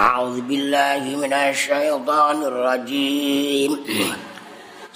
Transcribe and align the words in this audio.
أعوذ 0.00 0.40
بالله 0.48 1.02
من 1.20 1.32
الشيطان 1.32 2.42
الرجيم. 2.42 3.84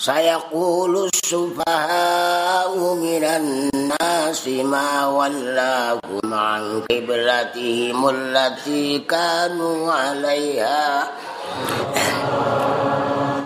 سيقول 0.00 1.10
السفهاء 1.12 2.72
من 2.94 3.24
الناس 3.24 4.48
ما 4.48 5.06
ولاهم 5.06 6.34
عن 6.34 6.82
قبلتهم 6.88 8.08
التي 8.08 8.98
كانوا 8.98 9.92
عليها. 9.92 11.10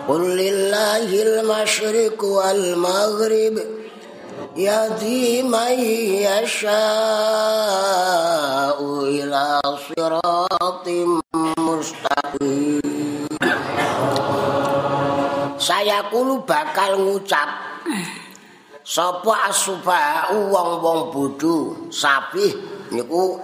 قل 0.09 0.23
لله 0.39 1.11
المشرق 1.23 2.25
والمغرب 2.25 3.55
يهدي 4.57 5.43
من 5.43 5.75
يشاء 6.23 6.79
إلى 9.03 9.61
صراط 9.91 10.87
mustaqim 11.79 12.83
saya 15.59 16.07
kulu 16.11 16.43
bakal 16.43 16.98
ngucap 16.98 17.51
sapa 18.83 19.35
asuba 19.51 20.30
wong-wong 20.33 21.12
bodho 21.12 21.91
sabih? 21.91 22.55
Niku 22.95 23.37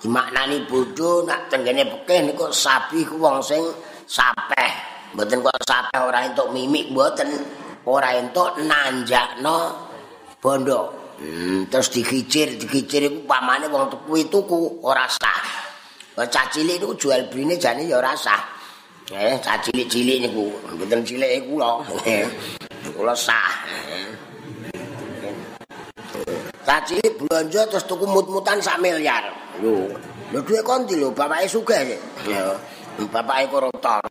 dimaknani 0.00 0.64
bodho 0.66 1.22
nak 1.28 1.52
tengene 1.52 1.86
pekeh 1.86 2.24
niku 2.24 2.50
sabih 2.50 3.04
ku 3.06 3.20
wong 3.20 3.38
sing 3.44 3.60
sapeh. 4.08 4.72
Mboten 5.12 5.44
kok 5.44 5.60
sapeh 5.62 6.00
ora 6.02 6.24
entuk 6.24 6.50
mimik 6.56 6.88
mboten. 6.88 7.30
Ora 7.84 8.16
entuk 8.16 8.58
nanjakno 8.64 9.76
bondo. 10.40 11.12
Hmm, 11.20 11.68
terus 11.68 11.92
dikicir 11.92 12.58
dikicir 12.58 13.12
iku 13.12 13.28
pamane 13.28 13.68
wong 13.68 13.92
tuku 13.92 14.24
tuku 14.26 14.82
ora 14.82 15.04
sah. 15.04 15.67
Cah 16.26 16.50
cilik 16.50 16.82
niku 16.82 16.94
jual 16.98 17.22
beli 17.30 17.54
jane 17.54 17.86
ya 17.86 18.02
ora 18.02 18.16
sah 18.18 18.58
Eh, 19.08 19.40
cilik-cilik 19.40 20.20
niku, 20.20 20.52
mboten 20.68 21.00
cilik 21.00 21.40
kula. 21.48 21.80
Kula 22.92 23.16
sah. 23.16 23.64
Cilik 26.84 27.16
belanja 27.16 27.64
terus 27.72 27.88
tuku 27.88 28.04
mut-mutan 28.04 28.60
sak 28.60 28.76
miliar. 28.84 29.32
Lho, 29.64 29.88
lho 30.28 30.38
dhuwit 30.44 30.60
konti 30.60 30.92
lho, 31.00 31.08
bapake 31.08 31.48
sugih. 31.48 31.96
Ya, 32.28 32.52
bapake 33.08 33.48
koruptor. 33.48 34.04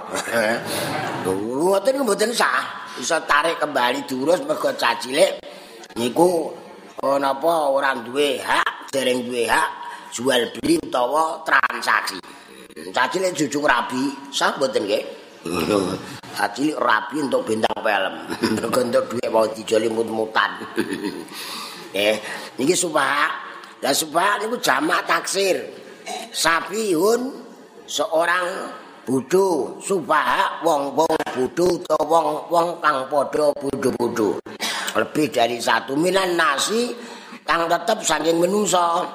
Lho, 1.22 1.34
ngoten 1.38 2.02
mboten 2.02 2.34
sah. 2.34 2.90
Bisa 2.98 3.22
tarik 3.30 3.62
kembali 3.62 4.02
durus 4.10 4.42
mergo 4.50 4.74
cilik 4.74 5.38
niku 5.94 6.50
napa 7.22 7.70
ora 7.70 7.94
duwe 8.02 8.42
hak, 8.42 8.90
dereng 8.90 9.30
duwe 9.30 9.46
hak 9.46 9.87
jual 10.18 10.50
beli 10.58 10.82
utawa 10.82 11.46
transaksi. 11.46 12.18
Cacile 12.90 13.30
jujung 13.38 13.70
rabi, 13.70 14.10
sah 14.34 14.58
mboten 14.58 14.90
nggih? 14.90 15.06
Cacile 16.38 16.74
rabi 16.82 17.22
untuk 17.22 17.46
bintang 17.46 17.78
film. 17.86 18.16
Mergo 18.58 18.80
entuk 18.82 19.04
dhuwit 19.14 19.30
mau 19.30 19.46
dijoli 19.46 19.88
mut-mutan. 19.94 20.58
Eh, 21.96 22.20
niki 22.60 22.76
supaya 22.76 23.32
lah 23.80 23.96
supaya 23.96 24.38
niku 24.44 24.60
jamak 24.60 25.08
taksir. 25.08 25.56
Sapihun 26.36 27.32
seorang 27.88 28.70
bodho, 29.08 29.80
supaya 29.80 30.62
wong-wong 30.62 31.10
bodho 31.32 31.80
utawa 31.80 32.06
wong-wong 32.06 32.68
kang 32.84 33.08
padha 33.08 33.50
bodho-bodho. 33.56 34.44
Lebih 35.00 35.32
dari 35.32 35.58
satu 35.58 35.96
minan 35.96 36.36
nasi 36.36 36.92
kang 37.48 37.66
tetep 37.72 38.04
saking 38.04 38.38
menungso. 38.38 39.08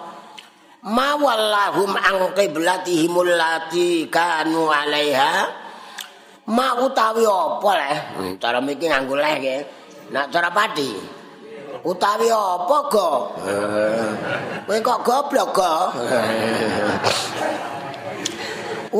Mawallahum 0.82 1.94
an 1.94 2.34
qiblatihim 2.34 3.14
allati 3.14 4.10
kanu 4.10 4.68
alaiha. 4.68 5.62
Ma 6.42 6.74
utawi 6.82 7.22
apa 7.22 7.70
le 7.78 7.92
hmm, 7.94 8.32
cara 8.42 8.58
mikir 8.58 8.90
nganggo 8.90 9.14
leh 9.14 9.34
ke 9.38 9.56
nak 10.10 10.26
cara 10.34 10.50
padi? 10.50 10.90
Utawi 11.86 12.26
apa 12.30 12.76
go? 12.90 13.10
Kowe 14.66 14.78
kok 14.82 15.00
goblok 15.06 15.48
go? 15.54 15.74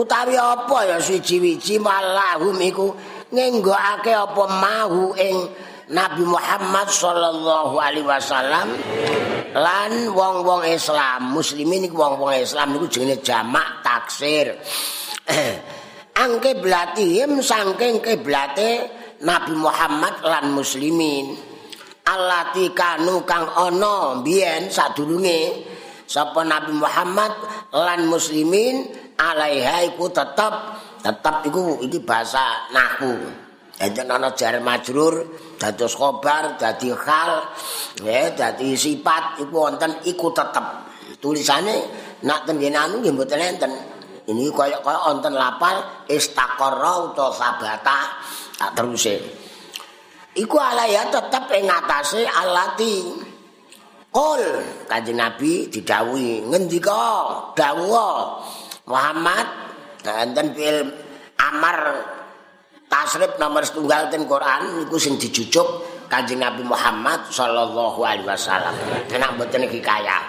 Utawi 0.01 0.39
apa 0.39 0.79
ya 0.89 0.97
siji-wiji 1.03 1.83
malahum 1.83 2.57
iku 2.63 2.95
ngenggokake 3.29 4.15
apa 4.15 4.45
mahu 4.49 5.13
ing 5.19 5.37
Nabi 5.91 6.23
Muhammad 6.23 6.87
sallallahu 6.87 7.75
alaihi 7.83 8.07
wasallam 8.07 8.79
lan 9.57 9.93
wong-wong 10.15 10.63
Islam 10.71 11.35
muslimin 11.35 11.91
iku 11.91 11.99
wong-wong 11.99 12.39
Islam 12.39 12.79
niku 12.79 12.87
jenenge 12.87 13.19
jamak 13.27 13.83
taksir. 13.83 14.55
Angke 16.23 16.55
blatihim 16.61 17.43
saking 17.43 18.05
kiblate 18.05 18.87
Nabi 19.27 19.55
Muhammad 19.59 20.23
lan 20.23 20.55
muslimin. 20.55 21.35
Allati 22.03 22.71
kanu 22.75 23.23
kang 23.23 23.47
ana 23.55 24.19
biyen 24.23 24.71
sadurunge 24.71 25.71
sapa 26.07 26.43
Nabi 26.43 26.75
Muhammad 26.75 27.33
lan 27.71 28.11
muslimin 28.11 28.91
alaiha 29.17 29.87
iku 29.95 30.11
tetep 30.11 30.55
tetep 31.03 31.37
iku 31.47 31.79
iki 31.81 32.03
bahasa 32.03 32.69
nahwu 32.75 33.17
enten 33.79 34.07
ana 34.11 34.35
jar 34.35 34.59
majrur 34.61 35.27
dados 35.63 35.95
khobar 35.95 36.59
dadi 36.59 36.91
hal 36.91 37.47
ya 38.03 38.35
dadi 38.35 38.75
sifat 38.75 39.39
iku 39.39 39.71
wonten 39.71 40.03
iku 40.03 40.35
tetep. 40.35 40.91
Tulisane 41.23 41.87
nak 42.27 42.43
tengene 42.51 42.75
anu 42.75 42.99
nggih 42.99 43.15
mboten 43.15 43.39
enten. 43.39 43.71
Ini 44.27 44.51
kaya 44.51 44.83
kaya 44.83 44.99
wonten 45.07 45.39
lapal 45.39 46.07
istaqarra 46.11 47.07
utawa 47.07 47.31
sabata 47.31 47.99
tak 48.59 48.71
teruse. 48.75 49.23
Iku 50.35 50.59
ala 50.59 50.91
ya 50.91 51.07
tetep 51.07 51.47
ing 51.55 51.71
ngatasé 51.71 52.27
alati 52.27 52.95
Qul 54.13 54.43
kanjeng 54.91 55.17
Nabi 55.17 55.73
didhawuhi. 55.73 56.45
Ngendika 56.51 57.03
dawuh 57.57 58.45
Muhammad 58.85 59.47
enten 60.05 60.53
fil 60.53 60.91
amar 61.39 61.79
tasrif 62.93 63.41
nomor 63.41 63.65
setunggal 63.65 64.13
ten 64.13 64.29
Quran 64.29 64.85
niku 64.85 65.01
sing 65.01 65.17
dijujuk 65.17 65.65
Kanjeng 66.13 66.45
Nabi 66.45 66.61
Muhammad 66.61 67.33
sallallahu 67.33 68.05
alaihi 68.05 68.29
wasallam. 68.29 68.77
Enak 69.09 69.41
mboten 69.41 69.65
iki 69.65 69.81
kaya. 69.81 70.21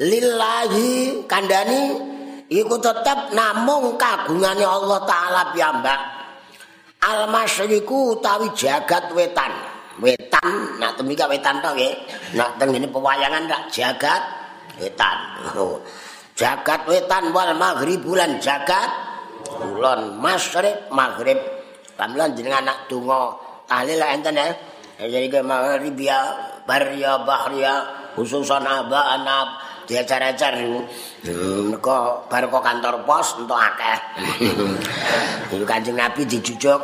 Lillahi 0.00 1.20
kandhani 1.28 2.00
iku 2.48 2.80
tetep 2.80 3.36
namung 3.36 4.00
kagungane 4.00 4.64
Allah 4.64 5.04
taala 5.04 5.52
piyambak. 5.52 6.00
Al 7.04 7.28
masyriku 7.28 8.16
utawi 8.16 8.48
jagat 8.56 9.12
wetan. 9.12 9.52
Wetan 10.00 10.80
nak 10.80 10.96
temika 10.96 11.28
wetan 11.28 11.60
to 11.60 11.76
nggih. 11.76 11.92
Nak 12.40 12.56
teng 12.56 12.72
ngene 12.72 12.88
pewayangan 12.88 13.44
rak 13.52 13.68
jagat 13.68 14.22
wetan. 14.80 15.18
Jagat 16.40 16.88
wetan 16.88 17.36
wal 17.36 17.52
maghrib 17.52 18.00
bulan 18.00 18.40
jagat 18.40 19.09
kulon 19.58 20.20
masyrik 20.20 20.90
maghrib. 20.94 21.38
Pamlan 21.98 22.32
jenengan 22.38 22.64
anak 22.64 22.86
donga. 22.86 23.34
Tahlil 23.66 24.00
enten 24.02 24.38
ya. 24.38 24.48
Jadi 25.00 25.26
ke 25.32 25.40
maghrib 25.40 25.96
ya 25.96 26.36
barya 26.68 27.24
bahriya 27.24 27.74
khususan 28.14 28.62
aba 28.66 29.16
anak 29.16 29.48
dia 29.90 30.06
cara-cara 30.06 30.54
itu 30.54 31.74
kok 31.82 32.30
baru 32.30 32.46
kantor 32.46 33.02
pos 33.02 33.34
untuk 33.42 33.58
akeh. 33.58 33.98
Itu 35.50 35.66
kanjeng 35.66 35.98
nabi 35.98 36.22
dijujuk 36.30 36.78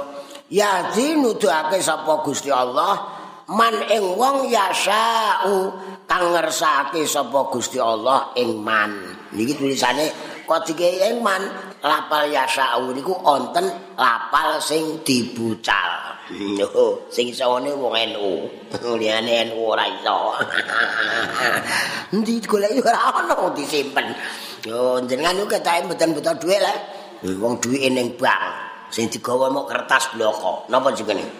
ya 0.51 0.91
dinuduhake 0.91 1.79
sapa 1.79 2.19
Gusti 2.27 2.51
Allah? 2.51 3.15
Man 3.47 3.79
ing 3.95 4.19
wong 4.19 4.51
yasau 4.51 5.71
kang 6.11 6.35
ngersake 6.35 7.07
sapa 7.07 7.47
Gusti 7.47 7.79
Allah 7.79 8.35
ing 8.35 8.59
man. 8.59 8.91
Niki 9.31 9.55
tulisane 9.55 10.11
kok 10.43 10.67
dike 10.67 11.07
ing 11.07 11.23
man 11.23 11.47
lapal 11.87 12.27
yasau 12.29 12.91
niku 12.91 13.15
wonten 13.23 13.71
lapal 13.95 14.59
sing 14.59 14.99
dibucal. 15.07 16.19
Yo, 16.35 17.07
sing 17.07 17.31
isone 17.31 17.71
wong 17.79 17.95
NU. 17.95 18.51
Liyane 18.99 19.55
NU 19.55 19.63
ora 19.63 19.87
iso. 19.87 20.35
Endi 22.11 22.43
goleki 22.43 22.83
ora 22.83 23.15
ono 23.15 23.55
disimpen. 23.55 24.11
Yo, 24.67 24.99
jenengan 25.07 25.39
niku 25.39 25.55
ketake 25.55 25.87
mboten 25.87 26.19
butuh 26.19 26.35
dhuwit 26.35 26.59
lho. 26.59 26.75
Wong 27.39 27.63
dhuwit 27.63 27.95
ning 27.95 28.19
bank 28.19 28.43
sing 28.91 29.07
digawa 29.07 29.47
mok 29.47 29.71
kertas 29.71 30.11
bloko. 30.15 30.67
Napa 30.67 30.91
jenenge? 30.91 31.31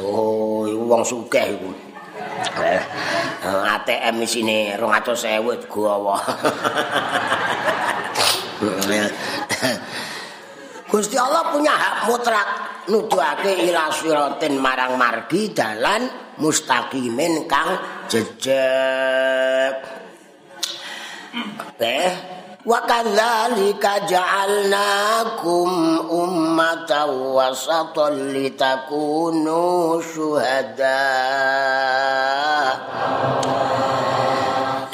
Oh, 0.00 0.64
wong 0.64 1.04
sugih 1.04 1.44
iku. 1.44 1.68
Eh, 2.56 2.80
ATM 3.44 4.16
isine 4.24 4.80
200.000 4.80 5.60
digawa. 5.60 6.16
Gusti 10.94 11.18
Allah 11.18 11.50
punya 11.50 11.74
hak 11.74 12.06
mutlak 12.06 12.48
nuduhake 12.86 13.66
ila 13.66 13.90
siratin 13.90 14.62
marang 14.62 14.94
margi 14.94 15.50
dalan 15.50 16.06
mustaqimin 16.38 17.50
kang 17.50 17.74
jejeg. 18.06 19.74
Eh, 21.82 22.12
wa 22.62 22.78
kadzalika 22.86 24.06
ja'alnakum 24.06 25.70
ummatan 26.06 27.10
wasatan 27.34 28.30
litakunu 28.30 29.98
syuhada 29.98 31.10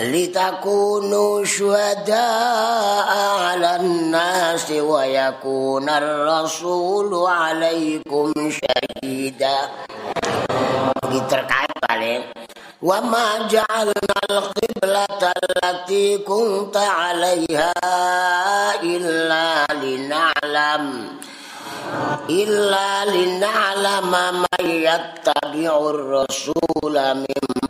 لتكونوا 0.01 1.45
شهداء 1.45 3.09
على 3.41 3.77
الناس 3.77 4.71
ويكون 4.71 5.89
الرسول 5.89 7.27
عليكم 7.29 8.33
شهيدا. 8.51 9.59
وما 12.83 13.49
جعلنا 13.53 14.17
القبلة 14.31 15.33
التي 15.37 16.19
كنت 16.19 16.77
عليها 16.77 17.73
إلا 18.83 19.67
لنعلم 19.85 20.85
إلا 22.31 23.05
لنعلم 23.05 24.13
من 24.41 24.65
يتبع 24.67 25.73
الرسول 25.91 26.97
ممن 27.15 27.70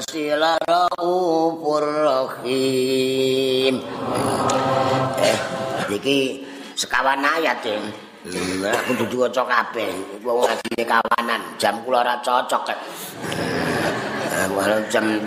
sila 0.00 0.56
rawupur 0.64 1.84
rahim. 1.84 3.74
Eh, 5.20 5.38
iki 5.92 6.46
sekawan 6.78 7.20
ayat 7.20 7.60
ya. 7.66 7.76
Lah 8.62 8.70
aku 8.70 9.02
dudu 9.02 9.26
cocok 9.26 9.46
kabeh. 9.50 9.90
Wong 10.22 10.46
ngaji 10.46 10.86
kawanan, 10.86 11.42
jam 11.58 11.82
kula 11.82 12.06
ora 12.06 12.14
cocok. 12.22 12.70
Eh. 12.70 12.78
Wah, 14.54 14.80
jam 14.88 15.18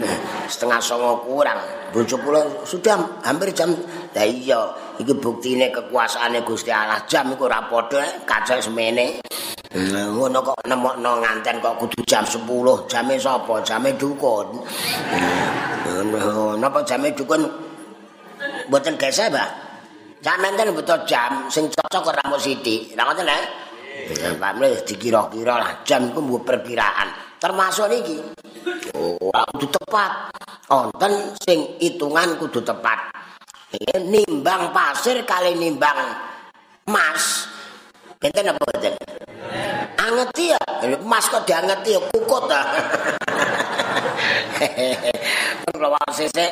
setengah 0.47 0.79
songo 0.79 1.21
kurang. 1.27 1.59
Bojo 1.91 2.15
kula 2.23 2.41
sudah 2.63 2.95
hampir 3.27 3.51
jam. 3.51 3.75
Lah 4.15 4.23
iya, 4.23 4.71
iki 4.95 5.11
buktine 5.19 5.69
kekuasaane 5.75 6.41
Gusti 6.47 6.71
Allah. 6.71 7.03
Jam 7.03 7.35
iku 7.35 7.51
ora 7.51 7.67
padha, 7.67 8.23
kacek 8.23 8.63
semene. 8.63 9.19
Ngono 9.75 10.39
kok 10.39 10.55
nemokno 10.71 11.19
nganten 11.19 11.59
kok 11.59 11.75
kudu 11.83 11.99
jam 12.07 12.23
10 12.23 12.47
Jame 12.87 13.19
sapa? 13.19 13.59
Jame 13.59 13.91
dukun 13.99 14.63
Napa 16.55 16.79
jame 16.87 17.11
dukun 17.11 17.43
Mboten 18.71 18.95
gesek, 18.95 19.29
Mbak? 19.29 19.49
Jam 20.23 20.41
enten 20.41 20.73
betul 20.73 20.97
jam 21.05 21.45
sing 21.53 21.69
cocok 21.69 22.09
ora 22.09 22.23
mau 22.25 22.39
sithik. 22.41 22.97
Lah 22.97 23.05
ngoten 23.05 23.29
eh? 23.29 23.43
Pak 24.41 24.51
Mle 24.57 24.81
dikira-kira 24.81 25.55
lah 25.61 25.71
jam 25.85 26.09
iku 26.09 26.19
mbuh 26.23 26.41
perkiraan. 26.41 27.37
Termasuk 27.37 27.85
niki. 27.93 28.17
ora 28.97 29.45
kudu 29.53 29.69
tepat. 29.69 30.11
Wonten 30.65 31.37
sing 31.45 31.77
hitungan 31.77 32.41
kudu 32.41 32.63
tepat. 32.65 33.13
nimbang 34.01 34.73
pasir 34.73 35.21
kali 35.27 35.53
nimbang 35.61 35.99
emas. 36.89 37.45
Benten 38.25 38.49
apa 38.49 38.57
benten? 38.73 38.97
Angeti 40.01 40.49
ya, 40.49 40.57
emas 40.81 41.29
kok 41.29 41.45
diangeti 41.45 41.93
ya 41.93 42.01
kukut 42.09 42.49
ta. 42.49 42.65
Kalau 45.69 45.93
sesek 46.09 46.49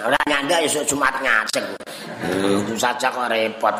ora 0.00 0.16
nyanda 0.24 0.64
esuk 0.64 0.88
Jumat 0.88 1.20
ngajeng. 1.20 1.76
Hmm, 2.24 2.64
itu 2.64 2.72
saja 2.80 3.12
kok 3.12 3.28
repot. 3.28 3.76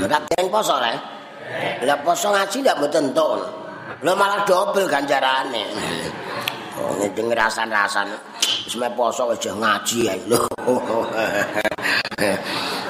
Ora 0.00 0.16
dereng 0.32 0.48
poso 0.48 0.80
le. 0.80 0.96
Lah 1.84 2.00
poso 2.00 2.32
ngaji 2.32 2.64
ndak 2.64 2.80
mboten 2.80 3.12
entuk. 3.12 3.36
Lho 4.00 4.12
malah 4.16 4.40
dobel 4.48 4.88
ganjarane. 4.88 5.68
Oh, 6.80 6.96
ngene 6.96 7.36
ngerasan-rasan. 7.36 8.08
Wis 8.64 8.80
poso 8.96 9.28
aja 9.28 9.52
ngaji 9.52 10.08
ae 10.08 10.24
lho. 10.24 10.40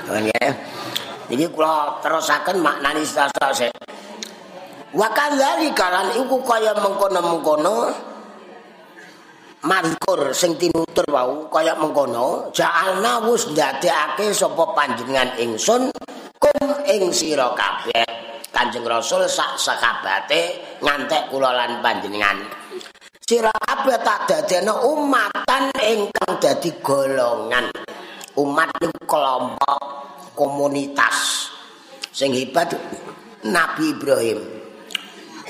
Nggih. 0.06 0.55
Iki 1.30 1.46
kula 1.54 2.02
terusaken 2.02 2.58
maknani 2.58 3.06
sasa 3.06 3.52
Wa 4.92 5.08
kadzali 5.08 5.72
kalan 5.72 6.20
iku 6.20 6.44
kaya 6.44 6.76
mengkono-mengkono 6.76 7.88
mazkur 9.64 10.36
sing 10.36 10.60
tinutur 10.60 11.08
wau 11.08 11.48
kaya 11.48 11.72
mengkono 11.80 12.52
ja'alna 12.52 13.24
wus 13.24 13.48
ndadekake 13.56 14.36
sapa 14.36 14.76
panjenengan 14.76 15.32
ingsun 15.40 15.88
kum 16.36 16.69
ing 16.84 17.08
sira 17.08 17.56
kabeh. 17.56 18.04
Kanjeng 18.52 18.84
Rasul 18.84 19.24
sak 19.32 19.56
sakabate 19.56 20.76
ngantek 20.84 21.32
kula 21.32 21.56
lan 21.56 21.80
panjenengan. 21.80 22.36
Sira 23.16 23.48
kabeh 23.48 23.96
tak 24.04 24.28
dadekno 24.28 24.92
umatan 24.92 25.72
ingkang 25.80 26.36
dadi 26.36 26.69
golongan. 26.84 27.72
Umat 28.36 28.76
kelompok 29.08 29.92
komunitas 30.43 31.47
sing 32.11 32.35
hebat 32.35 32.75
Nabi 33.47 33.94
Ibrahim 33.94 34.43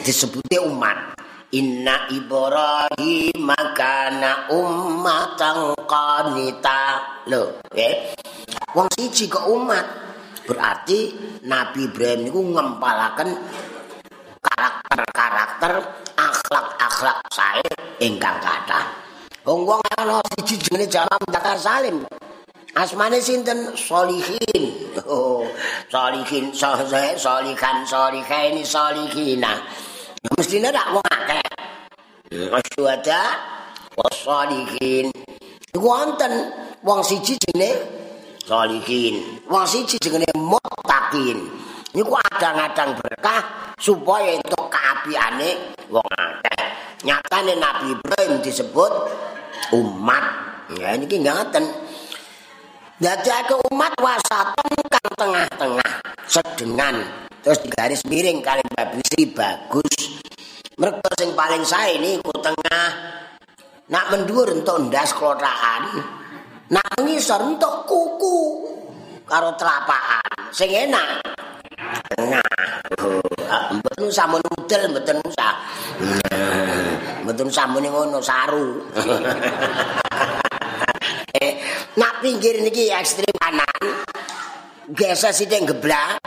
disebutnya 0.05 0.61
umat 0.69 1.17
Inna 1.53 2.09
Ibrahim 2.09 3.45
kana 3.77 4.49
ummatan 4.49 5.77
qanita. 5.85 6.81
Lho, 7.29 7.61
nggih. 7.69 8.17
Wong 8.73 8.89
siji 8.97 9.29
kok 9.29 9.45
umat. 9.53 9.85
Berarti 10.49 11.13
Nabi 11.45 11.93
Ibrahim 11.93 12.25
niku 12.25 12.41
ngempalaken 12.41 13.37
karakter-karakter 14.41 15.73
akhlak-akhlak 16.17 17.21
sae 17.29 17.69
ingkang 18.01 18.41
kathah. 18.41 18.89
Wong 19.45 19.69
wong 19.69 19.81
ana 20.01 20.25
siji 20.33 20.57
jenenge 20.57 21.05
Mudakar 21.05 21.61
Salim. 21.61 22.01
Asmane 22.73 23.21
sinten? 23.21 23.77
Solihin. 23.77 24.82
Oh, 25.09 25.49
solihin, 25.89 26.53
solihan, 26.53 27.77
solihaini, 27.89 28.61
solihina. 28.61 29.53
Ya 30.23 30.31
mestine 30.37 30.69
rak 30.69 30.93
wong 30.93 31.07
akeh. 31.09 31.43
Wasyuhada 32.53 33.23
wasalihin. 33.97 35.09
Iku 35.73 35.81
wonten 35.81 36.53
wong 36.85 37.01
siji 37.01 37.41
jenenge 37.41 37.81
salihin. 38.45 39.43
Wong 39.49 39.65
siji 39.65 39.97
jenenge 39.97 40.31
muttaqin. 40.37 41.41
Niku 41.93 42.13
adang-adang 42.17 42.97
berkah 43.01 43.75
supaya 43.81 44.37
entuk 44.37 44.69
kaapiane 44.71 45.77
wong 45.91 46.07
akeh. 46.07 46.63
Nyatane 47.03 47.59
Nabi 47.59 47.99
Ibrahim 47.99 48.39
disebut 48.45 48.93
umat. 49.75 50.25
Ya 50.79 50.95
niki 50.95 51.19
ngaten. 51.19 51.67
Dadake 53.03 53.59
umat 53.75 53.99
wasatan 53.99 54.82
tengah-tengah, 55.23 55.93
sedengan. 56.31 56.97
Terus 57.43 57.59
digaris 57.67 58.03
miring 58.07 58.39
kali 58.39 58.63
babisi 58.71 59.27
bagus. 59.35 59.95
Mereka 60.79 61.11
sing 61.19 61.35
paling 61.35 61.63
sae 61.67 61.99
ini 61.99 62.23
ku 62.23 62.31
tengah. 62.39 62.87
Nak 63.91 64.05
mendur 64.15 64.47
untuk 64.55 64.89
ndas 64.89 65.11
klotakan 65.13 66.01
nak 66.73 66.89
ngisor 67.05 67.45
untuk 67.45 67.85
kuku 67.85 68.39
karo 69.27 69.53
telapaan 69.59 70.55
sing 70.55 70.71
enak. 70.71 71.21
Tengah. 72.15 72.47
Mboten 73.75 74.07
usah 74.07 74.27
menudel 74.31 74.83
mboten 74.95 75.19
usah. 75.27 75.53
Mboten 77.27 77.47
usah 77.51 77.67
muni 77.69 77.91
ngono 77.91 78.23
saru. 78.23 78.71
Eh 81.33 81.57
nak 81.97 82.21
pinggir 82.21 82.61
niki 82.61 82.93
ekstrem 82.93 83.33
kanan 83.41 84.05
geser 84.93 85.33
sithik 85.33 85.65
geblak 85.65 86.21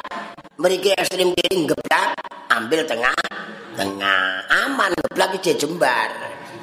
Mereka 0.56 0.96
ekstrim 0.96 1.36
kiri 1.36 1.68
geblak, 1.68 2.16
ambil 2.48 2.88
tengah, 2.88 3.12
tengah 3.76 4.40
aman 4.48 4.88
geblak 4.96 5.36
iki 5.36 5.52
jembar. 5.60 6.08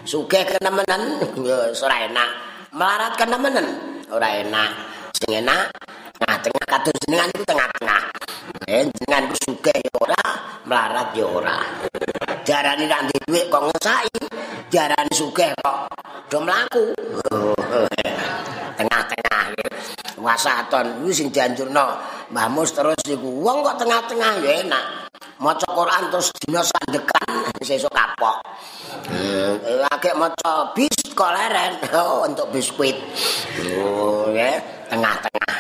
Sugih 0.09 0.49
kenemenan 0.49 1.21
ora 1.77 1.97
enak. 2.09 2.31
Melarat 2.73 3.13
kenemenan 3.21 3.69
ora 4.09 4.41
enak. 4.41 4.71
Sing 5.13 5.45
enak 5.45 5.69
nah 6.25 6.41
tengah 6.41 6.65
kados 6.65 6.97
jenengan 7.05 7.29
iku 7.37 7.45
tengah-tengah. 7.45 8.03
Eh 8.65 8.89
jenengan 8.97 9.29
ku 9.29 9.37
sugih 9.45 9.77
ya 9.77 9.93
ora, 10.01 10.25
melarat 10.65 11.13
ya 11.13 11.29
ora. 11.29 11.59
Nek 12.49 13.01
ndek 13.13 13.21
dhuwit 13.29 13.45
kok 13.53 13.63
ngesaki, 13.69 14.19
jarane 14.73 15.13
sugih 15.13 15.53
kok 15.61 15.93
do 16.33 16.41
mlaku. 16.41 16.97
Wasaton 20.23 21.03
kuwi 21.03 21.11
sing 21.11 21.29
dianjurno 21.35 21.99
Mbah 22.33 22.49
Mus 22.49 22.73
terus 22.73 22.97
niku 23.05 23.43
wong 23.43 23.67
kok 23.67 23.83
tengah-tengah 23.83 24.41
ya 24.41 24.65
enak 24.65 25.03
maca 25.43 25.67
Quran 25.67 26.03
terus 26.15 26.31
dina 26.39 26.63
sandekan 26.63 27.51
sesuk 27.67 27.91
kapok. 27.91 28.39
Hmm, 29.11 29.83
akeh 29.91 30.15
maca 30.15 30.71
bis 30.79 30.95
koleren 31.19 31.83
oh, 31.99 32.23
untuk 32.23 32.47
biskuit. 32.55 32.95
Oh, 33.83 34.31
ya, 34.31 34.63
tengah-tengah. 34.87 35.59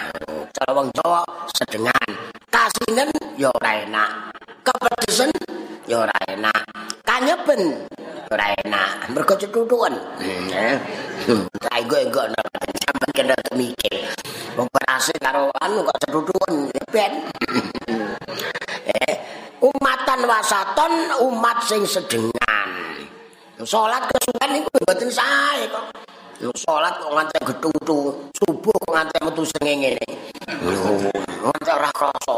Cara 0.54 0.71
wong 0.71 0.88
Jawa 0.95 1.26
sedengan. 1.50 2.09
Kasinen 2.47 3.11
ya 3.35 3.50
ora 3.50 3.83
enak. 3.83 4.11
Kepedesen 4.62 5.31
ya 5.90 6.07
ora 6.07 6.14
enak. 6.31 6.62
Kanyeben 7.02 7.90
ora 8.33 8.47
enak. 8.65 9.12
Mergo 9.12 9.35
cetutukan. 9.37 9.93
Hmm, 10.19 10.49
ya. 10.49 10.81
Hmm, 11.29 11.45
engko 11.77 12.23
sampe 12.83 13.07
kena 13.12 13.37
mikir. 13.55 14.09
Wong 14.57 14.69
berhasil 14.73 15.17
karo 15.21 15.53
anu 15.61 15.85
kok 15.85 15.99
cetutukan 16.09 16.53
ben. 16.93 17.12
eh, 18.89 19.15
umatan 19.61 20.21
wasaton 20.25 20.93
umat 21.29 21.59
sing 21.65 21.85
sedengan. 21.85 22.69
Salat 23.62 24.11
kesuwen 24.11 24.59
iku 24.59 24.69
mboten 24.83 25.11
sae 25.12 25.71
kok. 25.71 25.87
Salat 26.43 26.99
kok 26.99 27.15
nganti 27.15 27.39
getutu, 27.47 27.99
subuh 28.35 28.75
kok 28.75 28.91
nganti 28.91 29.17
metu 29.23 29.47
sengenge 29.47 29.95
ngene. 29.95 30.07
Nganti 31.39 31.71
ora 31.71 31.91
krasa. 31.95 32.37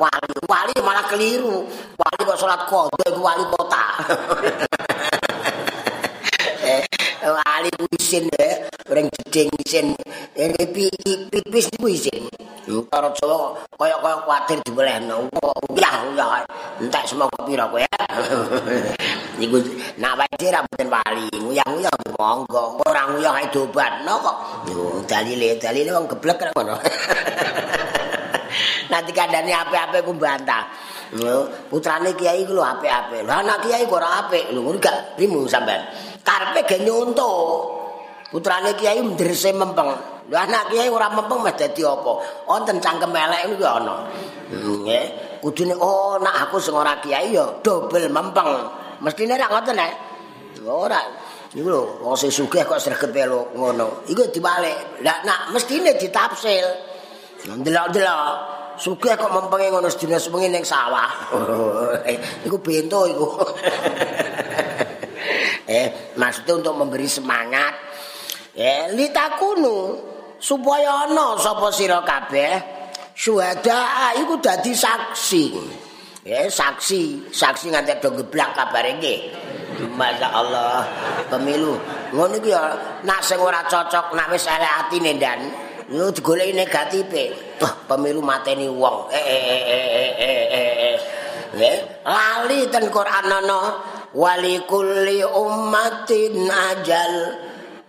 Wali, 0.00 0.32
wali 0.48 0.72
malah 0.80 1.04
keliru. 1.04 1.68
Wali 2.00 2.20
kok 2.24 2.40
salat 2.40 2.64
iku 2.64 3.20
wali 3.20 3.44
kota. 3.52 3.84
eh, 7.20 7.32
wali 7.32 7.70
isin 7.96 8.24
ya, 8.32 8.66
orang 8.88 9.06
jeding 9.12 9.48
isin. 9.62 9.86
Ini 10.36 10.62
pipis 11.30 11.66
niku 11.76 11.88
isin. 11.92 12.24
Karo 12.70 13.10
Jawa 13.18 13.58
kaya-kaya 13.74 14.16
kuwatir 14.22 14.58
dibelehno. 14.62 15.26
Uyah 15.74 15.94
uyah. 16.12 16.46
Entek 16.78 17.02
semoga 17.02 17.42
pira 17.42 17.66
kowe. 17.66 17.82
Niku 19.40 19.56
nak 19.98 20.14
wae 20.20 20.48
ra 20.52 20.62
mboten 20.62 20.88
wali. 20.92 21.26
Uyah-uyah 21.34 21.94
monggo. 22.14 22.78
Ora 22.86 23.10
uyah 23.10 23.42
ae 23.42 23.50
dobatno 23.50 24.14
kok. 24.22 24.36
Dalile 25.10 25.58
dalile 25.58 25.90
wong 25.90 26.06
geblek 26.14 26.36
karo 26.38 26.50
ngono. 26.54 26.74
Nanti 28.90 29.10
kandhane 29.14 29.52
apik-apik 29.54 30.02
ku 30.02 30.12
bantah. 30.18 30.64
putrane 31.70 32.14
kiai 32.14 32.46
ku 32.46 32.54
lho 32.54 32.62
apik-apik. 32.62 33.26
Lah 33.26 33.42
anak 33.42 33.66
kiai 33.66 33.86
kok 33.86 33.98
ora 33.98 34.26
apik. 34.26 34.54
Lho 34.54 34.62
ngono 34.62 34.78
gak 34.78 35.18
rimu 35.18 35.46
sampean. 35.50 35.82
Karepe 36.22 36.62
ge 36.66 36.76
nyonto. 36.86 37.30
Putrane 38.30 38.78
kiai 38.78 39.02
ndrese 39.02 39.50
mempeng. 39.50 39.90
Lho 40.30 40.36
anak 40.38 40.70
kiai 40.70 40.86
ora 40.86 41.10
mempeng 41.10 41.42
meh 41.42 41.54
dadi 41.58 41.82
apa? 41.82 42.12
Wonten 42.46 42.78
cangkem 42.78 43.10
elek 43.10 43.42
niku 43.50 43.66
ana. 43.66 44.06
Nggih. 44.54 45.06
Kudune 45.42 45.74
oh 45.74 46.20
nak 46.20 46.46
aku 46.46 46.62
sing 46.62 46.76
ora 46.76 47.02
kiai 47.02 47.34
ya 47.34 47.58
dobel 47.58 48.06
mempeng. 48.06 48.50
Mestine 49.02 49.34
ra 49.34 49.50
ngoten 49.50 49.74
nek. 49.74 49.92
Ora. 50.62 51.02
Niku 51.50 51.66
lho 51.66 51.82
wong 52.06 52.14
sing 52.14 52.30
sugih 52.30 52.62
kok 52.62 52.78
sregepe 52.78 53.26
lho 53.26 53.50
ngono. 53.58 54.06
Iku 54.06 54.30
dibalik. 54.30 55.02
Lah 55.02 55.26
nak 55.26 55.50
mestine 55.50 55.98
ditafsil. 55.98 56.89
Ndelok-ndelok. 57.48 58.34
Sugih 58.80 59.12
kok 59.12 59.28
mempenge 59.28 59.68
ngono 59.68 59.92
sedina 59.92 60.16
sepengi 60.16 60.48
ning 60.48 60.64
sawah. 60.64 61.32
iku 62.48 62.56
bento 62.64 63.04
iku. 63.04 63.28
eh 65.80 66.16
maksudnya 66.16 66.52
untuk 66.64 66.74
memberi 66.80 67.04
semangat. 67.04 67.76
Eh 68.56 68.88
litakunu 68.96 70.10
supaya 70.40 71.04
ana 71.04 71.36
sapa 71.36 71.68
sira 71.68 72.00
kabeh 72.00 72.80
syuhada 73.12 74.16
iku 74.16 74.40
dadi 74.40 74.72
saksi 74.72 75.44
ya 76.24 76.48
saksi 76.48 77.28
saksi 77.28 77.68
nganti 77.68 78.00
do 78.00 78.08
geblak 78.16 78.56
kabare 78.56 78.96
nggih 78.96 79.20
Masya 79.80 80.28
Allah 80.32 80.84
pemilu 81.28 81.76
ngono 82.16 82.36
iki 82.40 82.52
ya 82.52 82.72
nak 83.04 83.20
sing 83.20 83.36
ora 83.36 83.60
cocok 83.68 84.16
nak 84.16 84.32
wis 84.32 84.48
elek 84.48 84.72
atine 84.84 85.12
dan 85.20 85.40
yo 85.90 86.14
digoleki 86.14 86.54
negatif 86.54 87.10
wah 87.58 87.74
pemilu 87.90 88.22
mateni 88.22 88.70
wong. 88.70 89.10
Eh 89.10 89.18
eh 89.18 89.42
eh 89.46 89.62
eh 89.66 90.10
eh 90.18 90.42
eh 90.54 90.96
eh 91.58 91.78
lali 92.06 92.70
ten 92.70 92.86
Quran 92.88 93.26
ana. 93.26 93.60
Wali 94.10 94.58
kulli 94.66 95.22
ummatin 95.22 96.50
ajal 96.50 97.14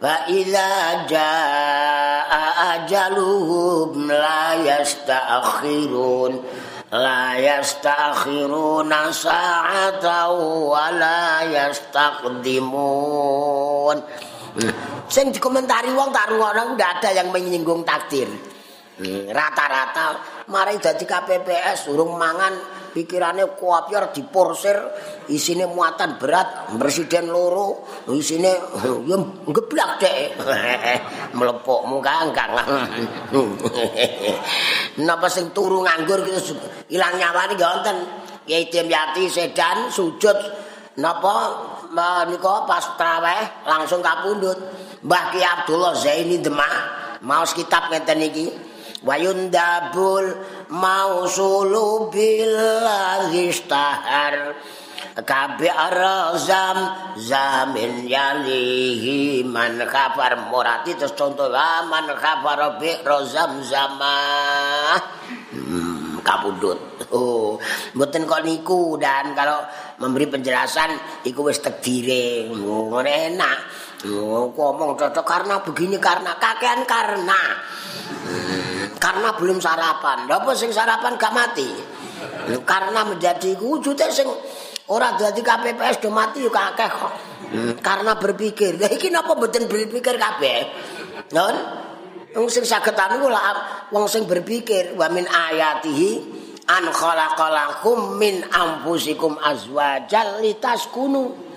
Wa 0.02 0.26
idza 0.26 1.06
jaa 1.06 2.26
ajaluhum 2.74 4.10
la 4.10 4.58
yasta'khirun 4.58 6.42
la 6.90 7.38
yasta'khiruna 7.38 9.14
sa'atan 9.14 10.42
wa 10.66 10.90
la 10.90 11.46
yastaqdimun. 11.46 14.02
Sing 15.12 15.32
dikomentari 15.32 15.92
wong 15.92 16.12
tak 16.12 16.32
rungono 16.32 16.76
ndak 16.76 17.00
ada 17.00 17.10
yang 17.16 17.32
menyinggung 17.32 17.84
takdir. 17.84 18.28
Hmm, 19.02 19.34
rata-rata 19.34 20.20
mari 20.52 20.78
dadi 20.78 21.08
KPPS 21.08 21.90
urung 21.90 22.20
mangan 22.20 22.54
pikirane 22.92 23.56
kuapir 23.56 24.12
diporsir 24.12 24.76
isine 25.32 25.66
muatan 25.66 26.20
berat 26.20 26.76
presiden 26.76 27.32
loro 27.32 27.88
isine 28.12 28.52
ya 29.10 29.18
geblak 29.48 29.92
dek. 29.98 30.38
Melepok 31.40 31.82
muka 31.88 32.14
angkang 32.28 32.52
napa 35.08 35.28
sing 35.32 35.56
turu 35.56 35.82
nganggur 35.82 36.28
ilang 36.92 37.16
nyawane 37.16 37.56
gak 37.56 37.72
wonten. 37.72 37.98
Kiai 38.42 38.68
Demyati 38.68 39.32
sedan 39.32 39.88
sujud 39.88 40.36
napa 41.00 41.56
menika 41.92 42.66
pas 42.66 42.86
traweh 42.98 43.68
langsung 43.68 44.00
kapundhut. 44.00 44.58
Mbah 45.04 45.24
Ki 45.36 45.42
Abdullah 45.44 45.94
Zaini 45.98 46.40
Demak 46.40 46.74
maos 47.24 47.54
kitab 47.54 47.92
ngeten 47.92 48.22
iki. 48.24 48.48
Wayundabul 49.02 50.30
mausulu 50.70 52.14
billahi 52.14 53.50
istahar 53.50 54.54
kabe 55.20 55.68
arazam 55.68 56.78
zamin 57.20 58.08
yalihi 58.08 59.44
man 59.44 59.84
khabar 59.84 60.48
murati 60.48 60.96
terus 60.96 61.12
contoh 61.12 61.52
man 61.92 62.08
khabar 62.16 62.80
bi 62.80 62.96
rozam 63.04 63.60
zama 63.68 64.16
hmm, 65.52 66.24
kabudut 66.24 67.12
oh 67.12 67.60
mboten 67.92 68.24
kok 68.24 68.44
niku 68.48 68.96
dan 68.96 69.36
kalau 69.36 69.60
memberi 70.02 70.26
penjelasan 70.26 71.22
iku 71.30 71.46
wis 71.46 71.62
tekdire 71.62 72.50
ngono 72.50 73.06
enak 73.06 73.58
ngomong 74.10 74.98
cocok 74.98 75.26
karena 75.26 75.62
begini 75.62 76.02
karena 76.02 76.34
kakean 76.42 76.90
karena 76.90 77.42
karena 79.02 79.30
belum 79.34 79.58
sarapan. 79.58 80.30
Lha 80.30 80.42
apa 80.42 80.52
sing 80.54 80.70
sarapan 80.70 81.18
gak 81.18 81.34
mati? 81.34 81.70
karena 82.62 83.02
menjadi 83.02 83.58
wujudnya 83.58 84.14
sing 84.14 84.30
ora 84.94 85.18
dadi 85.18 85.42
KPPS 85.42 86.06
do 86.06 86.14
mati 86.14 86.46
yo 86.46 86.54
akeh 86.54 86.90
kok. 86.90 87.14
Hmm. 87.52 87.74
Karena 87.82 88.14
berpikir. 88.14 88.78
Lah 88.78 88.94
iki 88.94 89.10
napa 89.10 89.34
mboten 89.34 89.66
berpikir 89.66 90.22
kabeh? 90.22 90.60
Non? 91.34 91.56
Wong 92.38 92.48
sing 92.48 92.64
saged 92.64 92.94
anu 92.94 93.28
wong 93.92 94.06
sing 94.06 94.30
berpikir 94.30 94.94
wa 94.96 95.10
min 95.10 95.26
ayatihi 95.26 96.41
an 96.68 96.86
khalaqalakum 96.90 98.22
min 98.22 98.46
anfusikum 98.50 99.38
azwajal 99.42 100.44
litaskunu 100.44 101.52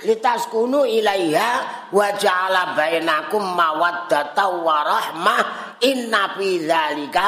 litaskunu 0.00 0.88
ilaiha 0.88 1.50
wa 1.92 2.08
ja'ala 2.16 2.72
bainakum 2.72 3.44
mawaddatan 3.44 4.52
wa 4.64 4.78
rahmah. 4.80 5.42
Inna 5.80 6.36
fi 6.36 6.60
dzalika 6.60 7.26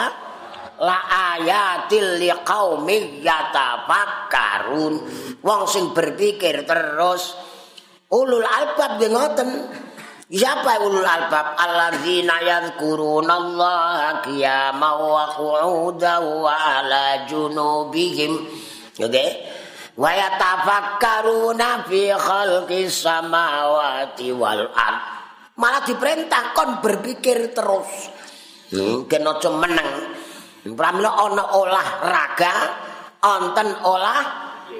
la 0.81 0.99
ayatil 1.37 2.21
liqaumin 2.21 3.21
yatafakkarun. 3.21 4.95
Wong 5.41 5.63
sing 5.69 5.93
berpikir 5.93 6.65
terus 6.65 7.37
ulul 8.13 8.45
albab 8.45 9.01
ngoten 9.01 9.49
Siapa 10.33 10.81
ulul 10.81 11.05
albab? 11.05 11.61
Alladzina 11.61 12.41
yadhkurunallaha 12.41 14.25
qiyaman 14.25 14.97
wa 14.97 15.29
qu'udan 15.29 16.25
wa 16.25 16.57
ala 16.57 17.29
junubihim. 17.29 18.41
Oke? 18.97 19.25
Wa 19.93 20.09
yatafakkaruna 20.09 21.85
fi 21.85 22.17
khalqis 22.17 23.05
samawati 23.05 24.33
wal 24.33 24.73
ard. 24.73 25.01
Malah 25.61 25.85
diperintah 25.85 26.57
kon 26.57 26.81
berpikir 26.81 27.53
terus. 27.53 28.09
Hmm. 28.73 29.05
gen 29.13 29.29
meneng. 29.61 30.17
Pramila 30.65 31.29
ana 31.29 31.45
olahraga 31.61 32.55
onten 33.21 33.69
olah 33.85 34.23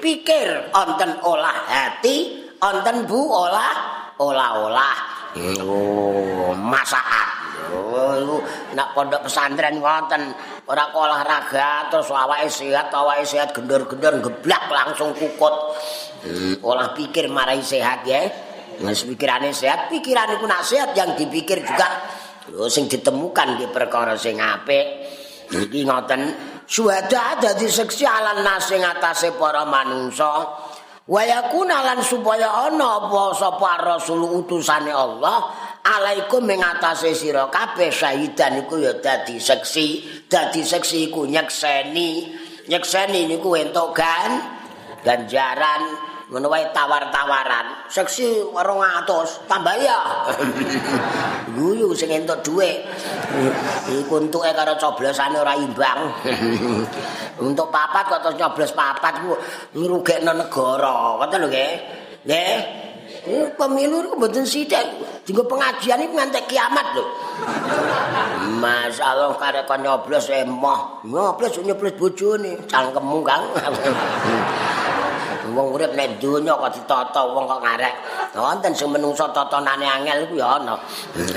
pikir 0.01 0.73
onten 0.73 1.21
olah 1.21 1.57
hati 1.69 2.41
onten 2.57 3.05
bu 3.05 3.21
olah 3.21 3.73
olah-olah 4.17 5.12
oh 5.39 6.53
masakan. 6.57 7.27
Oh 7.73 8.41
nak 8.77 8.93
pondok 8.93 9.25
pesantren 9.25 9.81
wonten 9.81 10.33
ora 10.69 10.93
olahraga 10.93 11.89
terus 11.89 12.09
awake 12.13 12.49
sehat 12.49 12.93
awake 12.93 13.25
sehat 13.25 13.49
gendor-gendor 13.53 14.21
geblak 14.21 14.63
langsung 14.69 15.13
kukut. 15.17 15.55
Hmm, 16.23 16.55
olah 16.61 16.93
pikir 16.93 17.27
marai 17.29 17.61
sehat 17.61 18.05
ya. 18.05 18.21
Mas 18.81 19.05
pikirane 19.05 19.53
sehat 19.53 19.89
pikiran 19.93 20.33
iku 20.37 20.45
nak 20.49 20.65
sehat 20.65 20.97
yang 20.97 21.13
dipikir 21.13 21.61
juga 21.61 21.87
lho 22.49 22.65
sing 22.67 22.89
ditemukan 22.89 23.61
di 23.61 23.65
perkara 23.69 24.17
sing 24.17 24.41
apik. 24.41 24.85
Iki 25.53 25.85
ngoten 25.85 26.21
suada 26.65 27.37
dadi 27.37 27.69
seksi 27.69 28.03
alan 28.07 28.41
nas 28.41 28.65
sing 28.65 28.81
atase 28.81 29.37
para 29.37 29.61
manungsa 29.69 30.49
wayakuna 31.07 31.83
lan 31.83 31.99
supaya 31.99 32.47
ana 32.69 33.07
apa 33.07 33.23
sapa 33.35 33.71
rasul 33.83 34.23
utusane 34.39 34.91
Allah 34.91 35.51
alaikum 35.83 36.47
mengatasi 36.47 37.11
sira 37.11 37.51
kabeh 37.51 37.91
syahidan 37.91 38.63
iku 38.63 38.79
ya 38.79 38.95
dadi 39.03 39.35
seksi 39.35 39.87
dadi 40.31 40.63
seksi 40.63 41.11
iku 41.11 41.27
nyekseni 41.27 42.31
nyekseni 42.71 43.27
niku 43.27 43.51
entuk 43.59 43.91
gan 43.91 44.39
ganjaran 45.03 46.12
ngono 46.31 46.47
wae 46.47 46.71
tawar-tawaran 46.71 47.87
seksi 47.91 48.47
200 48.55 49.49
tambah 49.49 49.75
ya 49.75 49.99
guyu 51.55 51.91
sing 51.91 52.11
entuk 52.11 52.39
dhuwit 52.43 52.83
iku 53.91 54.23
entuke 54.23 54.51
karo 54.55 54.79
coblosane 54.79 55.35
ora 55.35 55.55
imbang 55.59 55.99
untuk 57.47 57.67
papat 57.67 58.07
kok 58.07 58.19
terus 58.23 58.37
nyoblos 58.39 58.71
papat 58.71 59.13
ku 59.19 59.35
ngrugekno 59.75 60.31
negara 60.31 61.19
ngoten 61.19 61.39
lho 61.43 61.47
nggih 61.51 61.71
nggih 62.23 62.83
pemilu 63.55 64.03
itu 64.03 64.11
betul 64.19 64.43
sidak. 64.43 64.85
Tinggal 65.23 65.47
pengajian 65.47 66.03
itu 66.03 66.11
ngantek 66.11 66.43
kiamat 66.51 66.87
loh. 66.99 67.07
Masya 68.59 69.03
Allah 69.15 69.31
karena 69.39 69.63
kau 69.63 69.79
nyoblos 69.79 70.27
emoh. 70.27 71.07
Nyoblos, 71.07 71.55
nyoblos 71.63 71.95
bojo 71.95 72.35
nih. 72.35 72.59
Cangkemmu 72.67 73.19
kang. 73.23 73.43
Wong 75.53 75.67
urip 75.77 75.93
nek 75.93 76.17
donya 76.17 76.57
kok 76.57 76.73
ditata 76.73 77.21
wong 77.29 77.45
kok 77.45 77.61
ngarek. 77.61 77.93
Wonten 78.33 78.73
sing 78.73 78.89
menungso 78.89 79.29
tatanane 79.29 79.85
angel 79.85 80.25
iku 80.25 80.41
ya 80.41 80.57
ana. 80.57 80.75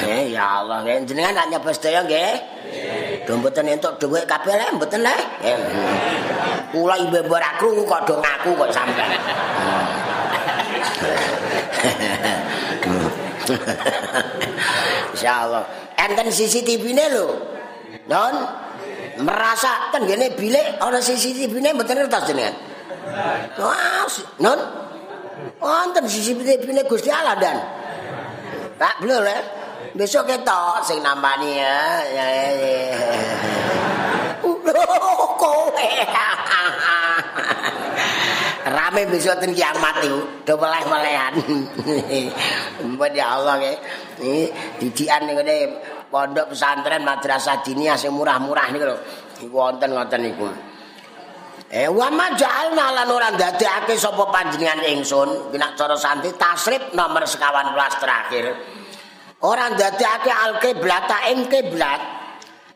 Eh 0.01 0.33
ya 0.33 0.65
Allah, 0.65 0.81
jenengan 1.05 1.37
nak 1.37 1.47
nyoblos 1.53 1.77
daya 1.79 2.01
nggih. 2.03 2.33
Nggih. 2.67 3.27
Do 3.29 3.37
mboten 3.37 3.69
entuk 3.69 3.99
dhuwit 4.01 4.25
kabeh 4.25 4.55
lek 4.57 4.73
mboten 4.75 5.05
lek. 5.05 5.21
Kula 6.73 6.97
ibu 6.99 7.21
ora 7.29 7.51
krungu 7.61 7.85
kok 7.85 8.03
do 8.09 8.15
ngaku 8.19 8.51
kok 8.57 8.71
sampean. 8.73 9.13
Insyaallah. 15.15 15.65
Enten 15.97 16.29
CCTV-ne 16.33 17.07
lho. 17.15 17.27
Non 18.07 18.35
merasa 19.17 19.91
kan 19.91 20.05
gene 20.05 20.31
bilik 20.37 20.77
ana 20.79 21.01
CCTV-ne 21.01 21.73
mboten 21.75 21.97
ngertos 21.99 22.25
jenengan. 22.31 22.55
Wah, 23.57 24.05
non. 24.43 24.61
Wonten 25.61 26.05
CCTV-ne 26.09 26.83
Gusti 26.89 27.11
Allah 27.13 27.37
dan. 27.39 27.57
Tak 28.77 29.05
belum 29.05 29.25
ya. 29.25 29.41
Besok 29.97 30.29
ketok 30.29 30.85
sing 30.85 31.01
nambani 31.01 31.57
ya. 31.57 31.79
Ya 32.13 32.27
rame 38.67 39.07
besok 39.07 39.39
ten 39.39 39.55
kiamat 39.55 40.03
itu 40.03 40.19
do 40.43 40.55
meleh-melehan 40.59 41.39
mbon 42.83 43.13
ya 43.15 43.39
Allah 43.39 43.63
ke 43.63 43.73
iki 44.19 44.43
didikan 44.83 45.23
ning 45.31 45.39
pondok 46.11 46.51
pesantren 46.51 47.07
madrasah 47.07 47.63
diniyah 47.63 47.95
sing 47.95 48.11
murah-murah 48.11 48.67
niku 48.75 48.85
lho 48.91 48.97
wonten 49.55 49.95
ngoten 49.95 50.21
niku 50.23 50.51
Eh 51.77 51.93
wa 51.93 52.09
majalna 52.09 52.89
lan 52.97 53.09
ora 53.13 53.29
ndadekake 53.37 54.01
sapa 54.01 54.33
panjenengan 54.33 54.81
ingsun. 54.97 55.53
Nek 55.53 55.77
cara 55.77 55.93
santi 55.93 56.33
tasrif 56.33 56.97
nomor 56.97 57.29
sekawan 57.29 57.77
kelas 57.77 57.95
terakhir. 58.01 58.45
Ora 59.45 59.69
ndadekake 59.69 60.33
al-qiblat 60.33 61.05
ing 61.29 61.53
kiblat 61.53 62.01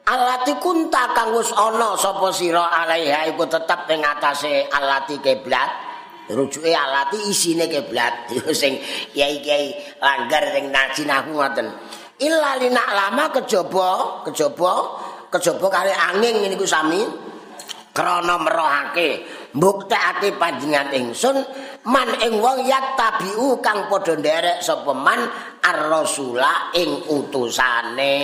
alati 0.05 0.53
kunta 0.61 1.17
kang 1.17 1.33
wis 1.33 1.49
ana 1.57 1.97
sapa 1.97 2.29
sira 2.29 2.69
alaiha 2.69 3.25
iku 3.33 3.49
tetep 3.49 3.89
ing 3.89 4.05
atase 4.05 4.69
alati 4.69 5.17
kiblat. 5.25 5.89
Rujuke 6.29 6.69
alati 6.69 7.25
isine 7.33 7.73
kiblat. 7.73 8.29
Sing 8.61 8.85
kiai-kiai 9.17 9.97
langgar 9.97 10.45
sing 10.53 10.69
najinahu 10.69 11.41
ngoten. 11.41 11.73
Illa 12.21 12.53
lina 12.61 12.85
lama 12.85 13.33
kejaba 13.33 14.21
kejaba 14.29 14.73
kejaba 15.33 15.67
kali 15.73 15.89
angin 15.89 16.45
niku 16.53 16.69
sami 16.69 17.30
krana 17.91 18.39
merohake 18.39 19.27
mbuktekake 19.55 20.39
panjenengan 20.39 20.95
ingsun 20.95 21.37
man 21.91 22.09
ing 22.23 22.39
wong 22.39 22.63
yak 22.67 22.95
tabiu 22.95 23.59
kang 23.59 23.91
padha 23.91 24.15
nderek 24.15 24.63
sapa 24.63 24.93
man 24.95 25.21
ar-rasula 25.65 26.75
ing 26.77 27.11
utusane. 27.11 28.17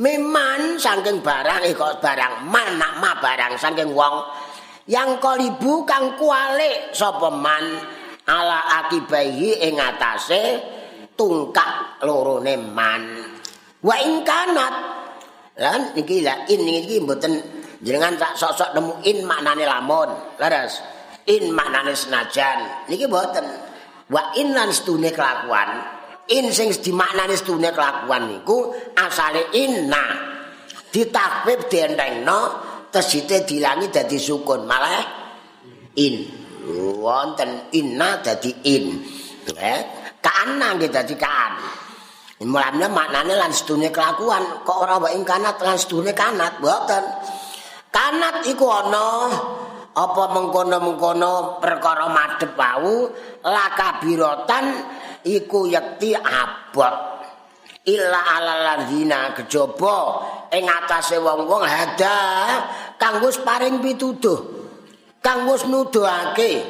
Meman 0.00 0.80
saking 0.80 1.20
barang 1.20 1.60
eh 1.68 1.76
kok 1.76 2.00
barang 2.00 2.48
mana 2.48 2.96
ma 2.98 3.20
barang 3.20 3.60
saking 3.60 3.92
wong. 3.92 4.24
Yang 4.88 5.20
kolibu 5.20 5.84
kang 5.84 6.16
kuale 6.16 6.90
sapa 6.96 7.28
man 7.30 7.64
ala 8.24 8.80
akibaihi 8.80 9.60
ing 9.60 9.76
atase 9.76 10.42
tungkak 11.14 12.00
lorone 12.02 12.56
man. 12.58 13.02
Wa 13.84 13.94
ing 14.00 14.24
kanat 14.24 14.74
lan 15.60 15.92
iki 15.92 16.24
la 16.24 16.48
in 16.48 16.64
iki 16.64 17.04
mboten 17.04 17.59
jenengan 17.80 18.16
tak 18.16 18.36
sok-sok 18.36 18.76
nemu 18.76 18.92
in 19.08 19.24
maknane 19.24 19.64
lamun. 19.64 20.10
Leres 20.40 20.80
in 21.26 21.52
maknane 21.52 21.92
senajan. 21.96 22.88
Niki 22.88 23.04
mboten. 23.08 23.44
Wa 24.10 24.34
in 24.36 24.56
lan 24.56 24.74
stune 24.74 25.10
kelakuan 25.14 26.00
in 26.30 26.46
sing 26.54 26.70
dimaknani 26.70 27.34
sedune 27.34 27.74
kelakuan 27.74 28.30
niku 28.30 28.70
asale 28.94 29.50
inna. 29.58 30.30
Ditakwib 30.90 31.70
dientengno 31.70 32.38
tesite 32.90 33.42
dilangi 33.46 33.90
dadi 33.90 34.18
sukun. 34.18 34.66
Malah 34.66 35.02
in. 35.98 36.14
Wonten 37.02 37.74
inna 37.74 38.22
dadi 38.22 38.50
in. 38.70 38.84
Eh 39.50 39.80
kana 40.22 40.78
nggih 40.78 40.92
dadi 40.94 41.14
kan 41.18 41.58
mulane 42.46 42.86
maknane 42.86 43.34
lan 43.34 43.50
kelakuan. 43.90 44.62
Kok 44.62 44.78
ora 44.78 44.96
wae 45.02 45.18
kanat 45.26 45.58
lan 45.58 45.76
kanat? 46.14 46.62
Mboten 46.62 47.04
kanat 47.90 48.46
iku 48.46 48.66
ana. 48.70 49.08
Apa 49.90 50.30
mengkono-mengkono 50.30 51.58
perkara 51.58 52.06
madhep 52.06 52.54
wau 52.54 53.10
lakabirotan 53.42 54.64
iku 55.26 55.66
yakti 55.66 56.14
abot. 56.14 56.94
Illa 57.90 58.20
ala 58.38 58.54
ladzina 58.64 59.34
kejaba. 59.34 59.98
Ing 60.54 60.66
atase 60.66 61.18
wong-wong 61.18 61.62
hada 61.62 62.18
kang 62.98 63.22
wis 63.22 63.38
paring 63.42 63.78
pituduh 63.78 64.38
kang 65.22 65.46
wis 65.46 65.62
nuduhake 65.62 66.66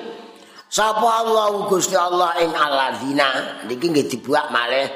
sapa 0.69 1.25
Allah 1.25 1.65
Gusti 1.65 1.97
Allah 1.97 2.37
ing 2.45 2.53
aladzina 2.53 3.65
niki 3.65 3.89
nggih 3.89 4.09
dibuak 4.09 4.53
malih. 4.53 4.89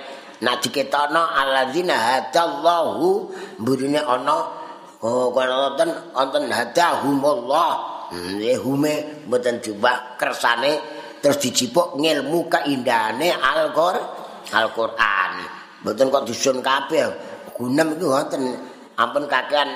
Nek 0.44 0.60
diketono 0.60 1.24
aladzina 1.32 1.96
hadallahu 1.96 3.32
mburine 3.60 4.04
ana 4.04 4.63
oh 5.04 5.28
wonten 5.36 5.92
wonten 6.16 6.48
hadahumullah 6.48 7.72
nggih 8.08 8.56
hume 8.64 9.24
mboten 9.28 9.60
dibuak 9.60 10.16
kersane 10.16 10.80
terus 11.20 11.40
dicipuk 11.40 11.96
ngilmu 11.96 12.52
keindahane 12.52 13.32
Al-Qur'an. 14.52 15.32
Mboten 15.80 16.12
kok 16.12 16.24
dusun 16.28 16.60
kabeh. 16.60 17.08
Gunem 17.56 17.96
iki 17.96 18.04
wonten 18.04 18.42
ampun 18.98 19.24
kakean 19.24 19.72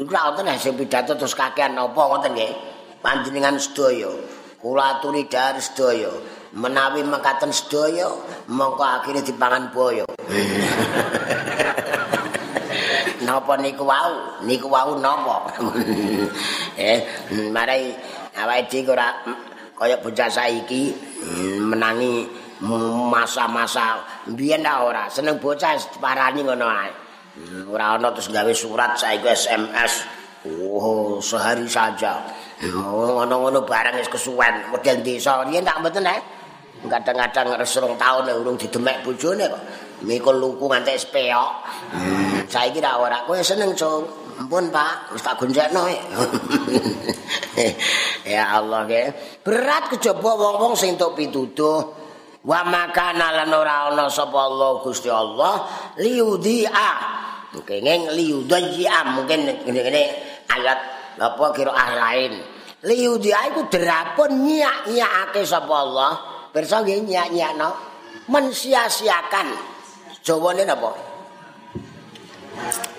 iku 0.00 0.08
ra 0.08 0.32
wonten 0.32 0.48
sing 0.56 0.72
pidato 0.78 1.12
terus 1.12 1.36
kakean 1.36 1.76
napa 1.76 2.02
wonten 2.08 2.32
nggih. 2.32 2.52
Panjenengan 3.04 3.60
sedaya 3.60 4.08
kula 4.56 4.98
aturi 4.98 5.28
dari 5.28 5.60
sedaya 5.60 6.10
menawi 6.56 7.04
mekaten 7.04 7.52
sedaya 7.52 8.08
mongko 8.48 8.82
akhire 8.82 9.20
dipangan 9.20 9.68
boyo. 9.70 10.08
napa 13.26 13.58
niku 13.58 13.82
wau? 13.82 14.40
Niku 14.46 14.70
wau 14.70 14.94
napa? 15.02 15.50
eh 16.78 16.98
marai 17.50 17.90
awake 18.38 18.70
dhewe 18.70 18.94
ora 18.94 19.10
kaya 19.76 19.98
bocah 19.98 20.30
saiki 20.30 20.94
hmm, 20.94 21.74
menangi 21.74 22.24
masa-masa. 23.10 24.00
Mbiyen 24.30 24.64
ora? 24.64 25.10
Seneng 25.10 25.42
bocah 25.42 25.74
parani 25.98 26.46
ngono 26.46 26.66
ae. 26.70 26.90
Hmm, 27.36 27.68
ora 27.68 27.98
ana 27.98 28.14
terus 28.14 28.30
gawe 28.30 28.52
surat 28.54 28.96
saiki 28.96 29.26
SMS 29.26 29.92
oh 30.46 31.18
sehari 31.18 31.66
saja. 31.66 32.22
Oh, 32.72 33.20
ngono-ngono 33.20 33.68
barang 33.68 34.00
wis 34.00 34.08
kesuwen. 34.08 34.72
Model 34.72 35.04
desa. 35.04 35.44
Riyen 35.44 35.66
tak 35.66 35.82
mboten 35.82 36.08
eh 36.08 36.35
kadang-kadang 36.84 37.56
resurung 37.56 37.96
taun 37.96 38.28
urung 38.28 38.60
didemek 38.60 39.00
bojone 39.00 39.48
kok 39.48 39.62
mikul 40.04 40.36
luku 40.36 40.68
nganti 40.68 41.00
speok 41.00 41.50
hmm, 41.96 42.52
saiki 42.52 42.84
ra 42.84 43.00
ora 43.00 43.24
kowe 43.24 43.40
seneng 43.40 43.72
cung 43.72 44.26
Ampun 44.36 44.68
Pak, 44.68 45.16
wis 45.16 45.24
tak 45.24 45.40
gonjekno. 45.40 45.88
ya 48.28 48.60
Allah 48.60 48.84
ke. 48.84 49.02
Berat 49.40 49.88
kejaba 49.96 50.36
wong-wong 50.36 50.76
sing 50.76 51.00
tok 51.00 51.16
pituduh. 51.16 51.80
Wa 52.44 52.60
makana 52.68 53.32
lan 53.32 53.50
ora 53.50 53.90
ana 53.90 54.12
sapa 54.12 54.36
Allah 54.36 54.84
Gusti 54.84 55.08
Allah 55.08 55.64
liudhi'a. 55.96 56.90
Kenging 57.56 58.12
liudhi'a 58.12 59.16
mungkin 59.16 59.48
ngene 59.64 60.02
ayat 60.52 60.78
apa 61.16 61.44
kiraah 61.56 61.90
lain. 61.96 62.32
Liudhi'a 62.84 63.56
iku 63.56 63.72
derapun 63.72 64.44
nyiak-nyiakake 64.44 65.48
sapa 65.48 65.74
Allah. 65.80 66.12
Pirsa 66.56 66.80
nggih 66.80 67.04
nyiak-nyiakno 67.04 67.68
mensia-siakan. 68.32 69.52
Jawane 70.24 70.64
napa? 70.64 70.88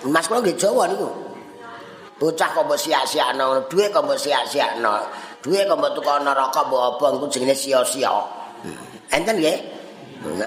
Mas 0.05 0.29
kula 0.29 0.45
nggih 0.45 0.53
Jawa 0.61 0.85
niku. 0.85 1.09
Bocah 2.21 2.53
kok 2.53 2.69
mbok 2.69 2.77
sia-siakno, 2.77 3.65
dhuwit 3.65 3.89
kok 3.89 4.05
mbok 4.05 4.21
sia-siakno. 4.21 4.93
Dhuwit 5.41 5.65
kok 5.65 5.73
mbok 5.73 5.91
tuku 5.97 6.13
neraka 6.21 6.61
mbok 6.69 7.01
obong 7.01 7.17
ku 7.17 7.25
jenenge 7.33 7.57
sia-sia. 7.57 8.13
Enten 9.09 9.41
nggih? 9.41 9.57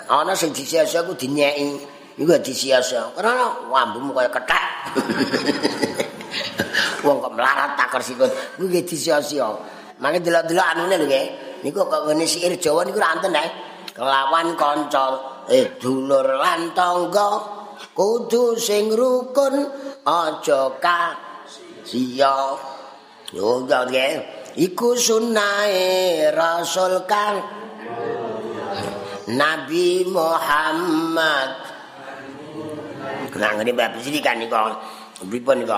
Ana 0.07 0.39
sing 0.39 0.55
disia-sia 0.55 1.03
ku 1.03 1.11
dinyeki. 1.19 1.83
Iku 2.15 2.31
disia-sia. 2.39 3.11
Karena 3.19 3.59
wambumu 3.67 4.15
kaya 4.15 4.31
kethek. 4.31 4.67
Wong 7.11 7.19
kok 7.19 7.35
melarat 7.35 7.75
takar 7.75 8.07
sikut. 8.07 8.31
Ku 8.55 8.71
nggih 8.71 8.87
disia-sia. 8.87 9.51
Mangke 9.99 10.23
delok-delok 10.23 10.67
anune 10.79 10.95
lho 10.95 11.07
nggih. 11.11 11.50
Niku 11.61 11.85
kok 11.85 12.09
ngene 12.09 12.25
sihir 12.25 12.57
Jawa 12.57 12.89
niku 12.89 12.97
ra 12.97 13.13
enten 13.17 13.37
eh. 13.37 13.49
Kelawan 13.93 14.57
kanca 14.57 15.21
eh 15.53 15.77
dulur 15.77 16.25
lan 16.25 16.73
tangga. 16.73 17.61
Kudu 17.93 18.57
sing 18.57 18.93
rukun 18.93 19.61
aja 20.05 20.73
ka 20.81 21.17
sia 21.85 22.57
yo 23.33 23.65
nggih 23.65 24.21
iku 24.57 24.97
sunnahe 24.97 26.29
rasul 26.33 27.05
kang 27.05 27.41
Nabi 29.29 30.09
Muhammad. 30.09 31.51
Nang 33.37 33.55
ngene 33.61 33.73
bab 33.77 34.01
sini 34.01 34.25
kan 34.25 34.41
niku. 34.41 34.57
Pripun 35.29 35.61
niku? 35.61 35.77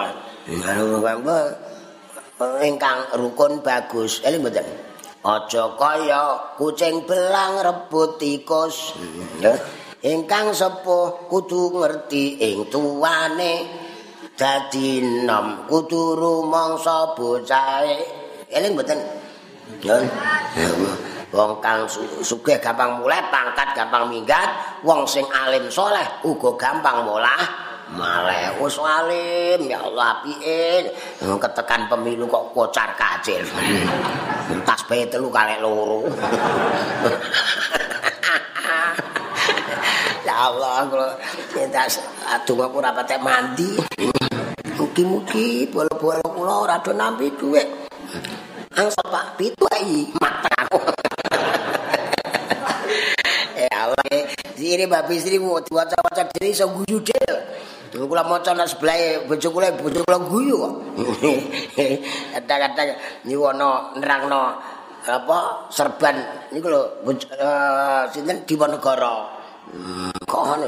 Ingkang 2.62 2.98
rukun 3.18 3.62
bagus. 3.66 4.22
Eling 4.22 4.46
mboten 4.46 4.91
aja 5.22 5.64
kaya 5.78 6.54
kucing 6.58 7.06
belang 7.06 7.62
rebut 7.62 8.18
tikus. 8.18 8.98
Ingkang 10.02 10.50
sepuh 10.50 11.30
kudu 11.30 11.78
ngerti 11.78 12.42
ing 12.42 12.66
tuane 12.66 13.70
dadi 14.34 14.98
nom 15.22 15.70
kudu 15.70 16.18
rumangsa 16.18 17.14
bocahe. 17.14 18.02
Eling 18.50 18.74
mboten? 18.74 18.98
Wong 21.32 21.52
kang 21.64 21.86
sugih 22.20 22.58
gampang 22.58 22.98
mulai 22.98 23.22
pangkat 23.30 23.78
gampang 23.78 24.10
minggat. 24.10 24.82
Wong 24.82 25.06
sing 25.06 25.24
alim 25.30 25.70
soleh 25.70 26.04
uga 26.26 26.50
gampang 26.58 27.06
mulah 27.06 27.61
maleh 27.94 28.56
wis 28.60 28.76
alim 28.80 29.68
ya 29.68 29.84
Allah 29.84 30.20
apike 30.20 30.92
ketekan 31.20 31.86
pemilu 31.92 32.26
kok 32.26 32.52
kocar 32.56 32.96
kacil. 32.96 33.44
Tas 34.66 34.82
bae 34.88 35.06
telu 35.08 35.28
kalek 35.28 35.60
loro. 35.60 36.08
Ya 40.22 40.48
Allah 40.48 40.86
kula 40.86 41.08
minta 41.54 41.84
adunga 42.32 42.66
ora 42.70 42.90
patek 42.96 43.20
mandi. 43.20 43.76
Mugi-mugi 44.72 45.68
bola-bola 45.68 46.24
kula 46.24 46.54
ora 46.64 46.76
do 46.80 46.90
nampi 46.96 47.28
dhuwit 47.36 47.68
angsa 48.72 49.04
Pak 49.04 49.36
pitu 49.36 49.68
ae 49.68 50.08
matang 50.16 50.68
ya 53.54 53.86
Allah 53.86 54.00
sire 54.56 54.88
babi 54.88 55.20
sire 55.20 55.38
diwaca-waca 55.38 56.22
dhewe 56.32 56.48
iso 56.50 56.66
guyu 56.72 56.98
dhewe 57.04 57.36
Kula 57.92 58.24
maca 58.24 58.56
nang 58.56 58.64
sebelah 58.64 59.28
bojo 59.28 59.52
kula 59.52 59.68
bojo 59.76 60.00
kula 60.08 60.18
guyu 60.24 60.56
kok. 60.56 60.72
Niku 63.28 63.44
ana 63.52 63.92
nerangno 64.00 64.56
apa 65.04 65.68
serban. 65.68 66.16
Niku 66.56 66.72
lho 66.72 67.04
uh, 67.04 68.08
sinten? 68.08 68.48
Diponegoro. 68.48 69.28
kok 70.24 70.42
ngono? 70.48 70.66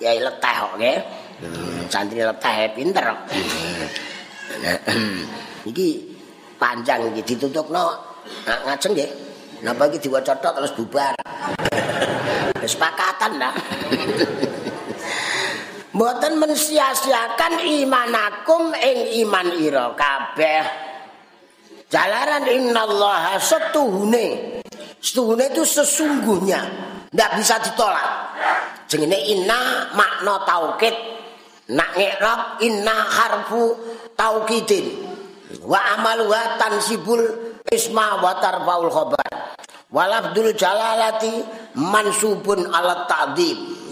Ya 0.00 0.16
ya 0.16 0.24
leteh 0.24 0.56
kok 0.56 0.72
nggih. 0.80 0.98
Santri 1.92 2.24
leteh 2.24 2.72
pinter 2.72 3.04
iki 5.68 6.16
panjang 6.56 7.12
iki 7.12 7.36
ditutupno 7.36 7.92
ngajeng 8.64 8.96
nggih. 8.96 9.10
Napa 9.68 9.84
iki 9.92 10.08
diwaca 10.08 10.32
terus 10.40 10.72
bubar. 10.72 11.12
Kesepakatan 12.64 13.36
dah 13.36 13.52
Mboten 15.96 16.36
mensia-siakan 16.36 17.64
imanakum 17.64 18.68
ing 18.76 19.24
iman 19.24 19.48
ira 19.56 19.96
kabeh. 19.96 20.64
Jalaran 21.88 22.44
innallaha 22.52 23.40
setuhune. 23.40 24.60
Setuhune 25.00 25.48
itu 25.48 25.64
sesungguhnya. 25.64 26.60
ndak 27.16 27.40
bisa 27.40 27.56
ditolak. 27.64 28.04
Jenenge 28.92 29.16
inna 29.24 29.88
makna 29.96 30.44
taukid. 30.44 30.92
Nak 31.72 31.96
ngikrab 31.96 32.60
inna 32.60 32.96
harfu 33.16 33.72
taukidin. 34.20 35.00
Wa 35.64 35.96
amaluha 35.96 36.60
tansibul 36.60 37.24
isma 37.72 38.20
wa 38.20 38.36
tarfaul 38.36 38.92
khabar. 38.92 39.56
Walabdul 39.88 40.52
jalalati 40.52 41.40
mansubun 41.72 42.68
ala 42.68 43.08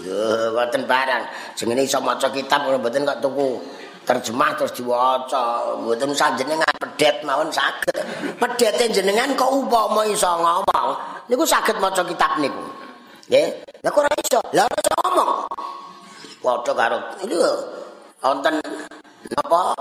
Mboten 0.05 0.85
barang. 0.85 1.23
Jenenge 1.57 1.83
iso 1.85 1.99
maca 1.99 2.29
kitab 2.29 2.69
mboten 2.69 3.03
kok 3.03 3.19
tuku 3.19 3.57
terjemah 4.05 4.53
terus 4.53 4.73
diwaca. 4.77 5.75
Mboten 5.81 6.13
sanjenengan 6.13 6.69
pedet 6.77 7.25
mawon 7.25 7.49
saged. 7.49 7.97
Pedete 8.37 8.89
jenengan 8.93 9.33
kok 9.33 9.49
upama 9.49 10.05
iso 10.05 10.29
ngomong 10.29 10.89
niku 11.29 11.43
saged 11.43 11.81
maca 11.81 12.05
kitab 12.05 12.37
niku. 12.37 12.63
Nggih. 13.25 13.47
Lah 13.81 13.89
kok 13.89 14.01
ora 14.05 14.11
iso? 14.21 14.39
Lah 14.53 14.65
ora 14.69 14.93
ngomong. 15.01 15.31
Padha 16.45 16.71
karo 16.77 16.97
lho. 17.25 17.53
Wonten 18.21 18.61
napa? 19.33 19.73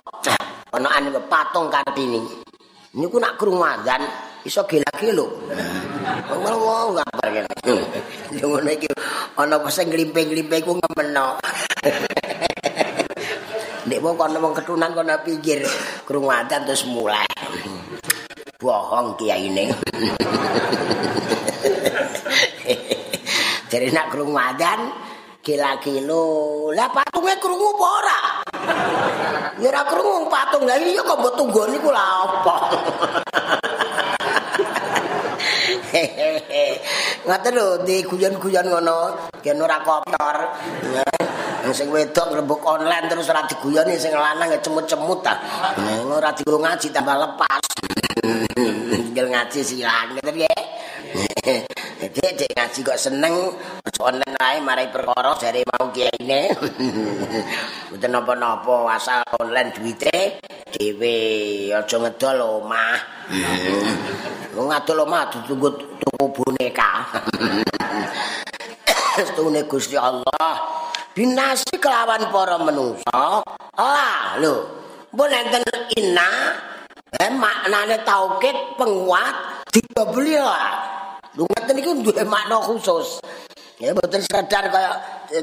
Ana 0.75 1.21
patung 1.29 1.69
Kartini. 1.69 2.25
Niku 2.95 3.21
nak 3.21 3.37
krungu 3.37 3.63
adzan 3.63 4.01
iso 4.47 4.65
Ngono 6.05 6.93
ngabar 7.01 7.29
kene. 7.33 7.49
Yo 8.37 8.45
ngono 8.53 8.69
iki 8.69 8.89
ana 9.41 9.57
sing 9.73 9.89
glimping-glimping 9.89 10.63
ku 10.65 10.77
ngemeno. 10.77 11.41
Nek 13.85 14.01
wong 14.01 14.15
kono 14.17 14.37
wong 14.41 14.55
ketunan 14.57 14.93
kono 14.93 15.17
pinggir 15.25 15.65
krungu 16.05 16.29
adzan 16.29 16.69
terus 16.69 16.85
mulai. 16.89 17.29
Bohong 18.61 19.17
kiai 19.17 19.49
ning. 19.49 19.73
Jadi 23.73 23.89
nak 23.93 24.13
krungu 24.13 24.37
adzan 24.37 24.93
gila-gilo. 25.45 26.69
Lah 26.73 26.89
patunge 26.93 27.37
krungu 27.41 27.77
apa 27.77 27.87
ora? 28.01 28.21
Ya 29.61 29.69
ora 29.73 29.83
krungu 29.89 30.29
patung. 30.33 30.65
Lah 30.69 30.77
iya 30.81 31.01
kok 31.05 31.21
mbok 31.21 31.37
tunggoni 31.37 31.77
ku 31.81 31.89
lha 31.93 32.05
apa? 32.29 32.57
Ngoten 37.27 37.53
lho 37.55 37.67
di 37.87 38.03
guyon-guyon 38.03 38.67
ngono, 38.67 39.31
yen 39.47 39.63
ora 39.63 39.79
kotor. 39.87 40.37
Sing 41.73 41.89
wedok 41.89 42.37
rembug 42.37 42.61
online 42.67 43.09
terus 43.09 43.31
ora 43.33 43.47
diguyoni 43.49 43.97
sing 43.97 44.13
lanang 44.13 44.53
ya 44.53 44.59
cemut-cemut 44.61 45.21
ta. 45.25 45.39
Ora 46.05 46.35
digo 46.37 46.59
ngaji 46.61 46.93
tambah 46.93 47.17
lepas. 47.17 47.63
Tinggal 49.15 49.27
ngaji 49.31 49.61
silang 49.65 50.19
gitu 50.19 50.45
ya. 50.45 50.57
Dek 51.15 52.31
dek 52.35 52.51
ngaji 52.59 52.81
kok 52.83 52.99
seneng 52.99 53.55
online 54.03 54.35
ae 54.43 54.59
marai 54.59 54.91
perkara 54.91 55.39
jare 55.39 55.63
mau 55.63 55.89
kiyaine. 55.95 56.51
Mboten 57.89 58.11
napa-napa 58.11 58.99
asal 58.99 59.23
online 59.39 59.71
duwite 59.71 60.43
dhewe 60.75 61.17
aja 61.71 61.97
ngedol 62.03 62.39
omah. 62.43 62.99
Wong 64.59 64.67
ngadol 64.75 65.07
omah 65.07 65.31
ditunggu 65.31 65.69
tuku 66.03 66.25
boneka. 66.35 66.91
Stune 69.23 69.63
Gusti 69.71 69.95
Allah 69.95 70.51
binasi 71.15 71.79
kelawan 71.79 72.27
para 72.35 72.59
menungsa. 72.59 73.39
Ah 73.79 74.35
lho, 74.43 74.67
mbok 75.15 75.31
enten 75.31 75.63
inna 75.95 76.29
eh 77.21 77.31
maknane 77.31 78.03
taukid 78.03 78.55
penguat 78.79 79.67
dibeli 79.71 80.39
lah. 80.39 80.83
Lungaten 81.35 81.75
niku 81.75 81.91
duwe 82.03 82.23
makna 82.27 82.63
khusus. 82.63 83.19
Ya 83.83 83.91
mboten 83.91 84.23
sadar 84.23 84.71
kaya 84.71 84.91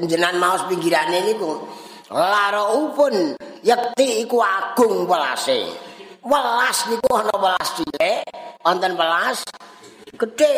jenengan 0.07 0.39
maos 0.39 0.63
pinggirane 0.71 1.27
niku. 1.27 1.67
Laro 2.12 2.75
upun 2.88 3.36
yakti 3.63 4.27
iku 4.27 4.43
agung 4.43 5.07
welase 5.07 5.91
welas 6.21 6.77
niku 6.91 7.10
ana 7.17 7.34
welas 7.39 7.69
cilik 7.79 8.21
wonten 8.62 8.93
welas 8.99 9.39
gedhe 10.19 10.53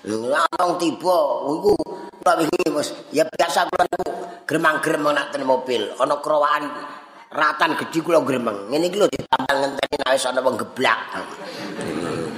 Langsung 0.00 0.80
tiba, 0.80 1.18
iku 1.44 1.76
tak 2.24 2.40
wingi. 2.40 2.72
Ya 3.12 3.20
biasa 3.28 3.68
kula 3.68 3.84
niku 3.84 4.08
gremang-gremeng 4.48 5.12
nak 5.12 5.36
mobil, 5.44 5.92
ana 6.00 6.16
krowakan 6.24 6.72
ratan 7.30 7.78
gedhi 7.78 7.98
kula 8.02 8.20
gremeng. 8.26 8.68
Ngene 8.68 8.90
iki 8.90 8.98
lho 8.98 9.06
ditambal 9.06 9.56
ngenteni 9.62 9.96
wis 10.02 10.26
ana 10.26 10.40
wong 10.42 10.58
geblak. 10.58 10.98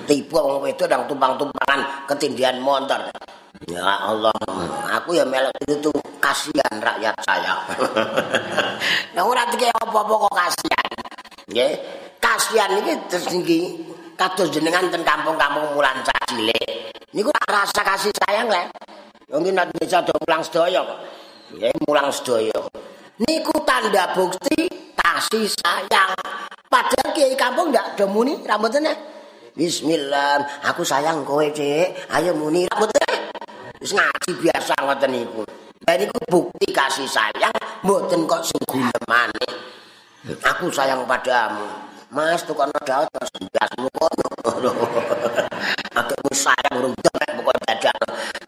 Tiba 0.05 0.39
wong 0.41 0.69
wedok 0.69 0.87
nang 0.89 1.03
tumpang-tumpangan 1.09 1.81
ketindihan 2.09 2.61
motor. 2.61 3.09
Ya 3.69 3.85
Allah, 3.85 4.35
aku 4.91 5.15
ya 5.15 5.23
melok 5.23 5.55
itu 5.65 5.93
kasihan 6.21 6.77
rakyat 6.81 7.17
saya. 7.25 7.55
Nah 9.15 9.23
ora 9.29 9.47
dikek 9.47 9.71
apa-apa 9.71 10.15
kok 10.27 10.35
kasihan. 10.35 10.89
Nggih. 11.47 11.73
Kasihan 12.19 12.71
iki 12.81 12.93
terus 13.07 13.29
niki 13.31 13.59
kados 14.19 14.51
jenengan 14.51 14.89
ten 14.91 15.05
kampung-kampung 15.07 15.77
mulan 15.77 16.03
cilik. 16.03 16.91
Niku 17.13 17.31
rasa 17.47 17.85
kasih 17.85 18.11
sayang 18.25 18.49
lek. 18.51 18.73
Mungkin 19.31 19.55
nek 19.55 19.71
bisa 19.79 20.03
do 20.03 20.17
mulang 20.27 20.43
sedaya 20.43 20.81
kok. 20.83 21.01
Nggih, 21.55 21.73
mulang 21.87 22.09
sedaya. 22.11 22.59
Niku 23.21 23.53
tanda 23.69 24.17
bukti 24.17 24.73
kasih 24.97 25.45
sayang. 25.45 26.17
Padahal 26.73 27.13
kiai 27.13 27.37
kampung 27.37 27.69
ndak 27.69 28.01
do 28.01 28.09
muni 28.09 28.41
rambutnya. 28.49 28.97
Bismillah, 29.53 30.65
aku 30.65 30.81
sayang 30.81 31.21
kowe, 31.29 31.45
Cik. 31.45 32.09
Ayo 32.09 32.33
muni 32.33 32.65
rambutnya. 32.73 33.05
Wis 33.77 33.93
ngaji 33.93 34.31
biasa 34.41 34.73
ngoten 34.81 35.13
niku. 35.13 35.45
Lah 35.85 35.97
niku 36.01 36.19
bukti 36.25 36.73
kasih 36.73 37.05
sayang 37.05 37.53
mboten 37.85 38.25
kok 38.25 38.49
sing 38.49 38.63
gunemane. 38.65 39.45
Aku 40.49 40.73
sayang 40.73 41.05
padamu. 41.05 41.69
Mas 42.13 42.45
tukang 42.45 42.69
daun 42.85 43.09
mas 43.17 43.33
biasmu 43.33 43.89
kono. 43.97 44.73
Aku 45.97 46.13
sayang 46.37 46.85
urung 46.85 46.93
dek 47.01 47.41
pokok 47.41 47.57
dadak. 47.65 47.97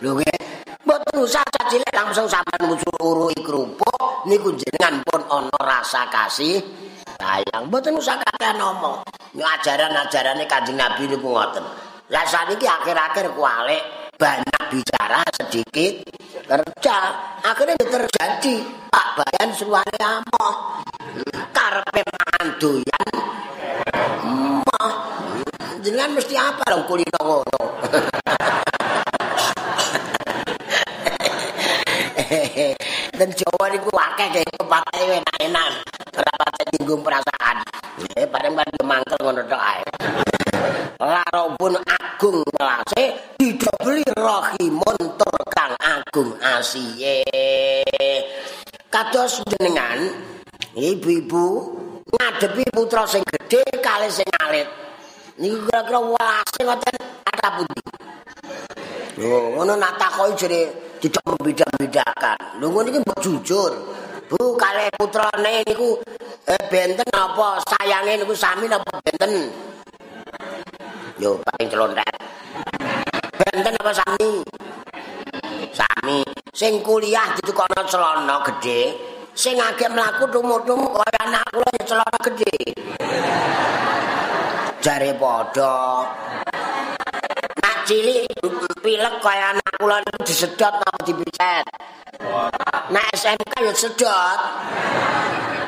Lho 0.04 0.20
nggih. 0.20 0.36
Mboten 0.84 1.24
usah 1.24 1.40
cilik 1.72 1.88
langsung 1.96 2.28
sampean 2.28 2.68
musururi 2.68 3.32
kerupuk 3.40 4.28
niku 4.28 4.52
jenengan 4.52 5.00
pun 5.08 5.24
ana 5.32 5.58
rasa 5.64 6.04
kasih 6.12 6.60
sayang. 7.16 7.72
Mboten 7.72 7.96
usah 7.96 8.20
kakean 8.20 8.60
ngomong. 8.60 9.00
Ini 9.32 9.40
ajaran-ajarane 9.40 10.44
Kanjeng 10.44 10.76
Nabi 10.76 11.08
niku 11.08 11.32
ngoten. 11.32 11.64
Lah 12.14 12.22
saniki 12.30 12.62
akhir-akhir 12.62 13.34
kualik 13.34 13.82
banyak 14.14 14.62
bicara 14.70 15.26
sedikit 15.34 16.06
kerja 16.46 16.96
akhirnya 17.42 17.74
terjadi 17.74 18.54
Pak 18.86 19.06
Bayan 19.18 19.50
suwane 19.50 19.98
amoh 19.98 20.78
karpe 21.50 22.06
mangan 22.06 22.46
doyan 22.62 23.10
jenengan 25.84 26.16
mesti 26.16 26.32
apa 26.38 26.64
dong 26.64 26.88
kulino 26.88 27.20
ngono. 27.20 27.60
Dan 33.20 33.30
Jawa 33.36 33.68
niku 33.68 33.92
akeh 33.92 34.26
kaya 34.32 34.48
kepake 34.48 35.20
enak-enak. 35.20 35.70
Ora 36.16 36.32
tinggung 36.72 37.04
perasaan. 37.04 37.60
Eh 38.16 38.24
bareng-bareng 38.24 38.80
mangkel 38.80 39.20
ngono 39.20 39.44
tok 39.44 39.60
ae. 39.60 39.84
Larobun 41.00 41.74
agung 41.82 42.46
melase 42.54 43.34
didobeli 43.34 44.06
rahimun 44.14 44.98
tur 45.18 45.36
kang 45.50 45.74
agung 45.82 46.38
asiye. 46.38 47.26
Kados 48.86 49.42
jenengan 49.50 49.98
ibu-ibu 50.78 51.46
ngadepi 52.14 52.62
putra 52.70 53.02
sing 53.10 53.26
gedhe 53.26 53.66
kali 53.82 54.06
sing 54.06 54.28
alit. 54.38 54.70
Niki 55.34 55.66
kira-kira 55.66 55.98
wase 55.98 56.60
ngoten 56.62 56.94
ada 57.26 57.48
pundi. 57.58 57.82
Lho, 59.18 59.58
ngono 59.58 59.74
nak 59.74 59.98
takoki 59.98 60.46
jere 60.46 60.62
tidak 61.02 61.26
membeda-bedakan. 61.26 62.62
Lho 62.62 62.70
ngono 62.70 62.86
iki 62.86 63.02
mbok 63.02 63.18
jujur. 63.18 63.72
Bu 64.30 64.54
kalih 64.54 64.94
putrane 64.94 65.66
niku 65.66 65.98
eh, 66.46 66.62
benten 66.70 67.10
apa 67.10 67.58
sayange 67.66 68.22
niku 68.22 68.32
sami 68.32 68.70
napa 68.70 69.02
benten? 69.02 69.50
Yo 71.24 71.40
paling 71.40 71.72
celontet. 71.72 72.14
Benten 73.40 73.72
apa 73.80 73.96
sami? 73.96 74.44
Sami. 75.72 76.20
Sing 76.52 76.84
kuliah 76.84 77.32
ditukono 77.32 77.80
celana 77.88 78.44
gedhe, 78.44 78.92
sing 79.32 79.56
agek 79.56 79.88
mlaku 79.88 80.28
tumuk-tumuk 80.28 80.92
kaya 80.92 81.20
anak 81.24 81.48
kula 81.48 81.70
celana 81.88 82.18
gedhe. 82.28 82.56
jare 84.84 85.16
padha 85.16 86.04
nak 87.56 87.76
cilik 87.88 88.28
pilek 88.84 89.16
kaya 89.24 89.56
anak 89.56 89.72
kula 89.80 89.96
disedot 90.28 90.76
apa 90.76 91.08
dipicet 91.08 91.64
nak 92.92 93.06
SMK 93.16 93.64
ya 93.64 93.72
sedot 93.72 94.40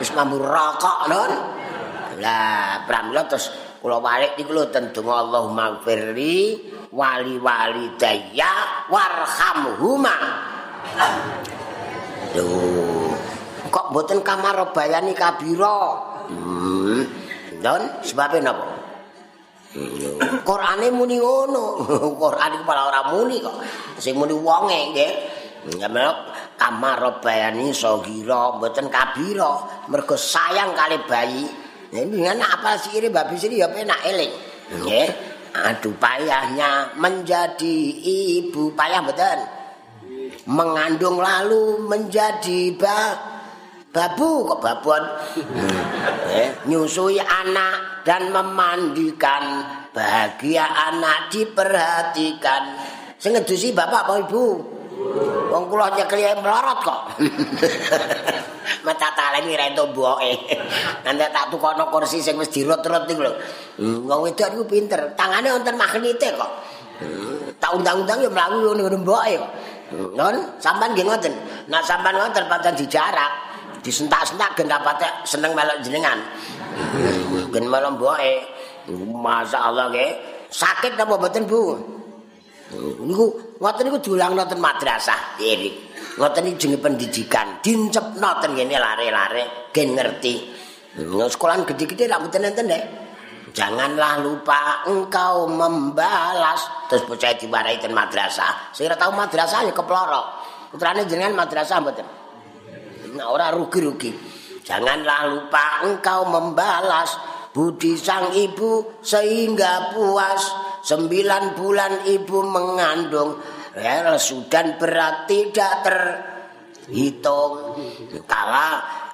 wis 0.05 0.12
mambu 0.12 0.37
rokok 0.37 1.09
non 1.09 1.33
lah 2.21 2.85
pramila 2.85 3.25
terus 3.25 3.49
kula 3.81 3.99
balik 4.01 4.35
niku 4.37 4.53
lho 4.57 4.69
tendung 4.73 5.11
Allahumma 5.11 5.81
firli 5.85 6.59
wali 6.93 7.37
wali 7.41 7.97
daya 8.01 8.87
warhamhuma 8.89 10.17
lho 12.37 12.49
kok 13.69 13.87
mboten 13.93 14.21
kamar 14.25 14.73
bayani 14.73 15.12
kabira 15.12 15.81
hmm. 16.33 17.01
don 17.61 17.83
sebabnya 18.01 18.53
napa 18.53 18.77
Qur'ane 20.47 20.89
muni 20.89 21.21
ngono. 21.21 21.85
Qur'an 22.23 22.57
iku 22.57 22.65
malah 22.65 22.85
ora 22.89 23.01
muni 23.12 23.45
kok. 23.45 23.57
Sing 24.01 24.17
muni 24.17 24.33
wonge 24.33 24.97
nggih. 24.97 25.12
Ya 25.77 25.91
melok 25.91 26.33
kamar 26.57 27.21
bayani 27.21 27.75
sogira 27.75 28.57
mboten 28.57 28.89
kabira 28.89 29.85
mergo 29.93 30.17
sayang 30.17 30.73
kali 30.73 30.97
bayi. 31.05 31.45
Kan 31.92 32.38
apa 32.42 32.70
sih 32.81 32.99
ini 32.99 33.09
babi 33.11 33.38
sini 33.38 33.62
ya 33.62 33.68
penak 33.70 34.01
eling. 34.07 34.33
Nggih. 34.81 35.09
Aduh 35.57 35.96
payahnya 35.96 36.92
menjadi 37.01 37.77
ibu 38.05 38.77
payah 38.77 39.01
betul. 39.01 39.40
Mengandung 40.46 41.18
lalu 41.18 41.81
menjadi 41.87 42.77
ba 42.77 43.16
babu 43.88 44.44
kok 44.53 44.61
babuan. 44.61 45.05
eh, 46.37 46.53
nyusui 46.68 47.16
anak 47.16 48.05
dan 48.05 48.29
memandikan 48.29 49.64
bahagia 49.96 50.68
anak 50.92 51.33
diperhatikan 51.33 52.77
sing 53.16 53.33
ngedusi 53.33 53.72
bapak 53.72 54.05
apa 54.05 54.14
ibu 54.29 54.76
wong 55.53 55.65
kula 55.69 55.93
nyekel 55.93 56.21
melorot 56.41 56.79
kok. 56.81 57.01
Mata 58.87 59.09
taleni 59.15 59.55
ra 59.55 59.71
entuk 59.71 59.93
mboke. 59.93 60.31
Nanti 61.05 61.25
tak 61.31 61.51
tukono 61.53 61.91
kursi 61.91 62.23
sing 62.23 62.39
wis 62.39 62.51
dirut-rut 62.51 63.07
iki 63.07 63.21
lho. 63.21 63.33
Hmm, 63.79 64.07
wong 64.09 64.21
wedok 64.27 64.55
niku 64.55 64.65
pinter. 64.67 65.01
Tangane 65.15 65.53
wonten 65.53 65.75
magnete 65.75 66.29
kok. 66.35 66.51
Hmm, 67.03 67.53
tak 67.61 67.71
undang-undang 67.77 68.25
ya 68.25 68.31
mlaku 68.33 68.73
ngene 68.73 68.99
mboke 69.05 69.33
kok 69.37 69.51
hmm, 69.93 70.09
non 70.17 70.37
sampean 70.63 70.97
nggih 70.97 71.07
ngoten. 71.07 71.35
Nak 71.69 71.83
sampean 71.85 72.17
ngoten 72.17 72.45
pancen 72.49 72.75
dijarak 72.79 73.33
disentak-sentak 73.85 74.59
gen 74.59 74.67
dapat 74.67 74.99
seneng 75.29 75.53
melok 75.55 75.79
jenengan. 75.85 76.19
Gen 77.53 77.65
malam 77.69 78.01
boe 78.01 78.33
masa 79.19 79.67
Allah 79.67 79.91
ke 79.91 80.07
sakit 80.51 80.95
apa 80.95 81.15
mboten 81.19 81.45
Bu 81.47 81.75
niku 82.75 83.59
ngoten 83.63 83.83
niku 83.87 83.99
diulang 84.03 84.35
nonton 84.35 84.59
madrasah 84.59 85.39
iki 85.39 85.71
ngoten 86.19 86.51
iki 86.51 86.57
jenenge 86.67 86.83
pendidikan 86.83 87.47
dincepno 87.63 88.31
ten 88.43 88.57
ngene 88.59 88.77
lare-lare 88.81 89.71
gen 89.71 89.95
ngerti 89.95 90.35
sekolah 91.05 91.63
gede-gede 91.69 92.09
ra 92.09 92.17
mboten 92.19 92.49
Janganlah 93.57 94.21
lupa 94.21 94.85
engkau 94.85 95.49
membalas 95.49 96.61
terus 96.93 97.09
bocah 97.09 97.33
diwarai 97.41 97.81
ten 97.81 97.89
madrasah. 97.97 98.69
Sing 98.77 98.85
ora 98.85 99.01
tau 99.01 99.17
madrasah 99.17 99.65
ya 99.65 99.73
keplorok. 99.73 100.27
Putrane 100.69 101.09
jenengan 101.09 101.41
madrasah 101.41 101.81
mboten. 101.81 102.05
Nah, 103.17 103.33
ora 103.33 103.49
rugi-rugi. 103.57 104.13
Janganlah 104.61 105.33
lupa 105.33 105.89
engkau 105.89 106.29
membalas 106.29 107.17
budi 107.57 107.97
sang 107.97 108.37
ibu 108.37 109.01
sehingga 109.01 109.97
puas. 109.97 110.69
Sembilan 110.87 111.59
bulan 111.59 112.07
ibu 112.07 112.46
mengandung. 112.46 113.42
Ya, 113.75 114.14
sudan 114.22 114.79
berat 114.79 115.27
tidak 115.27 115.83
terhitung. 115.83 117.75
Kala 118.31 118.68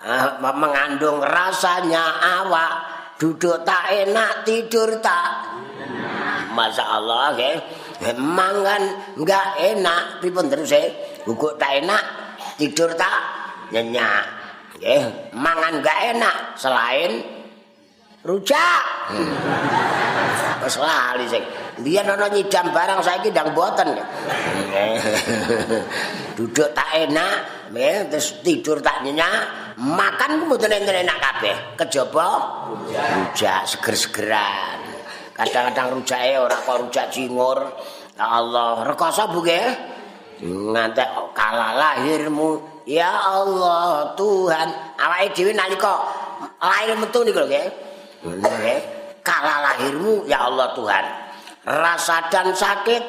uh, 0.04 0.52
mengandung 0.52 1.24
rasanya 1.24 2.20
awak. 2.44 2.72
Duduk 3.16 3.64
tak 3.64 3.88
enak, 3.88 4.44
tidur 4.44 5.00
tak. 5.00 5.48
Masya 6.52 6.85
Allah, 6.85 7.32
ya. 7.40 7.56
Memang 8.04 8.61
kan 8.61 8.82
nggak 9.16 9.48
enak. 9.72 10.20
Pripun 10.20 10.52
terus 10.52 10.68
ya. 10.68 10.85
Guguk 11.24 11.56
tak 11.56 11.80
enak, 11.80 12.02
tidur 12.61 12.92
tak 12.98 13.16
nyenyak. 13.72 14.42
Eh, 14.82 15.30
mangan 15.30 15.78
gak 15.78 16.18
enak 16.18 16.58
selain 16.58 17.22
rujak. 18.26 18.82
Wes 20.66 20.76
lali 20.82 21.26
sing. 21.30 21.44
Biyen 21.80 22.04
ana 22.04 22.28
nyidam 22.28 22.68
barang 22.68 23.00
saiki 23.00 23.32
ndang 23.32 23.56
boten. 23.56 23.88
Duduk 26.37 26.68
tak 26.76 26.88
enak, 26.96 27.68
ya, 27.72 28.04
terus 28.08 28.40
tidur 28.44 28.80
tak 28.80 29.04
nyenyak, 29.04 29.76
makan 29.80 30.44
ku 30.44 30.44
mboten 30.52 30.72
enak 30.72 31.18
kabeh. 31.20 31.56
Kejaba 31.80 32.28
rujak 32.92 33.64
seger-segeran. 33.68 34.80
Kadang-kadang 35.32 35.96
rujake 35.96 36.37
ora 36.37 36.56
kok 36.61 36.76
rujak 36.88 37.08
jingur. 37.08 37.58
Ya 38.16 38.26
Allah, 38.28 38.85
rekoso 38.85 39.32
Bu 39.32 39.40
nggih. 39.40 39.68
Ngantek 40.42 41.08
kala 41.32 41.72
lahirmu, 41.78 42.85
ya 42.85 43.08
Allah 43.08 44.12
Tuhan. 44.18 44.68
Awake 45.00 45.32
dhewe 45.32 45.52
nalika 45.56 46.04
lahir 46.61 46.98
metu 47.00 47.24
niku 47.24 47.48
lho. 47.48 47.48
Nggih. 48.28 48.80
Kala 49.24 49.72
lahirmu 49.72 50.28
ya 50.28 50.50
Allah 50.50 50.74
Tuhan. 50.76 51.21
Rasa 51.62 52.27
dan 52.27 52.51
sakit 52.51 53.03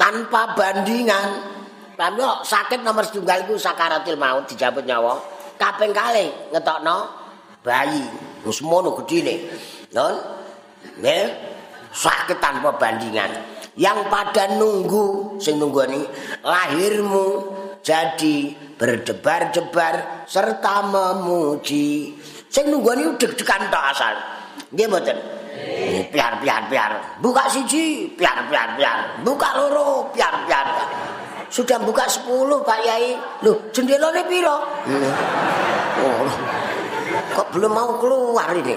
tanpa 0.00 0.56
bandingan. 0.56 1.52
Lalu 1.94 2.26
sakit 2.42 2.80
nomor 2.80 3.04
setunggal 3.04 3.44
itu 3.44 3.60
sakaratil 3.60 4.16
maut 4.16 4.48
dijabut 4.48 4.88
nyawa. 4.88 5.20
Kaping 5.60 5.92
kali 5.92 6.32
ngetokno 6.50 7.12
bayi. 7.60 8.02
Wis 8.44 8.64
mono 8.64 8.96
gedine. 9.04 9.52
Non. 9.92 10.16
Nggih. 11.00 11.28
Sakit 11.94 12.40
tanpa 12.40 12.74
bandingan. 12.74 13.30
Yang 13.76 14.06
pada 14.06 14.54
nunggu 14.54 15.38
sing 15.42 15.58
nunggu 15.58 15.86
lahirmu 16.42 17.26
jadi 17.84 18.54
berdebar-debar 18.80 20.24
serta 20.24 20.88
memuji. 20.88 22.16
Sing 22.48 22.72
nunggu 22.72 22.90
ini 22.96 23.04
deg-degan 23.20 23.68
tok 23.68 23.84
asal. 23.92 24.14
Nggih 24.72 24.88
mboten? 24.88 25.33
Piar 26.12 26.40
piar 26.42 26.66
piar. 26.68 26.92
Buka 27.22 27.46
siji, 27.48 28.10
piar 28.18 28.48
piar 28.50 28.74
piar. 28.76 29.22
Buka 29.22 29.54
loro, 29.56 30.10
piar 30.10 30.44
piar. 30.48 30.66
Sudah 31.54 31.78
buka 31.78 32.02
10 32.10 32.26
Pak 32.66 32.80
Yai. 32.82 33.14
Loh, 33.46 33.56
jendelane 33.70 34.26
piro? 34.26 34.58
Oh. 36.02 36.26
Kok 37.34 37.46
belum 37.54 37.70
mau 37.70 37.94
keluar 38.02 38.50
ini? 38.58 38.74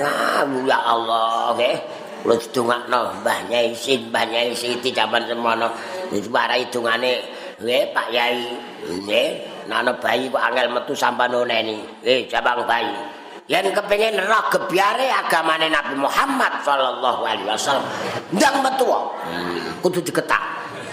Nah, 0.00 0.44
ya 0.64 0.78
Allah, 0.80 1.52
nggih. 1.52 1.76
Kula 2.18 2.34
didongakno 2.34 3.22
Mbah 3.22 3.38
Nyai 3.46 3.70
Sin, 3.78 4.10
Mbah 4.10 4.26
Nyai 4.26 4.50
Siti 4.56 4.90
jaman 4.90 5.22
semono. 5.28 5.70
Iki 6.10 6.32
warai 6.32 6.66
dungane 6.72 7.22
nggih 7.60 7.92
Pak 7.94 8.08
Yai. 8.10 8.42
Nggih, 8.88 9.28
nana 9.68 9.92
bayi 9.94 10.32
kok 10.32 10.40
angel 10.40 10.72
metu 10.72 10.96
sampan 10.96 11.30
oneni. 11.30 11.78
Nggih, 12.02 12.26
jabang 12.26 12.64
bayi. 12.66 13.17
Yen 13.48 13.72
kepengin 13.72 14.20
roh 14.20 14.44
gebyare 14.52 15.08
agamane 15.08 15.72
Nabi 15.72 15.96
Muhammad 15.96 16.60
sallallahu 16.62 17.24
alaihi 17.24 17.48
wasallam. 17.48 17.88
Ndang 18.36 18.60
metu 18.60 18.84
hmm. 18.84 19.80
kudu 19.80 20.04
diketak. 20.04 20.44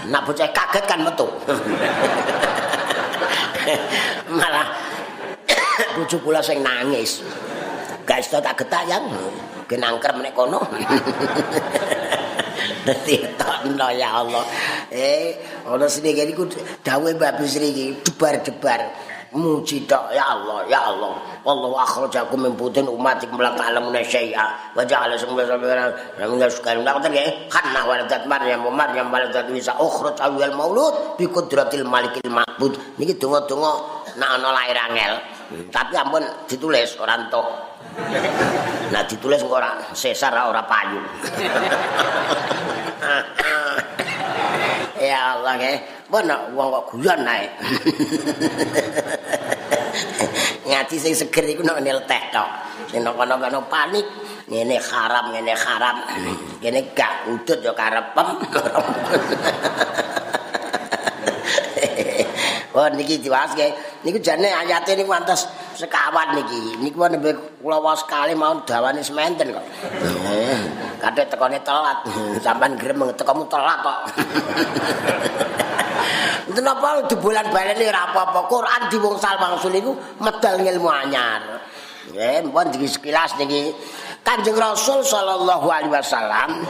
Nak 0.07 0.23
bocah 0.23 0.47
kaget 0.55 0.85
kan 0.87 1.03
metu. 1.03 1.27
Malah 4.39 4.67
bojo 5.99 6.17
kula 6.23 6.39
sing 6.39 6.63
nangis. 6.63 7.19
Guys 8.07 8.31
tak 8.31 8.55
getak 8.55 8.87
yang. 8.87 9.03
Genangker 9.65 10.13
menek 10.13 10.37
kono. 10.37 10.61
Dadi 12.85 13.17
tokno 13.33 13.89
ya 13.97 14.21
Allah. 14.21 14.45
Eh, 14.93 15.33
ana 15.65 15.89
sini 15.89 16.13
kene 16.13 16.37
iku 16.37 16.45
dawuhe 16.85 17.17
Mbak 17.17 17.41
Bisri 17.41 17.73
iki 17.73 17.85
debar-debar. 18.05 18.85
Muji 19.33 19.85
tok 19.89 20.13
ya 20.13 20.35
Allah 20.35 20.61
ya 20.69 20.79
Allah. 20.91 21.17
Wallahu 21.41 21.77
akhrajakum 21.77 22.45
min 22.45 22.53
butin 22.53 22.85
umatik 22.85 23.29
melak 23.33 23.57
alamuna 23.57 24.01
syai'a. 24.05 24.73
Wa 24.77 24.83
ja'ala 24.85 25.17
semula 25.17 25.45
sabira 25.45 25.89
namun 26.19 26.41
ya 26.41 26.49
sekali 26.49 26.81
ndak 26.85 26.93
ngoten 26.99 27.11
nggih? 27.13 27.29
Khanna 27.49 27.81
waladat 27.85 28.21
maryam 28.29 28.65
wa 28.65 28.71
maryam 28.73 29.09
waladat 29.09 29.49
isa. 29.53 29.73
Ukhraj 29.77 30.21
awal 30.21 30.53
maulud 30.53 31.17
bi 31.17 31.25
qudratil 31.25 31.85
malikil 31.85 32.29
ma'bud. 32.29 32.77
Niki 33.01 33.17
donga-donga 33.17 33.71
nek 34.17 34.29
ana 34.29 34.49
lair 34.53 34.77
angel. 34.77 35.13
Hmm, 35.45 35.69
tapi 35.69 35.93
ampun 35.97 36.25
ditulis 36.49 36.97
ora 36.97 37.17
entuk. 37.17 37.45
Nah 38.91 39.01
ditulis 39.07 39.41
kok 39.41 39.55
ora 39.55 39.79
sesar 39.95 40.35
ora 40.35 40.61
payu 40.67 40.99
ya 45.05 45.37
Allah 45.37 45.53
nggih 45.57 45.77
Mana 46.05 46.53
wong 46.53 46.69
kok 46.69 46.85
guyon 46.93 47.25
naik. 47.25 47.49
Ngati 50.69 50.95
sing 51.01 51.17
seger 51.17 51.45
iku 51.49 51.65
nek 51.65 51.81
nilteh 51.81 52.21
tok. 52.29 52.49
Sing 52.93 53.01
kono-kono 53.01 53.65
panik, 53.65 54.05
ngene 54.45 54.77
haram, 54.77 55.33
ngene 55.33 55.53
haram. 55.57 55.97
Kene 56.61 56.93
gak 56.93 57.25
udut 57.25 57.59
ya 57.65 57.73
karepem. 57.73 58.27
Oh 62.75 62.87
niki 62.91 63.23
diwaske. 63.23 63.71
Niku 64.03 64.19
jane 64.19 64.51
ayate 64.51 64.99
niku 64.99 65.15
antes 65.15 65.47
sekawan 65.79 66.35
niki. 66.35 66.75
Niku 66.83 67.07
nembe 67.07 67.31
kula 67.63 67.79
wae 67.79 67.95
sekali 67.95 68.35
mau 68.35 68.59
dawane 68.67 68.99
sementen 68.99 69.55
kok. 69.55 69.63
Eh, 70.27 70.59
kadhe 70.99 71.23
tekone 71.31 71.55
telat. 71.63 72.03
Sampan 72.43 72.75
grem 72.75 72.99
tekomu 73.15 73.47
telat 73.47 73.79
kok. 73.79 73.99
Enten 76.51 76.67
apa 76.67 77.07
dibolan 77.07 77.47
baleni 77.49 77.87
ora 77.87 78.11
apa-apa. 78.11 78.51
Quran 78.51 78.81
diwungsal 78.91 79.39
wangsul 79.39 79.73
iku 79.73 79.95
medal 80.19 80.59
ilmu 80.59 80.91
anyar. 80.91 81.41
Nggih, 82.11 82.45
mpun 82.51 82.69
iki 82.75 82.85
sekilas 82.85 83.33
niki 83.41 83.73
Kanjeng 84.21 84.57
Rasul 84.57 85.01
sallallahu 85.01 85.65
alaihi 85.69 85.89
wasallam 85.89 86.61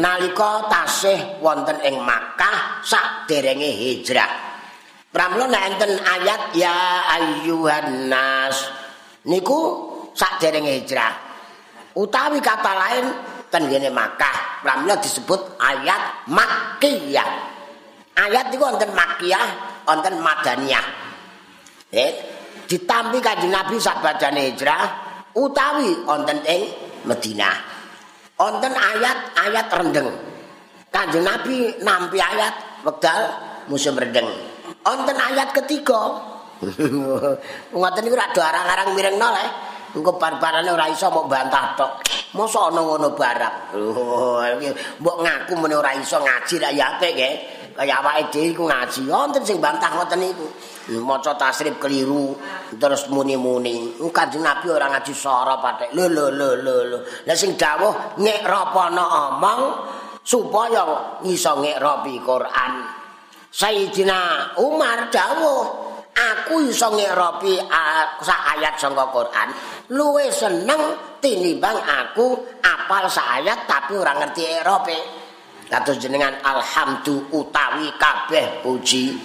nalika 0.00 0.64
tasih 0.68 1.40
wonten 1.44 1.76
ing 1.84 2.00
Makkah 2.00 2.80
saderenge 2.84 3.68
hijrah. 3.68 4.45
Pramila 5.16 5.64
enten 5.64 5.96
ayat 5.96 6.52
ya 6.52 6.76
ayyuhan 7.08 8.12
nas 8.12 8.68
niku 9.24 9.80
saderenge 10.12 10.84
hijrah. 10.84 11.08
Utawi 11.96 12.36
kata 12.44 12.72
lain 12.76 13.06
ten 13.48 13.64
ngene 13.64 13.88
Makkah, 13.88 14.60
pramila 14.60 15.00
disebut 15.00 15.56
ayat 15.56 16.28
Makkiyah. 16.28 17.56
ayat 18.12 18.52
itu 18.52 18.60
wonten 18.60 18.92
makiyah, 18.92 19.48
wonten 19.88 20.20
madaniyah. 20.20 20.84
Eh, 21.92 22.12
ditampi 22.68 23.16
kanjeng 23.24 23.52
Nabi 23.56 23.80
sabadane 23.80 24.52
hijrah 24.52 24.84
utawi 25.32 25.96
wonten 26.04 26.44
ing 26.44 26.62
Madinah. 27.08 27.56
Wonten 28.36 28.76
ayat-ayat 28.76 29.66
rendeng. 29.72 30.12
Kanjeng 30.92 31.24
Nabi 31.24 31.72
nampi 31.80 32.20
ayat 32.20 32.84
wekdal 32.84 33.32
musim 33.72 33.96
rendeng. 33.96 34.55
Wonten 34.86 35.18
ayat 35.18 35.50
ketiga. 35.50 36.14
Ngoten 37.74 38.02
niku 38.06 38.16
rak 38.16 38.38
arang-arang 38.38 38.94
mirengno 38.94 39.28
le. 39.34 39.46
Engko 39.98 40.14
bar-barane 40.20 40.70
ora 40.70 40.86
iso 40.86 41.10
mbok 41.10 41.26
bantah 41.26 41.74
tok. 41.74 41.92
Mosok 42.36 42.70
ana 42.70 42.80
ngono 42.84 43.08
barang. 43.16 43.56
Oh, 43.74 44.38
mbok 45.02 45.16
ngaku 45.24 45.52
meneh 45.58 45.76
ora 45.76 45.90
iso 45.98 46.22
ngaji 46.22 46.54
ra 46.62 46.70
ya 46.70 46.96
apik 46.96 47.12
nggih. 47.16 47.34
kaya 47.76 48.00
awake 48.00 48.32
dhewe 48.32 48.56
iku 48.56 48.64
ngaji 48.64 49.00
wonten 49.04 49.44
sing 49.44 49.60
bantah 49.60 49.92
ngoten 49.92 50.24
niku 50.24 50.48
maca 51.04 51.36
tasrif 51.36 51.76
keliru 51.76 52.32
terus 52.80 53.04
muni-muni 53.12 54.00
kanjeng 54.08 54.40
nabi 54.40 54.72
ora 54.72 54.88
ngaji 54.88 55.12
sora 55.12 55.60
patek 55.60 55.92
lho 55.92 56.08
lho 56.08 56.32
lho 56.32 56.50
lho 56.64 56.98
lah 57.28 57.36
sing 57.36 57.52
dawuh 57.52 58.16
ngek 58.16 58.40
rapana 58.48 59.04
omong 59.28 59.60
supaya 60.24 60.88
iso 61.28 61.52
ngek 61.60 61.76
rapi 61.76 62.16
Quran 62.24 62.72
Sayyidina 63.56 64.52
Umar 64.60 65.08
dawuh 65.08 65.64
aku 66.12 66.68
iso 66.68 66.92
ngek 66.92 67.12
rapi 67.16 67.56
sak 68.20 68.40
ayat 68.52 68.76
saka 68.76 69.08
Quran. 69.08 69.48
Luwe 69.96 70.28
seneng 70.28 71.16
tinimbang 71.24 71.80
aku 71.80 72.36
apal 72.60 73.08
sak 73.08 73.40
ayat 73.40 73.64
tapi 73.64 73.96
ora 73.96 74.12
ngerti 74.12 74.60
erope. 74.60 74.98
Kados 75.72 75.96
jenengan 75.96 76.36
alhamdu 76.44 77.32
utawi 77.32 77.88
kabeh 77.96 78.60
puji 78.60 79.16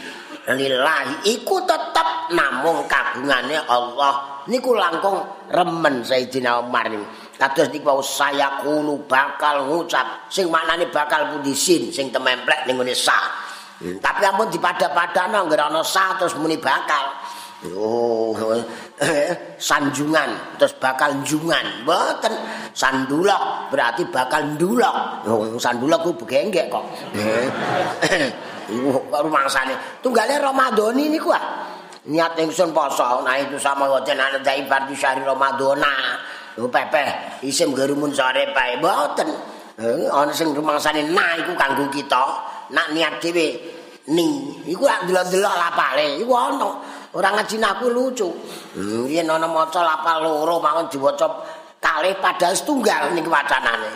lillahi. 0.47 1.27
Iku 1.27 1.67
tetep 1.67 2.31
namung 2.31 2.87
kagungane 2.87 3.59
Allah. 3.67 4.47
Niku 4.47 4.79
langkung 4.79 5.19
remen 5.51 6.07
Sayyidina 6.07 6.63
Umar 6.63 6.87
niku. 6.87 7.03
Kados 7.35 7.67
niku 7.67 7.99
saya 7.99 8.63
kulo 8.63 8.95
bakal 9.03 9.67
ngucap. 9.67 10.31
Sing 10.31 10.47
maknane 10.47 10.87
bakal 10.87 11.35
pundi 11.35 11.51
sin 11.51 11.91
sing 11.91 12.15
tememplek 12.15 12.63
ning 12.63 12.79
ngene 12.79 12.95
sa 12.95 13.50
tapi 13.97 14.21
ampun 14.25 14.47
dipada-padana 14.53 15.45
nggih 15.45 15.57
ana 15.57 15.81
sa 15.81 16.17
terus 16.17 16.37
muni 16.37 16.57
bakal 16.57 17.05
Oh, 17.77 18.33
sanjungan 19.61 20.57
terus 20.57 20.73
bakal 20.81 21.13
jungan. 21.21 21.61
Mboten 21.85 22.33
sandulok 22.73 23.69
berarti 23.69 24.01
bakal 24.09 24.57
ndulok. 24.57 25.21
Oh, 25.29 25.45
sandulok 25.61 26.01
ku 26.01 26.11
begenggek 26.25 26.73
kok. 26.73 26.81
Iku 28.65 28.97
rumangsane. 29.13 29.77
Tunggale 30.01 30.41
Ramadan 30.41 30.97
niku 30.97 31.29
ah. 31.29 31.45
niat 32.01 32.33
ingsun 32.33 32.73
poso 32.73 33.21
nah 33.21 33.37
itu 33.37 33.61
sama 33.61 33.85
ana 33.85 34.41
dai 34.41 34.65
parti 34.65 34.97
syahri 34.97 35.21
ramadhana 35.21 36.17
lho 36.57 36.65
pepeh 36.65 37.37
isim 37.45 37.77
garumun 37.77 38.09
sore 38.09 38.49
pae 38.57 38.73
mboten 38.81 39.29
eh, 39.77 40.09
ana 40.09 40.33
sing 40.33 40.49
rumangsane 40.49 41.13
nah 41.13 41.37
iku 41.37 41.53
kanggo 41.53 41.85
kita 41.93 42.25
nak 42.71 42.95
niat 42.95 43.19
dhewe. 43.19 43.47
Ni 44.11 44.57
iku 44.67 44.83
lak 44.87 45.05
delok-delok 45.05 45.55
lapale. 45.55 46.17
Iku 46.19 46.33
ana. 46.33 46.69
Ora 47.11 47.29
ngaji 47.35 47.55
aku 47.59 47.85
lucu. 47.91 48.27
Hmm, 48.75 49.05
yen 49.07 49.27
ana 49.27 49.45
maca 49.45 49.83
lapal 49.83 50.23
loro 50.23 50.63
mawon 50.63 50.87
diwaca 50.87 51.27
kalih 51.77 52.15
padahal 52.17 52.55
setunggal 52.55 53.11
niki 53.13 53.27
wacanane. 53.27 53.91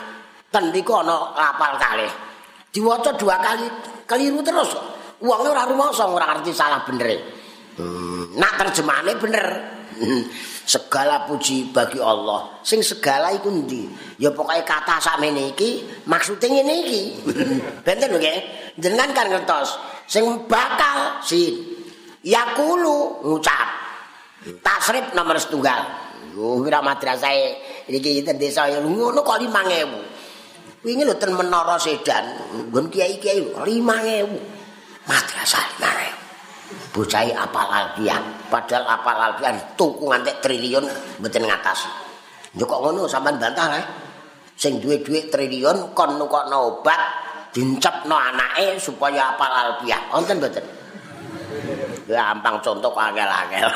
Ten 0.51 0.69
niku 0.69 0.93
ana 0.99 1.34
lapal 1.34 1.80
kalih. 1.80 2.11
Diwaca 2.69 3.15
dua 3.15 3.39
kali 3.39 3.65
keliru 4.05 4.43
terus. 4.43 4.71
Wong 5.23 5.41
ora 5.47 5.63
rumangsa 5.65 6.05
ora 6.05 6.36
ngerti 6.36 6.51
salah 6.51 6.84
bener. 6.84 7.07
Hmm, 7.76 8.36
nak 8.39 8.55
terjemahane 8.55 9.19
bener 9.19 9.47
segala 10.66 11.30
puji 11.30 11.70
bagi 11.70 12.01
Allah. 12.01 12.59
Sing 12.66 12.82
segala 12.82 13.30
iku 13.32 13.53
ndi 13.53 13.86
ya 14.18 14.34
pokoke 14.34 14.66
kata 14.66 14.97
sakmene 14.97 15.53
iki 15.53 15.86
maksude 16.09 16.49
ngene 16.49 16.74
iki. 16.84 17.01
Benten 17.86 18.09
lho 18.11 18.20
nggih. 18.20 18.39
Jenengan 18.82 19.13
kan 19.13 19.30
ngertos 19.30 19.78
sing 20.09 20.26
bakal 20.49 21.22
sin. 21.22 21.53
Yakulu 22.26 23.22
ngucap. 23.22 23.70
Tasrif 24.66 25.13
nomor 25.13 25.38
setunggal. 25.38 25.86
Oh 26.36 26.59
wira 26.59 26.84
madrasah 26.84 27.32
iki 27.88 28.26
ten 28.26 28.36
desa 28.36 28.68
ngono 28.68 29.24
kok 29.24 29.39
5000 29.39 30.84
wingi 30.84 31.03
lho 31.05 31.16
ten 31.16 31.32
menara 31.38 31.78
sedan. 31.78 32.26
Nggon 32.74 32.89
kiai-kiai 32.89 33.53
5000 33.53 35.05
madrasah 35.05 35.66
5000 35.78 36.24
bocah 36.93 37.22
apal 37.36 37.68
alfiah 37.70 38.22
padahal 38.49 38.86
apal 38.88 39.18
alfiah 39.18 39.53
tuku 39.76 40.09
nganti 40.09 40.32
triliun 40.41 40.86
mboten 41.22 41.43
ngatasi. 41.45 41.89
Yo 42.55 42.63
kok 42.63 42.80
ngono 42.82 43.09
sampean 43.09 43.41
bantah 43.41 43.68
eh? 43.76 43.86
Sing 44.55 44.80
duwe 44.80 45.03
dhuwit 45.03 45.34
triliun 45.34 45.91
kon 45.91 46.16
nukokno 46.16 46.80
obat 46.80 47.01
dincepno 47.51 48.16
anake 48.16 48.80
supaya 48.80 49.36
apal 49.36 49.51
alfiah 49.51 49.99
wonten 50.13 50.39
mboten? 50.39 50.66
Gampang 52.05 52.61
contoh 52.61 52.93
angel-angel. 52.93 53.66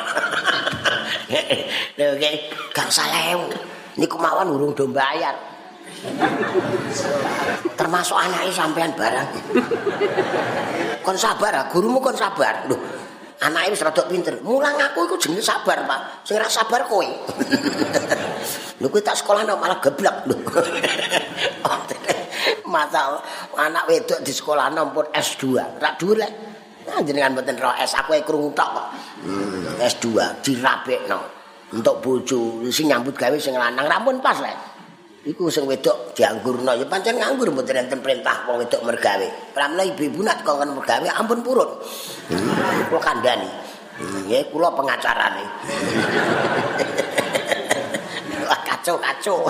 Lho 1.98 2.14
nggih. 2.14 2.36
Gak 2.78 2.94
salah 2.94 3.42
niku 3.98 4.22
mawon 4.22 4.54
urung 4.54 4.72
do 4.78 4.86
bayar 4.88 5.49
termasuk 7.76 8.16
anake 8.16 8.52
sampean 8.52 8.92
barang. 8.96 9.28
Kon 11.04 11.18
sabar 11.20 11.52
ah 11.56 11.66
gurumu 11.72 12.00
kon 12.00 12.16
sabar. 12.16 12.68
Lho 12.68 12.78
anake 13.44 13.76
wis 13.76 13.84
rada 13.84 14.04
pinter. 14.08 14.40
Mulang 14.44 14.76
aku 14.80 15.08
iku 15.08 15.16
jenenge 15.20 15.44
sabar 15.44 15.84
Pak. 15.84 16.28
Sing 16.28 16.40
ora 16.40 16.48
sabar 16.52 16.88
kowe. 16.88 17.08
Lho 18.80 18.88
kowe 18.88 19.02
tak 19.04 19.20
sekolah 19.20 19.44
malah 19.56 19.80
geblek 19.84 20.28
lho. 20.28 20.36
Masalah 22.70 23.20
anak 23.58 23.90
wedok 23.90 24.22
di 24.22 24.32
sekolah 24.32 24.70
pun 24.94 25.10
S2 25.10 25.58
rak 25.82 25.98
dhuwur 25.98 26.22
jenengan 27.02 27.38
mboten 27.38 27.58
ro 27.58 27.74
S 27.74 27.98
aku 27.98 28.18
e 28.18 28.22
krungu 28.22 28.54
tok. 28.54 28.70
Kok 28.70 28.88
hmm, 29.26 29.82
S2 29.82 30.06
dirapekno 30.46 31.20
untuk 31.74 32.02
bojo 32.02 32.66
sing 32.70 32.90
nyambut 32.90 33.18
gawe 33.18 33.36
sing 33.42 33.58
lanang. 33.58 33.90
Rampun 33.90 34.22
pas 34.22 34.38
lek 34.42 34.69
iku 35.28 35.52
sing 35.52 35.68
wedok 35.68 36.16
dianggurno 36.16 36.72
ya 36.80 36.86
pancen 36.88 37.20
nganggur 37.20 37.52
mboten 37.52 37.88
enten 37.88 38.00
perintah 38.00 38.48
wong 38.48 38.64
wedok 38.64 38.82
mergawe. 38.88 39.28
Pramila 39.52 39.84
ibu-ibu 39.84 40.24
nak 40.24 40.48
kongkon 40.48 40.72
mergawe 40.80 41.08
ampun 41.20 41.40
purun. 41.44 41.70
Hmm, 42.32 42.88
kula 42.88 43.02
kandhani. 43.04 43.50
Hmm, 44.00 44.32
kula 44.48 44.72
pengacarane. 44.72 45.44
Wah, 48.48 48.62
kacau-kacau. 48.64 49.44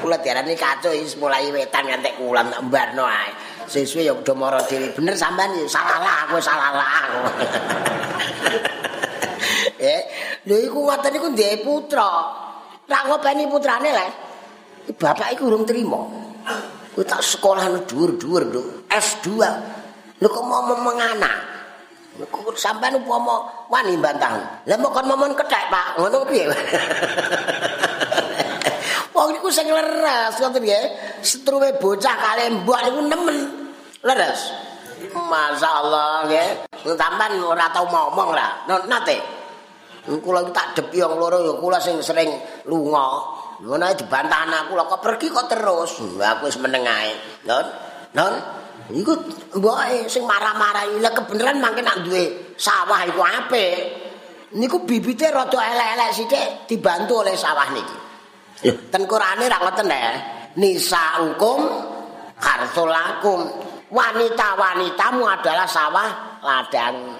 kula 0.00 0.16
diarani 0.24 0.56
kacau 0.56 0.96
wis 0.96 1.20
mulai 1.20 1.52
wetan 1.52 1.84
ngantek 1.84 2.16
kula 2.16 2.40
mbarno 2.64 3.04
ae. 3.04 3.30
Sesuai 3.70 4.08
ya 4.08 4.12
udah 4.16 4.34
moro 4.34 4.58
diri 4.66 4.90
bener 4.96 5.14
sampean 5.14 5.54
ya 5.54 5.62
salah 5.68 6.02
lah 6.02 6.26
aku 6.26 6.42
salah 6.42 6.74
lah 6.74 6.90
eh 9.80 10.00
lho 10.44 10.56
iku 10.60 10.78
ngoten 10.84 11.16
iku 11.16 11.28
ndek 11.32 11.64
putra 11.64 12.12
tak 12.84 13.02
ngopeni 13.08 13.48
putrane 13.48 13.88
lek 13.94 14.29
bapak 14.94 15.34
iku 15.36 15.50
urung 15.50 15.64
trimo. 15.66 16.10
Ku 16.90 17.06
tak 17.06 17.22
sekolah 17.22 17.70
dhuwur-dhuwur 17.86 18.42
lho, 18.50 18.62
S2. 18.90 19.26
Lho 20.20 20.28
kok 20.28 20.44
mau 20.44 20.66
menganak. 20.66 21.50
Kok 22.20 22.52
sampean 22.58 22.98
upama 23.00 23.40
wani 23.70 23.96
bantah. 23.96 24.60
Lah 24.66 24.76
kok 24.76 25.06
momon 25.06 25.32
kethek, 25.32 25.70
Pak. 25.70 25.96
Ngono 25.96 26.26
piye? 26.26 26.44
Wong 29.16 29.36
iku 29.36 29.48
sing 29.52 29.68
leres, 29.68 30.36
ngoten 30.40 30.60
nggih. 30.64 30.84
Setruwe 31.24 31.72
bocah 31.78 32.16
kali 32.18 32.50
mbok 32.60 32.80
niku 32.84 33.00
nemen. 33.06 33.38
Leres. 34.04 34.52
Masyaallah 35.14 36.28
nggih. 36.28 36.48
Sampean 36.98 37.40
ora 37.40 37.70
tau 37.72 37.86
ngomong 37.88 38.36
lah. 38.36 38.66
Nate. 38.66 39.40
Kula 40.08 40.42
tak 40.50 40.74
depi 40.80 41.04
wong 41.04 41.20
loro 41.20 41.38
ya 41.44 41.52
kula 41.60 41.78
sing 41.78 42.00
sering 42.00 42.32
lunga. 42.66 43.39
Ngono 43.60 43.84
ae 43.84 43.92
dibantah 43.92 44.48
anakku 44.48 44.72
kok 44.72 45.00
pergi 45.04 45.26
kok 45.28 45.46
terus? 45.52 46.00
Aku 46.00 46.48
wis 46.48 46.56
meneng 46.56 46.84
ae. 46.88 47.12
Non 47.44 47.66
non 48.16 48.32
iku 48.88 49.12
mboke 49.60 50.08
sing 50.08 50.24
marah-marah 50.24 50.88
iki 50.88 50.98
lek 51.04 51.14
kebenaran 51.14 51.60
mangke 51.60 51.84
nak 51.84 52.00
duwe 52.00 52.56
sawah 52.56 53.04
iku 53.04 53.20
apik. 53.20 53.76
Niku 54.50 54.82
bibite 54.82 55.30
rada 55.30 55.60
elek-elek 55.62 56.10
sithik 56.10 56.46
dibantu 56.66 57.22
oleh 57.22 57.36
sawah 57.38 57.68
niki. 57.70 57.98
Lho 58.66 58.72
ten 58.90 59.06
Qur'ane 59.06 59.46
ra 59.46 59.62
ngoten 59.62 59.86
ya. 59.86 60.12
Nisa 60.58 61.22
hukum 61.22 61.60
karsulakum 62.34 63.46
wanita-wanitamu 63.92 65.22
adalah 65.22 65.68
sawah 65.70 66.08
ladang. 66.42 67.14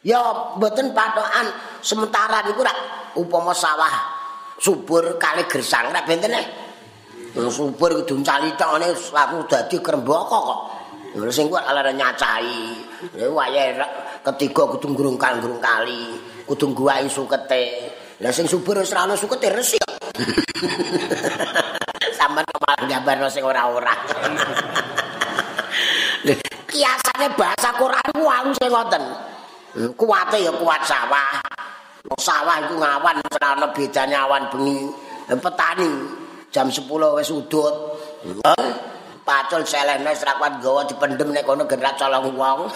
Ya 0.00 0.22
mboten 0.56 0.94
patokan. 0.96 1.52
Sementara 1.84 2.40
niku 2.46 2.64
rak 2.64 2.78
upama 3.20 3.52
sawah 3.52 4.21
subur 4.62 5.18
kali 5.18 5.42
gersang 5.50 5.90
nek 5.90 6.06
benten 6.06 6.30
nek 6.30 6.46
subur 7.50 8.06
kudu 8.06 8.22
calitok 8.22 8.78
ngene 8.78 8.94
aku 8.94 9.36
dadi 9.50 9.82
krembaka 9.82 10.38
kok. 10.38 10.60
Lha 11.18 11.26
sing 11.34 11.50
kuwi 11.50 11.58
ala 11.58 11.82
nyacai. 11.90 12.70
Ya 13.18 13.26
wayahe 13.26 13.82
ketiga 14.22 14.70
kudu 14.70 14.94
ngrungkal-ngrung 14.94 15.58
kali 15.58 16.14
kudu 16.46 16.70
guwai 16.78 17.10
sukete. 17.10 17.90
Lha 18.22 18.30
sing 18.30 18.46
subur 18.46 18.78
wis 18.78 18.94
ora 18.94 19.10
ono 19.10 19.18
sukete 19.18 19.50
resik 19.50 19.82
sampean 22.18 22.46
malah 22.46 22.86
gambarno 22.86 23.26
sing 23.26 23.42
ora-ora. 23.42 23.98
Kiasane 26.72 27.34
bahasa 27.34 27.74
Quran 27.74 28.06
ku 28.14 28.30
anu 28.30 28.54
sing 28.54 28.70
ngoten. 28.70 29.02
Kuwate 29.98 30.38
ya 30.38 30.54
kuat 30.54 30.86
sawah 30.86 31.42
sawah 32.18 32.56
iku 32.66 32.76
ngawan 32.80 33.16
ora 33.20 33.48
ana 33.56 33.66
bedane 33.70 34.14
awan 34.16 34.48
bengi. 34.52 34.90
Petani 35.32 35.90
jam 36.52 36.68
10 36.68 36.84
wis 37.18 37.30
udut. 37.32 37.74
Pacul 39.22 39.62
selehne 39.62 40.10
wis 40.10 40.26
ra 40.26 40.34
kuat 40.36 40.58
gawa 40.58 40.82
dipendem 40.84 41.30
nek 41.30 41.46
kono 41.46 41.64
gerak 41.64 41.94
colong 41.96 42.34
wong. 42.34 42.60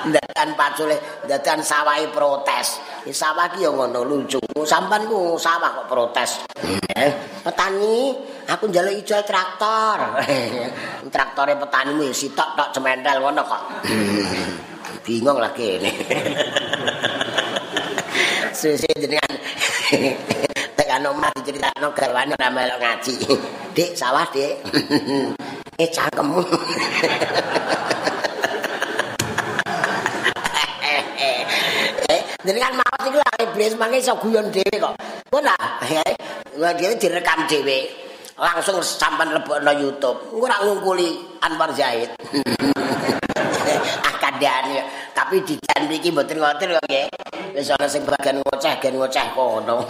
Ndakan 0.00 0.56
pacule 0.56 0.96
ndakan 1.28 1.60
sawahe 1.60 2.08
protes. 2.08 2.80
Iki 3.04 3.12
sawah 3.12 3.52
ki 3.52 3.64
ya 3.64 3.70
ngono 3.72 4.00
lucu. 4.04 4.40
Sampean 4.64 5.04
ku 5.08 5.36
sawah 5.36 5.80
kok 5.80 5.88
protes. 5.92 6.40
Eh 6.96 7.40
petani 7.44 8.16
aku 8.48 8.68
njaluk 8.68 8.94
ijo 8.96 9.20
traktor. 9.24 10.20
Traktore 11.14 11.56
petanimu 11.56 12.12
sitok 12.12 12.48
tok 12.56 12.68
cemendel 12.72 13.20
ngono 13.20 13.42
kok 13.44 13.62
bingung 15.04 15.38
lagi 15.40 15.80
ini. 15.80 15.92
Susi 18.52 18.88
jenengan 18.92 19.32
tekan 20.76 21.06
omah 21.08 21.32
diceritakno 21.40 21.96
garwane 21.96 22.36
ora 22.36 22.48
melok 22.52 22.78
ngaji. 22.82 23.14
Dik, 23.76 23.96
sawah, 23.96 24.26
Dik. 24.28 24.60
eh 25.82 25.88
cangkemmu. 25.88 26.42
eh, 32.10 32.20
jenengan 32.44 32.74
maos 32.76 33.04
iku 33.08 33.18
lak 33.22 33.36
iblis 33.40 33.72
mangke 33.80 33.98
iso 34.02 34.14
guyon 34.20 34.52
dhewe 34.52 34.76
kok. 34.76 34.94
Kok 35.30 35.40
nah, 35.40 35.80
eh, 35.88 36.12
dhewe 36.58 36.94
direkam 37.00 37.48
dhewe. 37.48 37.78
Langsung 38.40 38.80
sampean 38.80 39.36
lebokno 39.36 39.72
YouTube. 39.76 40.32
Engko 40.32 40.48
ora 40.48 40.56
ngungkuli 40.64 41.08
Anwar 41.44 41.76
Zaid. 41.76 42.08
Kandhane 44.40 44.80
tapi 45.12 45.44
di 45.44 45.54
jan 45.60 45.84
iki 45.92 46.08
mboten 46.08 46.40
ngoten 46.40 46.72
kok 46.72 46.84
nggih. 46.88 47.06
Wis 47.52 47.68
ana 47.76 47.84
sing 47.84 48.08
bagian 48.08 48.40
ngoceh 48.40 48.74
gen 48.80 48.96
ngoceh 48.96 49.26
kono. 49.36 49.84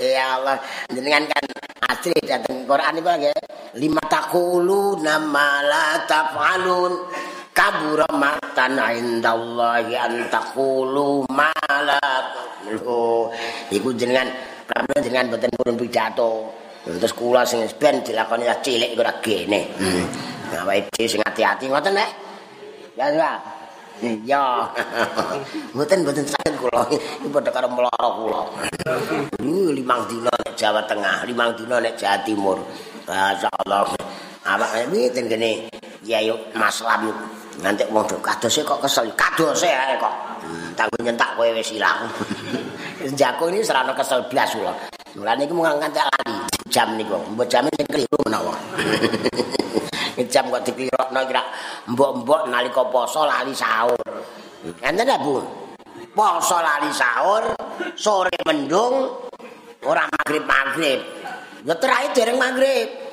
Ya 0.00 0.40
Allah 0.40 0.56
jenengan 0.88 1.28
kan 1.28 1.44
asli 1.92 2.16
dateng 2.24 2.64
Quran 2.66 2.98
iki 2.98 3.06
nggih. 3.06 3.38
Lima 3.78 4.02
takulu 4.10 4.98
nama 4.98 5.62
la 5.62 5.86
tafalun. 6.10 7.06
Kabura 7.50 8.08
matan 8.16 8.78
indallahi 8.80 9.92
an 9.94 10.26
taqulu 10.32 11.28
ma 11.28 11.52
la 11.84 12.00
iku 13.68 13.90
jenengan 13.92 14.32
pramila 14.64 14.98
jenengan 15.04 15.36
boten 15.36 15.50
purun 15.54 15.76
pidato. 15.76 16.56
Terus 16.80 17.12
kula 17.12 17.44
sing 17.44 17.60
ben 17.76 18.00
dilakoni 18.00 18.48
cilik 18.64 18.96
ora 18.96 19.12
gene. 19.20 19.60
Hmm. 19.76 20.30
awake 20.58 21.06
sing 21.06 21.22
ati-ati 21.22 21.70
ngoten 21.70 21.94
nek 21.94 22.29
ya 23.00 23.08
ya 23.08 23.32
iya. 24.00 24.44
Mboten 25.76 26.04
mboten 26.04 26.24
sakit 26.24 26.56
kula. 26.56 26.88
Iki 26.88 27.28
padha 27.28 27.52
karo 27.52 27.68
mloro 27.68 28.08
kula. 28.16 28.42
Limang 29.44 30.04
dina 30.08 30.32
nek 30.32 30.56
Jawa 30.56 30.84
Tengah 30.88 31.24
limang 31.28 31.52
dina 31.56 31.80
nek 31.80 31.96
Jawa 32.00 32.20
Timur. 32.24 32.58
Masyaallah 33.08 33.92
awak 34.44 34.70
iki 34.88 35.12
ten 35.12 35.28
kene 35.28 35.68
ya 36.04 36.20
yuk 36.24 36.52
Mas 36.56 36.80
Lam 36.80 37.12
nanti 37.60 37.84
wong 37.92 38.08
do 38.08 38.16
kadose 38.24 38.64
kok 38.64 38.80
kesel. 38.80 39.08
Kadose 39.16 39.68
ae 39.68 39.96
kok. 40.00 40.14
Hmm, 40.40 40.72
tak 40.72 40.88
nyentak 41.04 41.36
kowe 41.36 41.48
wis 41.52 41.72
ilang. 41.76 42.08
Jago 43.20 43.52
ini 43.52 43.60
serana 43.60 43.92
kesel 43.92 44.24
blas 44.32 44.56
kula. 44.56 44.72
Mulane 45.16 45.44
iki 45.44 45.52
mung 45.52 45.68
ngantek 45.68 46.04
lali 46.08 46.36
jam 46.72 46.96
niku. 46.96 47.20
Mbok 47.36 47.48
jam 47.52 47.68
sing 47.76 47.84
keliru 47.88 48.16
menawa 48.24 48.56
jam 50.28 50.50
kok 50.52 50.64
dikirokno 50.66 51.20
kira 51.24 51.42
mbok-mbok 51.88 52.50
nalika 52.52 52.82
poso 52.90 53.24
lali 53.24 53.54
sahur 53.56 54.00
enten 54.84 55.06
ta 55.06 55.16
Bu 55.16 55.40
poso 56.12 56.58
lali 56.60 56.90
sahur 56.92 57.54
sore 57.96 58.34
mendung 58.44 59.14
ora 59.86 60.04
magrib-magrib 60.10 61.00
ya 61.64 61.74
terakhir 61.78 62.10
dereng 62.12 62.36
magrib 62.36 63.10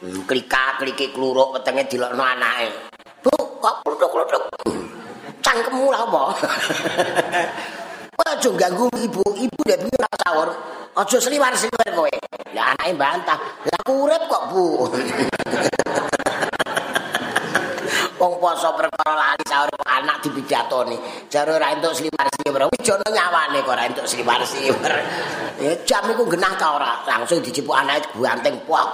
Hmm, 0.00 0.24
klika 0.24 0.80
kliki 0.80 1.12
kluruk 1.12 1.60
wetenge 1.60 1.84
dilokno 1.84 2.24
anake. 2.24 2.72
Bu, 3.20 3.60
kok 3.60 3.84
kluthuk-kluthuk. 3.84 4.48
Cangkemmu 5.44 5.92
lha 5.92 6.08
apa? 6.08 6.22
Aja 8.32 8.48
ganggu 8.56 8.88
ibu, 8.96 9.20
ibu 9.36 9.60
nek 9.68 9.78
piye 9.84 10.08
sahur. 10.24 10.48
Aja 10.96 11.16
sliwar-sliwar 11.20 11.88
kowe. 11.92 12.12
Lah 12.56 12.72
anake 12.72 12.96
bantah. 12.96 13.36
Lah 13.68 13.80
urip 13.92 14.24
kok, 14.24 14.42
Bu. 14.48 14.88
Wong 18.20 18.36
poso 18.36 18.68
perkara 18.76 19.16
lali 19.16 19.44
sahur 19.48 19.72
anak 19.88 20.20
dipidatoni. 20.20 20.92
Jare 21.32 21.56
ora 21.56 21.72
entuk 21.72 21.96
sliwar-sliwar. 21.96 22.68
Wis 22.68 22.80
jono 22.84 23.08
nyawane 23.08 23.64
kok 23.64 23.72
ora 23.72 23.88
entuk 23.88 24.04
sliwar-sliwar. 24.04 24.92
Ya 25.56 25.72
jam 25.88 26.04
iku 26.12 26.28
genah 26.28 26.52
ta 26.60 26.76
ora? 26.76 27.00
Langsung 27.08 27.40
dicipuk 27.40 27.72
anake 27.72 28.12
guanteng 28.12 28.60
pok. 28.68 28.92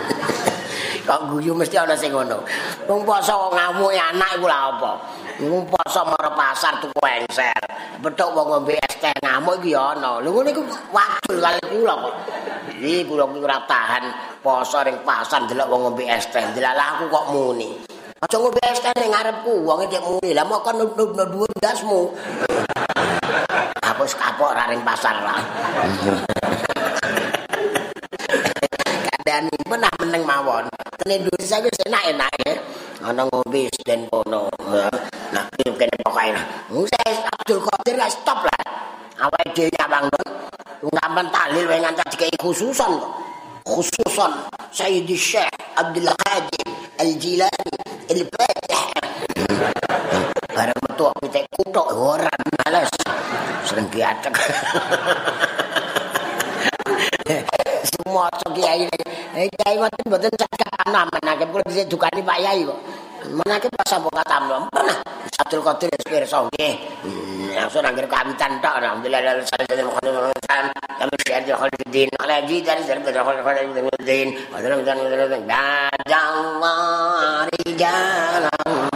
kok 1.08 1.32
guyu 1.32 1.56
mesti 1.56 1.80
ana 1.80 1.96
sing 1.96 2.12
ngono. 2.12 2.44
Wong 2.84 3.08
poso 3.08 3.56
ngamuke 3.56 3.96
anak 3.96 4.36
iku 4.36 4.52
lha 4.52 4.68
apa? 4.68 4.92
Wong 5.40 5.64
poso 5.72 6.04
marang 6.04 6.36
pasar 6.36 6.76
tuku 6.76 7.00
enser. 7.00 7.56
Betuk 8.04 8.36
wong 8.36 8.52
ngombe 8.52 8.76
es 8.76 9.00
teh 9.00 9.16
ngamuk 9.24 9.64
iki 9.64 9.72
ya 9.72 9.96
ana. 9.96 10.20
Lho 10.20 10.28
ngene 10.28 10.52
iku 10.52 10.60
wadul 10.92 11.40
kali 11.40 11.60
kula 11.72 11.94
kok. 11.96 12.14
Iki 12.84 13.08
kula 13.08 13.24
ora 13.24 13.64
tahan 13.64 14.04
poso 14.44 14.84
ring 14.84 15.00
pasar 15.08 15.48
delok 15.48 15.72
wong 15.72 15.88
ngombe 15.88 16.04
es 16.04 16.28
teh. 16.28 16.44
Delalah 16.52 17.00
aku 17.00 17.08
kok 17.08 17.26
muni. 17.32 17.88
Aja 18.20 18.36
ngombe 18.36 18.60
es 18.68 18.76
teh 18.84 18.92
ning 19.00 19.16
ngarepku, 19.16 19.64
wong 19.64 19.80
iki 19.88 19.96
muni. 19.96 20.36
Lah 20.36 20.44
mok 20.44 20.68
nubno 20.76 21.24
dhuwur 21.24 21.48
ndasmu. 21.56 22.12
Hapus 23.80 24.12
kapok 24.12 24.52
ra 24.52 24.68
ring 24.68 24.84
pasar 24.84 25.24
lah. 25.24 25.40
Kadani 29.08 29.56
menah 29.64 29.94
meneng 30.04 30.28
mawon. 30.28 30.68
Ten 31.00 31.16
Indonesia 31.16 31.64
wis 31.64 31.80
enak-enak 31.88 32.28
ya. 32.44 32.60
Ana 33.08 33.24
ngombe 33.24 33.72
den 33.88 34.04
kono. 34.12 34.52
Nah, 35.32 35.44
iki 35.56 35.72
kene 35.80 35.96
pokoke. 36.04 36.36
Saya 36.92 37.24
Abdul 37.24 37.64
Qadir 37.64 37.96
lah 37.96 38.12
stop 38.12 38.44
lah. 38.44 38.62
Awake 39.16 39.56
dhewe 39.56 39.72
nyawang 39.80 40.12
don. 40.12 40.28
Ngamen 40.92 41.26
talil 41.32 41.64
wae 41.64 41.80
nganti 41.80 42.04
dikei 42.12 42.36
khususan 42.36 43.00
kok. 43.00 43.29
Khususan 43.64 44.32
Sayyidi 44.72 45.16
Syekh 45.16 45.52
Abdul 45.76 46.08
Qadir 46.08 46.66
Al-Jilani 46.96 47.74
Al-Fatih. 48.08 48.82
Bareng 50.50 50.80
metu 50.84 51.04
aku 51.08 51.26
tek 51.28 51.44
kutok 51.52 51.88
ora 51.92 52.32
males. 52.60 52.88
Sering 53.68 53.86
diatek. 53.92 54.32
Semua 57.84 58.26
kiai 58.56 58.88
Eh 59.36 59.46
kiai 59.46 59.76
mboten 59.78 60.04
mboten 60.08 60.32
cakap 60.34 60.72
ana 60.88 61.06
menake 61.06 61.44
kula 61.48 61.64
dhisik 61.68 61.86
dukani 61.86 62.20
Pak 62.24 62.38
Yai 62.40 62.64
kok. 62.64 62.80
Menake 63.30 63.68
pas 63.70 63.86
sapa 63.86 64.08
katamno. 64.10 64.66
Pernah 64.72 64.98
Abdul 65.40 65.60
Qadir 65.62 65.92
pirsa 66.08 66.42
nggih. 66.48 66.74
Langsung 67.54 67.84
anggere 67.84 68.08
kawitan 68.08 68.56
tok 68.64 68.74
alhamdulillah 68.80 69.44
la 70.50 70.66
sallallahu 70.66 70.74
alaihi 70.74 70.74
wasallam. 70.74 70.98
Kami 71.00 71.14
syahid 71.24 71.48
Khalidin 71.54 72.08
alaji 72.18 72.56
dari 72.66 72.82
dari 72.84 73.40
Khalidin. 73.46 74.28
Adalah 74.50 74.76
dan 74.82 74.98
Allah 76.10 77.46
rijalan. 77.54 78.90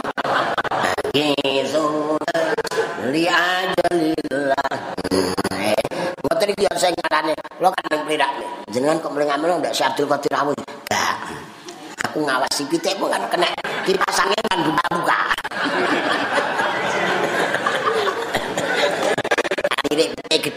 Kizun 1.15 2.19
li 3.07 3.23
ajalillah. 3.31 4.71
Mboten 6.25 6.47
iki 6.51 6.65
sing 6.75 6.93
ngarane 6.99 7.33
kula 7.55 7.69
kan 7.71 8.03
plirak. 8.03 8.31
Jenengan 8.67 8.99
kok 8.99 9.15
mling 9.15 9.31
amel 9.31 9.63
ndak 9.63 9.71
si 9.71 9.87
Abdul 9.87 10.11
Qadir 10.11 10.35
Rawuh. 10.35 10.51
Enggak. 10.51 11.15
Aku 12.11 12.19
ngawasi 12.27 12.67
pitik 12.67 12.99
kok 12.99 13.07
kan 13.07 13.23
kena 13.31 13.47
kipas 13.87 14.19
angin 14.19 14.43
kan 14.51 14.59
buka-buka. 14.59 15.34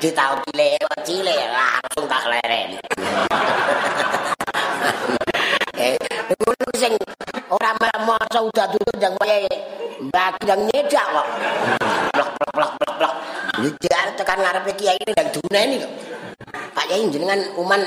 Pitik 0.08 0.16
gede 0.16 0.16
tau 0.16 0.34
cilik, 0.48 0.80
cilik 1.04 1.40
langsung 1.52 2.06
tak 2.08 2.24
leren. 2.32 2.68
Eh, 5.78 5.94
ngono 6.32 6.66
sing 6.74 6.92
ora 7.52 7.70
maca 7.76 8.40
udah 8.40 8.66
dulu 8.72 8.92
jang 8.96 9.14
kaya 9.20 9.44
bagi 10.08 10.48
yang 10.48 10.60
nyedak 10.64 11.06
kok. 11.12 11.26
Blok 12.16 12.30
blok 12.40 12.50
blok 12.56 12.72
blok 12.80 12.94
blok. 12.98 13.14
Nyedak 13.60 14.16
tekan 14.16 14.38
ngarepe 14.40 14.72
kiai 14.80 14.96
ini 14.96 15.12
ndang 15.12 15.28
duneni 15.28 15.76
kok. 15.84 15.92
Pak 16.72 16.86
Yai 16.88 17.04
jenengan 17.12 17.40
uman 17.60 17.82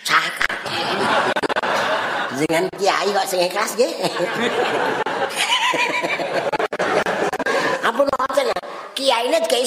cakap. 0.00 0.56
Jenengan 2.40 2.66
kiai 2.80 3.08
kok 3.12 3.28
sing 3.28 3.40
ikhlas 3.44 3.76
nggih. 3.76 3.92
Ampun. 7.84 8.08
Kiai 8.90 9.32
ini 9.32 9.40
dikai 9.40 9.64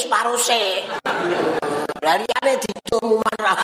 Laliane 2.03 2.59
dicumuman 2.59 3.37
ra. 3.39 3.55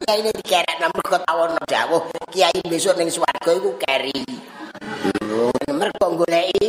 Kiai 0.00 0.24
ini 0.24 0.32
dikerek 0.32 0.80
nang 0.80 0.88
tawon 1.04 1.60
dawuh. 1.68 2.08
Kiai 2.32 2.64
besok 2.64 2.96
ning 2.96 3.12
swarga 3.12 3.52
iku 3.52 3.76
keri. 3.76 4.24
Mergo 5.72 6.06
goleki 6.22 6.68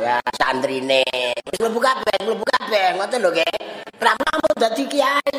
ya 0.00 0.18
santrine. 0.34 1.04
Wis 1.46 1.58
mlebu 1.60 1.78
kabeh, 1.80 2.16
mlebu 2.26 2.44
kabeh 2.44 2.96
ngoten 2.98 3.18
lho 3.22 3.30
nggih. 3.30 3.54
Pramu 3.94 4.50
dadi 4.58 4.84
kiai. 4.90 5.34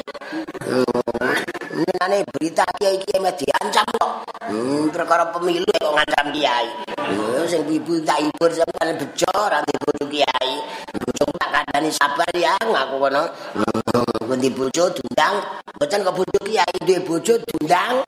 Ini 1.75 2.17
berita 2.31 2.63
kiai 2.79 2.97
kiai 3.03 3.19
mah 3.19 3.35
diancam 3.35 3.87
kok. 3.99 4.11
Hmm, 4.45 4.87
perkara 4.93 5.33
pemilu 5.35 5.67
kok 5.67 5.93
ngancam 5.95 6.25
kiai. 6.31 6.67
Hmm, 6.95 7.43
sing 7.49 7.67
ibu 7.67 7.99
tak 8.05 8.23
hibur 8.23 8.51
sampeyan 8.53 8.95
bejo 8.95 9.29
ora 9.35 9.59
bojo 9.65 10.05
kiai. 10.07 10.53
Bojo 10.95 11.23
tak 11.35 11.49
kandhani 11.51 11.89
sabar 11.91 12.29
ya 12.37 12.55
ngaku 12.63 12.95
kono. 13.01 13.23
Hmm, 13.57 14.29
ngendi 14.31 14.49
bojo 14.55 14.89
dundang, 14.95 15.35
boten 15.77 16.01
kok 16.01 16.15
bojo 16.15 16.39
kiai 16.41 16.75
duwe 16.81 16.99
bojo 17.03 17.33
dundang. 17.43 18.01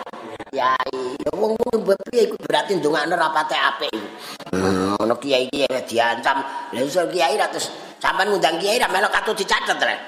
Kiai, 0.48 0.95
wong 1.36 1.60
wong 1.60 1.78
piye 2.08 2.32
iku 2.32 2.39
berarti 2.39 2.80
ndongakno 2.80 3.20
rapate 3.38 3.54
apik 3.54 3.94
iku. 3.94 4.10
Hmm, 4.58 4.98
ono 4.98 5.14
kiai 5.22 5.46
kiai 5.54 5.86
diancam. 5.86 6.42
Lah 6.74 6.82
iso 6.82 7.06
kiai 7.06 7.38
ra 7.38 7.46
terus 7.54 7.70
sampean 8.02 8.34
ngundang 8.34 8.58
kiai 8.58 8.82
ra 8.82 8.90
melok 8.90 9.14
katut 9.14 9.38
dicatet 9.38 9.78
rek. 9.78 10.00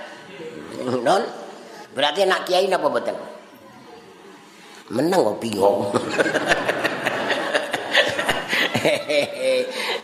Non. 1.06 1.22
Berarti 1.94 2.26
anak 2.26 2.50
kiai 2.50 2.66
napa 2.66 2.90
mboten? 2.90 3.14
Menang 4.90 5.22
kok 5.22 5.38
bingung. 5.38 5.94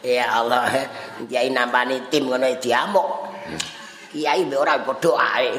ya 0.05 0.25
Allah, 0.29 0.69
kiai 1.25 1.49
nampani 1.49 1.97
tim 2.13 2.29
ngono 2.29 2.45
diamuk. 2.61 3.09
Kiai 4.13 4.45
mbek 4.45 4.61
ora 4.61 4.77
padha 4.85 5.11
ae. 5.17 5.57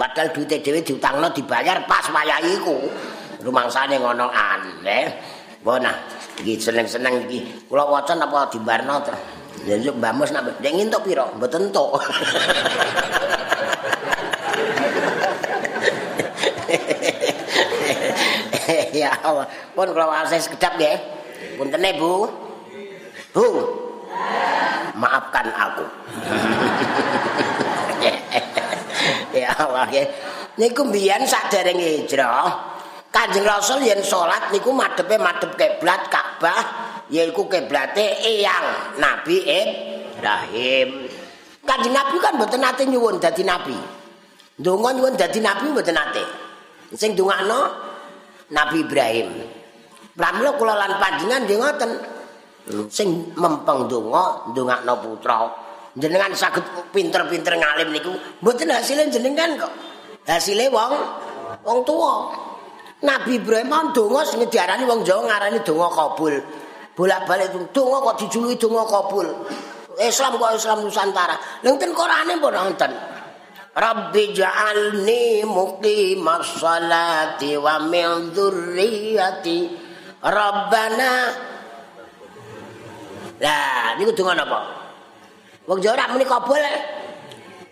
Padahal 0.00 0.32
duite 0.32 0.64
dhewe 0.64 0.80
diutangno 0.80 1.28
dibayar 1.36 1.84
pas 1.84 2.08
wayahe 2.08 2.56
iku. 2.56 2.80
Rumangsane 3.44 4.00
ngono 4.00 4.32
aneh. 4.32 5.04
Bona, 5.60 5.92
iki 6.38 6.62
seneng-seneng 6.62 7.26
iki. 7.26 7.66
Kula 7.66 7.90
waca 7.90 8.14
napa 8.14 8.46
dibarno 8.54 9.02
to? 9.02 9.10
Ya 9.66 9.74
Mbak 9.76 10.12
Mus 10.16 10.32
nak 10.32 10.56
ndek 10.62 10.72
ngintuk 10.72 11.04
pira? 11.04 11.28
Mboten 11.36 11.68
entuk. 11.68 12.00
ya 19.00 19.10
Allah. 19.20 19.46
Pun 19.74 19.90
kula 19.90 20.06
wae 20.06 20.38
sekedap 20.38 20.78
nggih. 20.78 20.96
Punten 21.58 21.82
Bu. 21.98 22.30
Bu. 23.36 23.46
Maafkan 24.96 25.46
aku. 25.52 25.84
ya 29.40 29.50
Allah 29.56 29.88
ya. 29.92 30.04
Niku 30.60 30.84
mbiyen 30.84 31.24
saderenge 31.24 32.04
hijrah, 32.04 32.69
Kanjeng 33.10 33.42
Rasul 33.42 33.82
yen 33.82 34.06
salat 34.06 34.54
niku 34.54 34.70
madhepe 34.70 35.18
madhep 35.18 35.58
kiblat 35.58 36.06
Ka'bah, 36.14 36.62
yaiku 37.10 37.50
kiblate 37.50 38.22
eyang 38.22 38.96
Nabi 39.02 39.42
Ibrahim. 39.42 41.10
Kanjeng 41.66 41.90
Nabi 41.90 42.16
kan 42.22 42.38
mboten 42.38 42.62
nate 42.62 42.86
nyuwun 42.86 43.18
dadi 43.18 43.42
nabi. 43.42 43.74
Ndonga 44.62 44.88
nyuwun 44.94 45.14
dadi 45.18 45.42
nabi 45.42 45.74
mboten 45.74 45.98
nate. 45.98 46.22
Sing 46.94 47.18
ndongakno 47.18 47.58
Nabi 48.54 48.86
Ibrahim. 48.86 49.28
Pramila 50.14 50.54
kula 50.54 50.74
lan 50.78 50.98
panjenengan 51.02 51.42
nggih 51.50 51.58
ngoten. 51.58 51.90
Sing 52.94 53.34
mempeng 53.34 53.90
donga 53.90 54.54
ndongakno 54.54 54.92
putra. 55.02 55.50
Jenengan 55.98 56.30
saged 56.38 56.62
pinter-pinter 56.94 57.58
ngalim 57.58 57.90
niku 57.90 58.14
mboten 58.38 58.70
hasilnya 58.70 59.10
jenengan 59.10 59.58
kok. 59.58 59.72
Hasile 60.30 60.70
wong 60.70 60.94
wong 61.66 61.78
tuwa. 61.82 62.46
Nabi 63.00 63.40
Ibrahim 63.40 63.72
ndonga 63.92 64.28
sing 64.28 64.44
diarani 64.44 64.84
wong 64.84 65.00
Jawa 65.08 65.24
ngarani 65.24 65.64
donga 65.64 65.88
kabul. 65.88 66.36
Bolak-balik 66.92 67.72
donga 67.72 67.96
kok 68.04 68.16
dijuluki 68.20 68.60
donga 68.60 68.84
kabul. 68.84 69.24
Islam 69.96 70.36
kok 70.36 70.52
Islam 70.52 70.84
Nusantara. 70.84 71.36
Lha 71.64 71.70
ten 71.80 71.96
Qur'ane 71.96 72.36
pun 72.36 72.52
wonten. 72.52 72.92
Rabbi 73.70 74.36
ja'alni 74.36 75.46
muqimas 75.48 76.60
salati 76.60 77.54
wa 77.56 77.78
min 77.86 78.34
dzurriyyati 78.34 79.58
Rabbana 80.20 81.12
Lah 83.40 83.96
niku 83.96 84.12
donga 84.12 84.36
napa? 84.36 84.60
Wong 85.64 85.80
Jawa 85.80 85.96
rak 85.96 86.08
muni 86.12 86.28
kabul. 86.28 86.60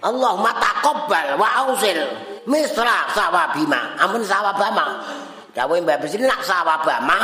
Allahumma 0.01 0.57
taqabbal 0.57 1.37
wa 1.37 1.49
ausil 1.69 2.01
misra 2.49 3.13
sawabima. 3.13 3.95
Ampun 4.01 4.25
sawabama. 4.25 5.05
Dawuh 5.53 5.79
Mbak 5.85 6.09
Bisri 6.09 6.25
nak 6.25 6.41
sawabama 6.43 7.19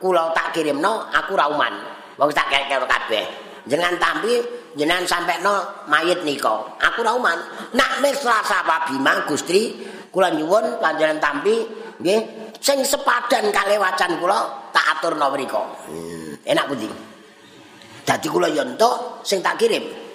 kula 0.00 0.32
tak 0.32 0.56
kirimno 0.56 1.12
aku 1.12 1.36
ra 1.36 1.52
uman. 1.52 1.74
Wong 2.16 2.32
tak 2.32 2.48
kek 2.48 2.72
kabeh. 2.72 3.24
Jenengan 3.68 4.00
tampi 4.00 4.40
jenengan 4.74 5.04
sampekno 5.04 5.84
mayit 5.86 6.24
nika. 6.24 6.80
Aku 6.80 7.04
ra 7.04 7.12
uman. 7.14 7.36
Nak 7.76 8.00
misra 8.00 8.40
sawabima 8.42 9.28
Gusti 9.28 9.76
kula 10.08 10.32
nyuwun 10.32 10.80
panjenengan 10.80 11.20
tampi 11.20 11.54
nggih 12.00 12.20
sing 12.58 12.80
sepadan 12.80 13.52
kali 13.52 13.76
wacan 13.76 14.16
kula 14.16 14.72
tak 14.72 14.98
aturno 14.98 15.28
mriku. 15.36 15.62
Hmm. 15.86 16.32
Enak 16.40 16.64
pundi? 16.66 16.88
Dadi 18.00 18.26
kula 18.32 18.48
yo 18.48 18.64
sing 19.20 19.44
tak 19.44 19.60
kirim. 19.60 20.09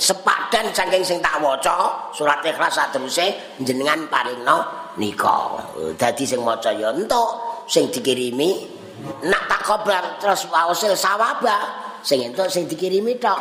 Sepadan 0.00 0.72
saking 0.72 1.04
sing 1.04 1.18
tak 1.20 1.36
waca 1.44 2.08
surat 2.16 2.40
ikhlas 2.40 2.72
sateruse 2.72 3.60
jenengan 3.60 4.08
paringno 4.08 4.64
nika. 4.96 5.60
Dadi 5.92 6.24
sing 6.24 6.40
maca 6.40 6.72
yo 6.72 6.88
entuk 6.88 7.60
sing 7.68 7.92
dikirimi 7.92 8.80
nak 9.28 9.44
tak 9.44 9.60
kobar 9.60 10.16
terus 10.16 10.48
wausil 10.48 10.96
sawaba 10.96 11.68
sing 12.00 12.24
entuk 12.24 12.48
sing 12.48 12.64
dikirimi 12.64 13.20
tok. 13.20 13.40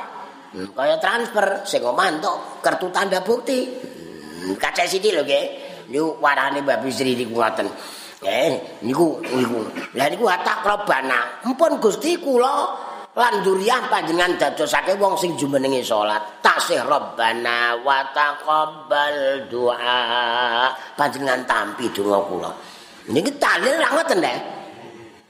Hmm, 0.51 0.67
kaya 0.75 0.99
transfer 0.99 1.63
sing 1.63 1.79
omah 1.79 2.11
entuk 2.11 2.59
kartu 2.59 2.91
tanda 2.91 3.23
bukti. 3.23 3.63
Hmm, 3.63 4.59
kaca 4.59 4.83
sithik 4.83 5.15
lho 5.15 5.23
nggih. 5.23 5.45
Niku 5.95 6.19
warane 6.19 6.59
Mbak 6.59 6.83
Bisri 6.83 7.15
niku 7.15 7.39
ngoten. 7.39 7.71
Eh, 8.19 8.83
niku 8.83 9.23
niku. 9.23 9.63
Lah 9.95 10.11
niku 10.11 10.27
atak 10.27 10.67
robana. 10.67 11.39
Empun 11.47 11.79
Gusti 11.79 12.19
kula 12.19 12.88
lan 13.19 13.43
durian 13.43 13.91
panjenengan 13.91 14.39
dadosake 14.39 14.95
wong 14.95 15.19
sing 15.19 15.35
jumenenge 15.35 15.83
salat. 15.83 16.39
Tasih 16.39 16.87
robbana 16.87 17.75
wa 17.83 17.99
taqabbal 18.15 19.43
doa 19.51 20.71
panjenengan 20.95 21.43
tampi 21.43 21.91
donga 21.91 22.19
kula. 22.23 22.51
Niki 23.11 23.35
talil 23.35 23.75
ra 23.75 23.91
ngoten 23.91 24.23
deh 24.23 24.37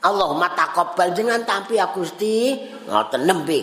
Allahumma 0.05 0.53
taqabbal 0.53 1.17
jenengan 1.17 1.43
tampi 1.43 1.81
ya 1.81 1.89
Gusti. 1.89 2.55
Ngoten 2.85 3.25
nembe. 3.25 3.59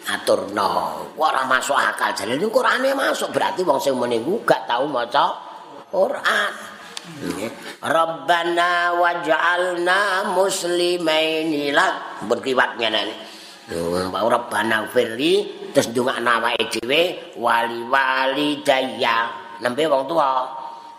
Aturno 0.00 1.12
ora 1.16 1.44
masuk 1.48 1.76
akal? 1.76 2.12
Jare 2.16 2.36
ning 2.36 2.52
Qur'ane 2.52 2.92
masuk 2.92 3.32
berarti 3.32 3.64
wong 3.64 3.80
sing 3.80 3.96
meneh 3.96 4.20
gak 4.44 4.68
tau 4.68 4.84
maca 4.84 5.24
Qur'an. 5.88 6.52
Rabbana 7.80 8.96
waj'alna 8.96 10.30
muslimaini. 10.36 11.72
Lak 11.72 12.24
berkiwat 12.28 12.76
ngene 12.76 13.29
Mbak 13.70 14.22
Rabbana 14.26 14.90
firli 14.90 15.46
terus 15.70 15.94
ndongakno 15.94 16.42
awake 16.42 16.82
dhewe 16.82 17.00
wali-wali 17.38 18.66
daya 18.66 19.30
nembe 19.62 19.86
wong 19.86 20.10
tuwa? 20.10 20.42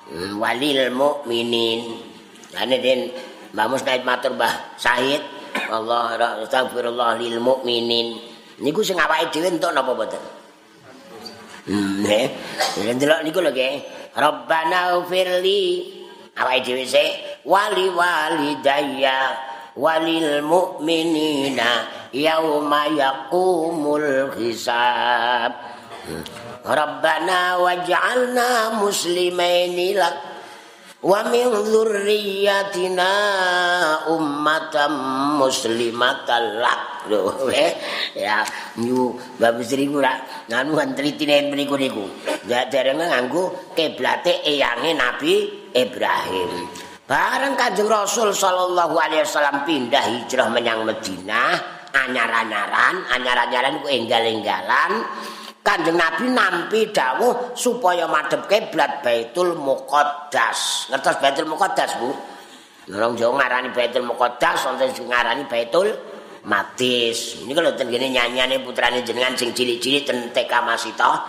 Hmm, 0.08 0.40
walil 0.40 0.88
mukminin 0.96 2.00
lane 2.56 2.78
den 2.80 3.12
Mbah 3.52 3.68
Musnaid 3.68 4.08
matur 4.08 4.32
Mbah 4.40 4.80
Said 4.80 5.20
Allah 5.68 6.16
astagfirullah 6.48 7.20
lil 7.20 7.44
mukminin 7.44 8.16
niku 8.64 8.80
sing 8.88 8.96
awake 8.96 9.36
dhewe 9.36 9.52
entuk 9.52 9.76
napa 9.76 9.92
boten 9.92 10.24
Hmm, 11.62 12.02
eh, 12.10 12.26
ndelok 12.98 13.22
niku 13.22 13.38
lho 13.38 13.54
nggih. 13.54 13.86
Rabbana 14.18 14.98
firli 15.12 15.62
awake 16.40 16.64
dhewe 16.66 16.88
sik 16.88 17.44
wali-wali 17.44 18.64
daya 18.64 19.51
walil 19.76 20.44
mukminina 20.44 21.88
yauma 22.12 22.92
yaqumul 22.92 24.36
hisab. 24.36 25.52
Rabbana 26.62 27.58
waj'alna 27.58 28.78
muslimaini 28.82 29.98
lak 29.98 30.18
wa 31.02 31.26
min 31.30 31.50
dzurriyyatina 31.50 33.10
ummatan 34.10 34.94
muslimatan 35.42 36.62
lak. 36.62 37.10
Ya 38.14 38.46
nyu 38.78 39.18
babu 39.42 39.66
sri 39.66 39.90
kula 39.90 40.22
nganu 40.50 40.78
antritine 40.78 41.50
mriku 41.50 41.78
niku. 41.82 42.06
Dereng 42.46 43.02
nganggo 43.02 43.74
kiblate 43.74 44.46
eyange 44.46 44.94
Nabi 44.94 45.34
Ibrahim 45.74 46.91
bareng 47.12 47.60
Kanjeng 47.60 47.92
Rasul 47.92 48.32
sallallahu 48.32 48.96
alaihi 48.96 49.28
wasallam 49.28 49.68
pindah 49.68 50.00
hijrah 50.00 50.48
menyang 50.48 50.88
Madinah 50.88 51.82
anyar-anyaran, 51.92 53.12
anyar-anyaran 53.12 53.84
ku 53.84 53.92
enggal-enggalan. 53.92 55.04
Kanjeng 55.60 56.00
Nabi 56.00 56.32
nampi 56.32 56.90
dawuh 56.90 57.54
supaya 57.54 58.08
madhep 58.08 58.48
kiblat 58.48 59.04
Baitul 59.04 59.60
Muqaddas. 59.60 60.90
Ngertos 60.90 61.20
Baitul 61.20 61.52
Muqaddas, 61.52 62.00
Bu? 62.00 62.10
Nolong 62.90 63.14
Jawa 63.20 63.44
ngarani 63.44 63.70
Baitul 63.76 64.08
Muqaddas, 64.08 64.66
wonten 64.66 64.90
sing 64.96 65.06
ngarani 65.06 65.46
Baitul 65.46 65.92
Maqdis. 66.48 67.46
Ini 67.46 67.52
kalau 67.54 67.78
ten 67.78 67.94
gene 67.94 68.10
nyanyane 68.10 68.64
putrane 68.66 69.06
jenengan 69.06 69.38
sing 69.38 69.54
cilik-cilik 69.54 70.08
ten 70.08 70.34
TK 70.34 70.54
Masita. 70.66 71.28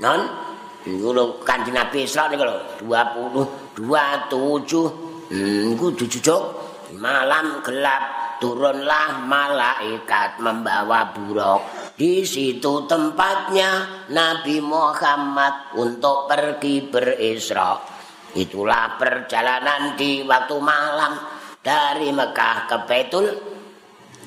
Non 0.00 0.20
niku 0.88 1.12
lho 1.12 1.44
Kanjeng 1.44 1.76
Nabi 1.76 2.08
Isra 2.08 2.32
niku 2.32 2.48
lho 2.48 2.56
20 2.88 3.84
27 3.84 5.13
niku 5.34 5.90
jujuk 5.98 6.42
malam 6.94 7.58
gelap 7.66 8.38
turunlah 8.38 9.26
malaikat 9.26 10.38
membawa 10.38 11.10
buruk 11.10 11.90
di 11.98 12.22
situ 12.22 12.86
tempatnya 12.86 14.04
Nabi 14.10 14.62
Muhammad 14.62 15.74
untuk 15.78 16.26
pergi 16.26 16.86
berisra. 16.86 17.78
Itulah 18.34 18.98
perjalanan 18.98 19.94
di 19.94 20.26
waktu 20.26 20.56
malam 20.58 21.14
dari 21.62 22.10
Mekah 22.10 22.56
ke 22.66 22.78
Betul 22.82 23.26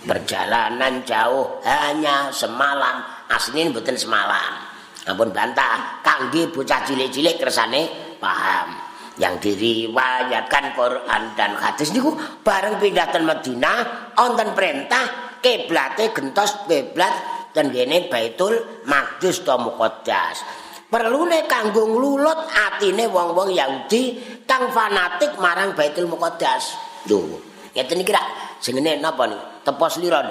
perjalanan 0.08 1.04
jauh 1.04 1.60
hanya 1.68 2.32
semalam. 2.32 3.04
Aslinya 3.28 3.76
betul 3.76 4.00
semalam. 4.00 4.64
Ampun 5.08 5.36
bantah 5.36 6.00
kangge 6.04 6.48
bocah 6.48 6.88
cilik-cilik 6.88 7.36
kersane 7.36 8.16
paham 8.20 8.87
yang 9.18 9.42
diriwayatkan 9.42 10.78
Quran 10.78 11.24
dan 11.34 11.58
hadis 11.58 11.90
niku 11.94 12.14
bareng 12.46 12.78
pindah 12.78 13.10
ten 13.10 13.26
Madinah 13.26 14.14
wonten 14.14 14.54
perintah 14.54 15.38
kiblate 15.42 16.14
gentos 16.14 16.66
kiblat 16.70 17.14
ten 17.54 17.74
kene 17.74 18.06
Baitul 18.10 18.86
Maqdis 18.86 19.42
to 19.42 19.58
Muqaddas. 19.58 20.46
Perlune 20.88 21.44
kanggo 21.52 21.84
nglulut 21.84 22.48
atine 22.48 23.12
wong-wong 23.12 23.52
Yahudi 23.52 24.24
kang 24.48 24.72
fanatik 24.72 25.36
marang 25.42 25.74
Baitul 25.74 26.08
Muqaddas. 26.08 26.78
Lho, 27.10 27.42
ngeten 27.74 28.02
iki 28.06 28.14
rak 28.14 28.28
jenenge 28.62 29.02
napa 29.02 29.28
niku? 29.28 29.44
Tepos 29.66 30.00
lira? 30.00 30.24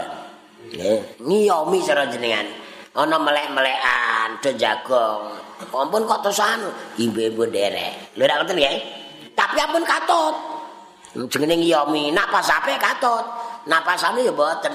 Nggih, 0.66 1.20
ngiyomi 1.20 1.78
cara 1.84 2.08
jenengan. 2.08 2.65
Ana 2.96 3.20
melek-melekan 3.20 4.40
do 4.40 4.50
jagong. 4.56 5.36
Ampun 5.68 6.08
kok 6.08 6.20
terusan 6.24 6.64
imbe-imbe. 6.96 7.44
Lho 8.16 8.24
rak 8.24 8.36
ngoten 8.40 8.56
nggih. 8.56 8.76
Tapi 9.36 9.56
ampun 9.60 9.84
katut. 9.84 10.34
Jenenge 11.16 11.60
ngiyomi, 11.60 12.12
nak 12.16 12.32
pas 12.32 12.48
ape 12.48 12.76
katut. 12.80 13.24
Napasane 13.68 14.24
ya 14.24 14.32
mboten. 14.32 14.74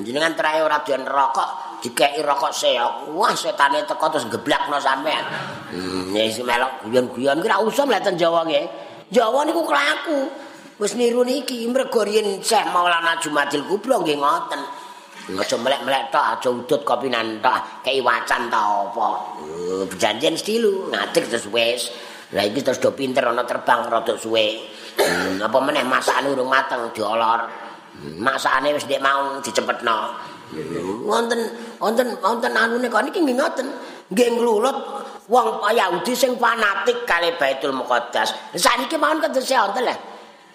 jenengan 0.00 0.32
terae 0.32 0.64
ora 0.64 0.80
dian 0.80 1.04
rokok 1.04 1.84
dikeki 1.84 2.24
rokok 2.24 2.48
seok 2.48 3.12
wah 3.12 3.36
setane 3.36 3.84
teko 3.84 4.08
terus 4.08 4.24
geblakno 4.32 4.80
sampean 4.80 5.20
hmm 5.68 6.16
ya 6.16 6.24
melok 6.40 6.88
guyon-guyon 6.88 7.44
ki 7.44 7.48
ra 7.48 7.60
usah 7.60 7.84
mleten 7.84 8.16
Jawa 8.16 8.48
nggih 8.48 8.64
Jawa 9.12 9.44
niku 9.44 9.68
kelaku 9.68 10.18
wis 10.80 10.96
niru 10.96 11.20
niki 11.20 11.68
mergo 11.68 12.00
riyen 12.00 12.40
Syekh 12.40 12.72
Maulana 12.72 13.20
Jumadil 13.20 13.68
Kubro 13.68 14.00
nggih 14.00 14.16
ngoten 14.16 14.60
aja 15.30 15.54
melek-melek 15.54 16.10
tok 16.10 16.24
aja 16.38 16.48
udut 16.50 16.82
kopinan 16.82 17.38
tok 17.38 17.86
kei 17.86 18.02
wacan 18.02 18.50
ta 18.50 18.58
apa? 18.58 19.08
Uh, 19.46 19.82
perjanjian 19.86 20.34
stilu 20.34 20.90
ngatik 20.90 21.30
terus 21.30 21.46
wis. 21.54 21.94
Lah 22.32 22.48
iki 22.48 22.64
terus 22.64 22.80
do 22.80 22.90
pinter 22.90 23.22
ana 23.28 23.46
terbang 23.46 23.86
rada 23.86 24.16
suwe. 24.18 24.66
Hmm, 24.98 25.38
apa 25.38 25.58
meneh 25.62 25.84
masakane 25.86 26.32
urung 26.32 26.50
mateng 26.50 26.90
diolor. 26.90 27.46
Masakane 28.18 28.74
wis 28.74 28.88
ndek 28.88 28.98
mau 29.04 29.38
dicepetno. 29.38 29.98
Wonten 31.06 31.40
wonten 31.78 32.18
wonten 32.20 32.52
anune 32.58 32.88
kok 32.90 33.04
niki 33.06 33.20
nggih 33.22 33.36
ngoten. 33.36 33.68
Nggih 34.12 34.28
nglulut 34.36 34.76
wong 35.30 35.64
Yahudi 35.70 36.12
sing 36.18 36.34
fanatik 36.36 37.06
kali 37.06 37.36
Baitul 37.38 37.72
Muqaddas. 37.76 38.32
Saniki 38.58 38.98
mawon 38.98 39.22
kedese 39.22 39.54
wonten 39.54 39.86
lho. 39.86 39.96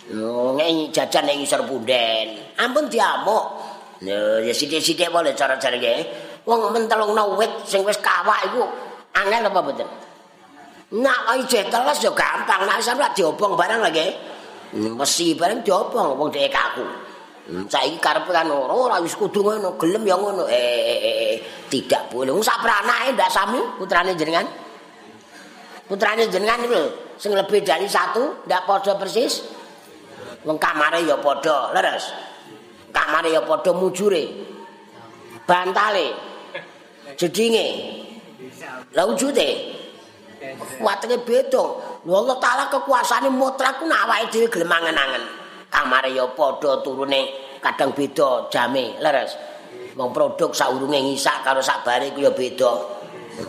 Ngene 0.08 0.88
jajan 0.96 1.28
ning 1.28 1.44
isor 1.44 1.68
punden 1.68 2.56
ampun 2.56 2.88
diamuk 2.88 3.67
Ya, 4.06 4.54
sithik-sithik 4.54 5.10
boleh 5.10 5.34
cara 5.34 5.58
jarige. 5.58 6.06
Wong 6.46 6.72
mentelungno 6.72 7.36
wit 7.36 7.50
sing 7.68 7.84
wis 7.84 7.98
kawak 8.00 8.48
iku 8.48 8.64
angel 9.18 9.52
apa 9.52 9.60
mboten? 9.60 9.88
Nak 10.96 11.20
ae 11.36 11.44
jeteles 11.44 12.00
ya 12.00 12.12
gampang, 12.16 12.64
nak 12.64 12.80
sampe 12.80 13.04
diobong 13.12 13.60
barang 13.60 13.84
lagi. 13.84 14.08
Mesi 14.78 15.36
barang 15.36 15.66
diobong 15.66 16.16
wong 16.16 16.30
dhek 16.32 16.48
kaku. 16.48 16.86
Hmm, 17.48 17.64
saiki 17.68 18.00
karepe 18.00 18.32
kan 18.32 18.48
ora 18.52 18.76
ora 18.76 18.96
wis 19.00 19.16
kudu 19.16 19.40
ngono, 19.44 19.76
gelem 19.80 20.04
ya 20.08 20.16
ngono. 20.16 20.48
Eh, 20.48 20.56
eh, 20.56 21.00
eh, 21.00 21.16
eh. 21.32 21.38
tidak 21.68 22.12
boleh. 22.12 22.32
Wong 22.32 22.44
sak 22.44 22.64
pranake 22.64 23.16
ndak 23.16 23.32
sami 23.32 23.60
putrane 23.76 24.16
jenengan. 24.16 24.48
Putrane 25.88 26.28
jenengan 26.32 26.64
lho, 26.68 27.16
sing 27.20 27.36
lebih 27.36 27.64
dari 27.64 27.88
satu 27.88 28.48
ndak 28.48 28.64
padha 28.64 28.96
persis. 28.96 29.44
Wong 30.48 30.56
kamare 30.56 31.04
ya 31.04 31.20
padha, 31.20 31.76
leres. 31.76 32.27
Kamare 32.92 33.30
ya 33.32 33.42
padha 33.42 33.72
mujure. 33.74 34.24
Bantale. 35.48 36.14
Jedinge. 37.18 37.68
La 38.94 39.06
wujude 39.08 39.48
watenge 40.82 41.18
beda. 41.26 41.64
Allah 42.08 42.38
taala 42.40 42.64
kekuasaane 42.72 43.30
mutlak 43.32 43.80
ku 43.80 43.86
awake 43.88 44.32
dhewe 44.32 44.48
gelem 44.48 44.72
angen-angen. 44.72 45.24
Kamare 45.72 46.10
ya 46.16 46.28
padha 46.32 46.80
turune 46.84 47.28
kadang 47.64 47.92
beda 47.92 48.48
jame. 48.54 48.96
Leres 49.04 49.36
wong 49.98 50.14
produk 50.14 50.54
saurunge 50.54 51.00
ngisak 51.02 51.42
karo 51.42 51.60
sak 51.60 51.84
bare 51.84 52.14
ku 52.16 52.22
ya 52.22 52.32
beda. 52.32 52.72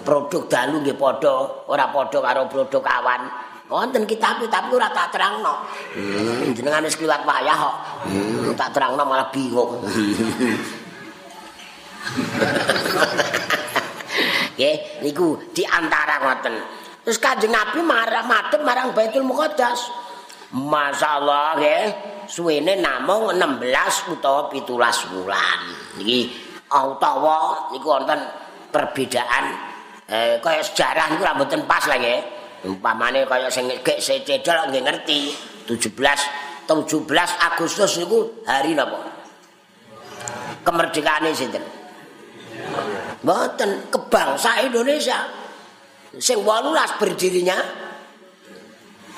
Produk 0.04 0.48
dalu 0.48 0.82
nggih 0.82 0.96
padha 0.96 1.64
ora 1.68 1.86
padha 1.92 2.18
karo 2.20 2.48
produk 2.50 2.82
awan 2.84 3.47
Wonten 3.68 4.08
kitab 4.08 4.40
tapi 4.48 4.72
ora 4.72 4.88
tak 4.88 5.12
terangno. 5.12 5.60
Hmm, 5.92 6.56
jenengan 6.56 6.88
wis 6.88 6.96
kliwat 6.96 7.20
wayah 7.28 7.52
kok. 7.52 7.76
Hmm, 8.08 8.56
tak 8.56 8.72
terangno 8.72 9.04
malah 9.04 9.28
bingung. 9.28 9.84
Nggih, 14.58 15.04
niku 15.04 15.38
di 15.54 15.62
antara 15.68 16.18
ngoten. 16.18 16.54
Terus 17.04 17.20
Kanjeng 17.22 17.54
Nabi 17.54 17.78
marah 17.84 18.26
madhep 18.26 18.64
marang 18.64 18.90
Baitul 18.96 19.22
Muqaddas. 19.22 20.08
Masyaallah 20.48 21.60
nggih, 21.60 21.84
suwene 22.24 22.80
namung 22.80 23.36
16 23.36 24.16
utawa 24.16 24.48
17 24.48 25.12
wulan. 25.12 25.60
Niki 26.00 26.32
utawa 26.72 27.68
niku 27.68 27.86
wonten 27.92 28.16
perbedaan 28.72 29.44
eh 30.08 30.40
kaya 30.40 30.64
sejarah 30.64 31.12
niku 31.12 31.22
ra 31.22 31.36
mboten 31.36 31.68
pas 31.68 31.84
lagi. 31.84 32.00
nggih. 32.00 32.37
Umpamane 32.66 33.22
kaya 33.28 33.46
sing 33.50 33.70
gek 33.82 33.98
secedol 34.02 34.70
nggih 34.70 34.82
ngerti. 34.82 35.20
17 35.68 35.94
17 36.68 37.04
Agustus 37.52 38.00
niku 38.00 38.44
hari 38.48 38.72
napa? 38.72 39.00
Kemerdekaane 40.64 41.32
sinten? 41.32 41.64
Mboten 43.24 43.88
kebangsa 43.92 44.64
Indonesia. 44.64 45.28
Sing 46.16 46.40
18 46.40 47.00
berdirinya. 47.00 47.56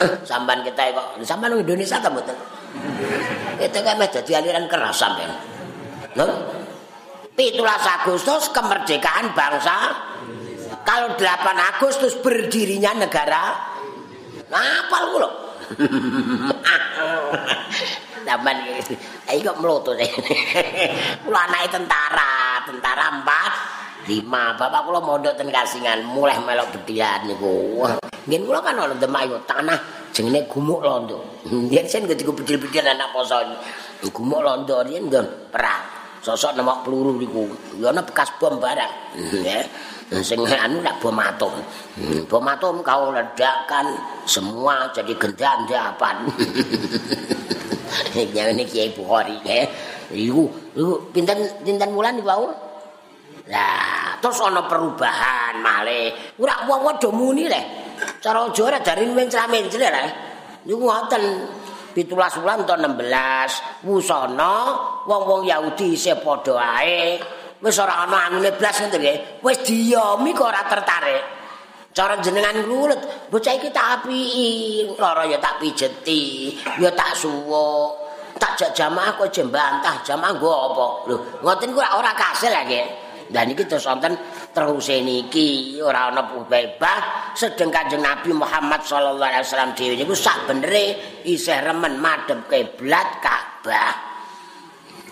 Eh, 0.00 0.12
sampan 0.24 0.64
kita 0.64 0.96
kok 0.96 1.06
sampan 1.22 1.54
Indonesia 1.54 2.00
ta 2.00 2.08
mboten? 2.08 2.34
Kita 3.60 3.78
kan 3.84 4.00
dadi 4.00 4.32
aliran 4.32 4.64
keras 4.70 4.96
sampean. 4.96 5.32
Lho 6.16 6.26
17 7.36 7.56
Agustus 8.00 8.52
kemerdekaan 8.52 9.32
bangsa 9.32 10.09
kalau 10.90 11.14
8 11.14 11.70
Agustus 11.70 12.18
berdirinya 12.18 13.06
negara 13.06 13.54
ngapal 14.50 15.04
kula 15.14 15.30
Taman 18.26 18.56
iki 18.66 18.98
iki 19.30 19.46
kok 19.46 19.58
mloto 19.62 19.94
kula 21.24 21.40
anake 21.46 21.68
tentara 21.70 22.58
tentara 22.66 23.06
4 23.22 24.10
lima. 24.10 24.58
Bapak 24.58 24.82
kula 24.82 24.98
mondok 24.98 25.38
ten 25.38 25.48
kasingan 25.54 26.02
mulai 26.10 26.36
melok 26.42 26.74
bedian 26.74 27.22
niku. 27.30 27.86
Ngen 28.26 28.42
kula 28.44 28.60
kan 28.60 28.82
ana 28.82 28.98
demak 28.98 29.30
tanah 29.46 29.78
jenenge 30.10 30.50
gumuk 30.50 30.82
londo. 30.82 31.22
Yen 31.48 31.86
sen 31.86 32.10
ketika 32.10 32.34
bedil-bedil 32.34 32.90
anak 32.90 33.14
poso 33.14 33.38
gumuk 34.10 34.42
londo 34.42 34.82
yen 34.90 35.06
perang. 35.54 35.84
Sosok 36.20 36.58
nemok 36.58 36.82
peluru 36.84 37.16
niku. 37.16 37.46
Ya 37.78 37.94
ana 37.94 38.02
bekas 38.02 38.34
bom 38.42 38.58
barang. 38.58 38.92
Ya 39.46 39.64
sing 40.18 40.42
anu 40.42 40.82
nak 40.82 40.98
bom 40.98 41.14
atom. 41.14 41.54
Hmm, 41.94 42.26
bom 42.26 42.42
atom 42.42 42.82
kau 42.82 43.14
ledakkan 43.14 43.94
semua 44.26 44.90
jadi 44.90 45.14
gendandapan. 45.14 46.26
Jangan 48.34 48.54
ini 48.58 48.64
Kiai 48.66 48.90
Bukhari 48.90 49.38
ya. 49.46 49.62
Iku, 50.10 50.50
iku 50.74 50.92
pinten 51.14 51.38
pinten 51.62 51.94
wulan 51.94 52.18
iki 52.18 52.26
wau? 52.26 52.50
Lah, 53.46 54.18
terus 54.18 54.42
ana 54.42 54.66
perubahan 54.66 55.62
malih. 55.62 56.10
Ora 56.42 56.66
wong-wong 56.66 56.98
do 56.98 57.14
muni 57.14 57.46
le. 57.46 57.62
Cara 58.18 58.50
aja 58.50 58.62
ora 58.66 58.78
dari 58.82 59.06
mencramen 59.06 59.70
jere 59.70 59.88
le. 59.94 60.04
Niku 60.66 60.82
ngoten. 60.90 61.24
17 61.90 62.06
wulan 62.46 62.62
to 62.62 62.74
16 62.78 63.82
wusana 63.82 64.54
wong-wong 65.10 65.42
Yahudi 65.42 65.98
isih 65.98 66.22
padha 66.22 66.54
ae 66.78 67.18
wis 67.60 67.76
ora 67.80 68.04
ana 68.04 68.28
anune 68.28 68.50
blas 68.56 68.80
ngoten 68.80 69.00
nggih. 69.00 69.18
Wis 69.44 69.58
diyomi 69.64 70.32
kok 70.32 70.48
ora 70.48 70.62
tertarik. 70.68 71.22
Cara 71.90 72.14
jenengan 72.22 72.54
nglulut, 72.54 73.28
bocah 73.34 73.50
iki 73.50 73.74
tak 73.74 73.98
apiki, 73.98 74.86
lara 74.94 75.26
ya 75.26 75.42
tak 75.42 75.58
pijeti, 75.58 76.54
ya 76.78 76.86
tak 76.94 77.18
suwuk. 77.18 77.98
Tak 78.38 78.54
jak 78.54 78.70
jamaah 78.78 79.18
kok 79.18 79.26
jembantah, 79.34 79.98
jamaah 80.06 80.38
nggo 80.38 80.48
apa? 80.48 80.86
Lho, 81.10 81.16
ngoten 81.42 81.74
ku 81.74 81.82
ora 81.82 82.14
kasil 82.14 82.54
ya 82.54 82.62
nggih. 82.62 82.86
Lah 83.30 83.46
niki 83.46 83.62
terus 83.66 83.86
wonten 83.86 84.18
terus 84.50 84.90
niki 84.90 85.78
ora 85.78 86.10
ana 86.10 86.26
bebas 86.26 87.34
sedeng 87.38 87.70
Kanjeng 87.70 88.02
Nabi 88.02 88.34
Muhammad 88.34 88.82
sallallahu 88.82 89.22
alaihi 89.22 89.46
wasallam 89.46 89.70
dhewe 89.78 89.94
niku 89.94 90.18
sak 90.18 90.50
benere 90.50 90.98
isih 91.22 91.62
remen 91.62 91.98
madhep 92.02 92.50
kiblat 92.50 93.22
Ka'bah. 93.22 93.94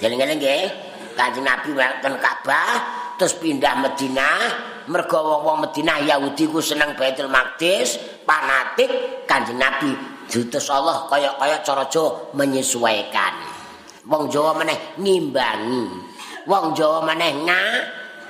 Jeleng-jeleng 0.03 0.39
nggih. 0.39 0.88
Kanjeng 1.19 1.43
Nabi 1.43 1.75
wonten 1.75 2.15
Ka'bah 2.23 2.79
terus 3.19 3.35
pindah 3.43 3.75
Madinah 3.83 4.39
mergo 4.87 5.19
wong-wong 5.19 5.67
Madinah 5.67 6.07
Yahudi 6.07 6.47
ku 6.47 6.63
seneng 6.63 6.95
Baitul 6.95 7.27
Maqdis 7.27 7.99
fanatik. 8.23 9.27
Kanjeng 9.27 9.59
Nabi 9.59 9.91
diutus 10.31 10.71
Allah 10.71 11.11
kaya-kaya 11.11 11.59
cara 11.67 11.91
Jawa 11.91 12.31
menyesuaikan. 12.39 13.35
Wong 14.07 14.31
Jawa 14.31 14.55
meneh 14.63 14.95
ngimbangi. 15.03 15.85
Wong 16.47 16.71
Jawa 16.79 17.03
meneh 17.03 17.35
nga 17.43 17.63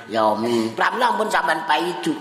ya 0.09 0.33
mi 0.33 0.73
pramila 0.73 1.13
pun 1.13 1.29
sampean 1.29 1.69
paidu. 1.69 2.17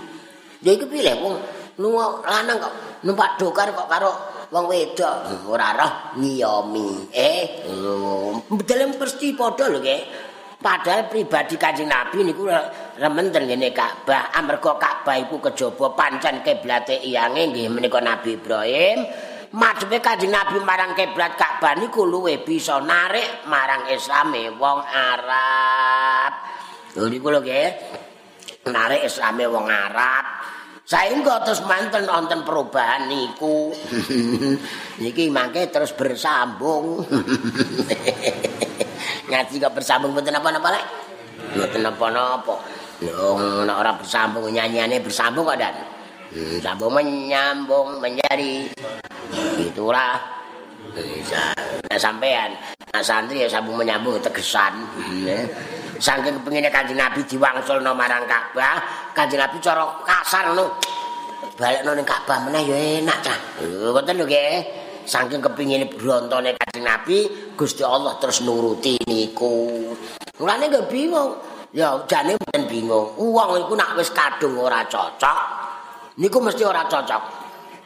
Ya 0.60 0.76
iku 0.76 0.84
pilih 0.84 1.16
wong 1.24 1.34
lunga 1.80 2.20
lanang 2.28 2.60
kok 2.60 2.74
numpak 3.08 3.40
dokar 3.40 3.72
kok 3.72 3.88
karo 3.88 4.12
wong 4.52 4.68
wedok. 4.68 5.48
Ora 5.48 5.72
roh 5.72 5.92
ngiyomi. 6.20 7.08
Eh 7.16 7.64
dalam 8.68 8.94
persti 9.00 9.32
padha 9.32 9.72
lho 9.72 9.80
nggih 9.80 10.27
Padahal 10.58 11.06
pribadi 11.06 11.54
Kanjeng 11.54 11.86
Nabi 11.86 12.26
niku 12.26 12.50
remen 12.98 13.30
ten 13.30 13.46
ngene 13.46 13.70
Ka'bah. 13.70 14.34
Amarga 14.34 14.74
Ka'bah 14.74 15.14
iku 15.14 15.38
kejaba 15.38 15.94
pancen 15.94 16.42
kiblate 16.42 16.98
iyange 16.98 17.54
nggih 17.54 17.70
menika 17.70 18.02
Nabi 18.02 18.34
Ibrahim. 18.34 19.06
Madhepe 19.54 20.02
Kanjeng 20.02 20.34
Nabi 20.34 20.58
marang 20.58 20.98
kiblat 20.98 21.38
Ka'bah 21.38 21.78
niku 21.78 22.02
luwe 22.02 22.42
bisa 22.42 22.82
narik 22.82 23.46
marang 23.46 23.86
Islame 23.86 24.50
wong 24.58 24.82
Arab. 24.82 26.32
Lho 26.98 27.06
niku 27.06 27.30
lho 27.30 27.38
nggih. 27.38 27.68
Narik 28.66 29.06
Islame 29.06 29.46
wong 29.46 29.70
Arab. 29.70 30.57
Saengga 30.88 31.44
terus 31.44 31.60
manten 31.68 32.08
wonten 32.08 32.48
perubahan 32.48 33.12
niku. 33.12 33.76
Niki 35.04 35.28
mangke 35.28 35.68
terus 35.68 35.92
bersambung. 35.92 37.04
ngaji 39.28 39.54
kok 39.60 39.74
bersambung 39.76 40.16
mboten 40.16 40.40
apa-apa 40.40 40.68
lek. 40.72 40.84
Mboten 41.60 41.80
napa-napa. 41.84 42.56
Nek 43.04 43.76
ora 43.76 43.92
bersambung 44.00 44.48
nyanyiane 44.48 44.96
bersambung 45.04 45.44
kok 45.44 45.60
dan. 45.60 45.76
Hmm, 46.28 46.60
sambung 46.60 46.92
menyambung 46.92 48.04
menjadi 48.04 48.68
itulah 49.64 50.20
nah, 51.88 51.96
sampean 51.96 52.52
nah, 52.92 53.00
santri 53.00 53.40
ya 53.40 53.48
sambung 53.48 53.80
menyambung 53.80 54.20
tegesan 54.20 54.76
hmm, 54.76 55.48
saking 55.98 56.40
kepinginnya 56.42 56.70
kanji 56.70 56.94
nabi 56.94 57.20
diwangsul 57.26 57.82
no 57.82 57.92
marang 57.94 58.24
Ka'bah 58.24 58.82
kanji 59.14 59.34
nabi 59.34 59.58
cara 59.58 59.84
kasar 60.06 60.54
no 60.54 60.78
balik 61.58 61.82
no 61.82 61.92
Ka'bah 62.02 62.46
mana 62.46 62.62
ya 62.62 63.02
enak 63.02 63.18
cah 63.22 63.38
betul 63.92 64.24
lho 64.24 64.26
saking 65.04 65.42
kepingin 65.42 65.84
berontone 65.90 66.54
kanji 66.54 66.80
nabi 66.80 67.16
Gusti 67.58 67.82
Allah 67.82 68.16
terus 68.22 68.40
nuruti 68.46 68.94
niku 69.04 69.90
mulanya 70.38 70.78
gak 70.78 70.86
bingung 70.88 71.34
ya 71.74 71.98
jane 72.06 72.38
mboten 72.38 72.64
bingung 72.70 73.06
uang 73.18 73.66
iku 73.66 73.74
nak 73.74 73.98
wis 73.98 74.14
kadung 74.14 74.56
ora 74.56 74.86
cocok 74.86 75.68
niku 76.18 76.38
mesti 76.42 76.62
ora 76.66 76.84
cocok. 76.84 77.22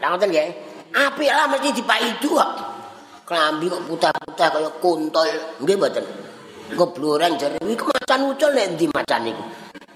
Lah 0.00 0.08
ngoten 0.10 0.28
nggih. 0.32 0.48
Apik 0.92 1.30
lah 1.30 1.46
mesti 1.48 1.68
dipaidu 1.72 2.36
kok. 2.36 2.50
Klambi 3.28 3.70
kok 3.70 3.84
putih-putih 3.86 4.48
kaya 4.48 4.70
kuntul. 4.80 5.28
Nggih 5.62 5.76
mboten. 5.78 6.04
Gobloran 6.72 7.36
jare 7.36 7.60
iku 7.62 7.88
macan 7.88 8.20
ucul 8.32 8.50
nek 8.56 8.66
ndi 8.76 8.86
macan 8.88 9.20
niku. 9.28 9.44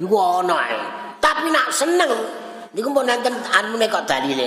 Iku 0.00 0.14
ana 0.16 0.56
ae. 0.60 0.80
Tapi 1.20 1.48
nak 1.48 1.72
seneng 1.72 2.12
niku 2.76 2.92
mbok 2.92 3.04
nenten 3.04 3.34
anune 3.56 3.86
kok 3.88 4.04
dalile. 4.04 4.46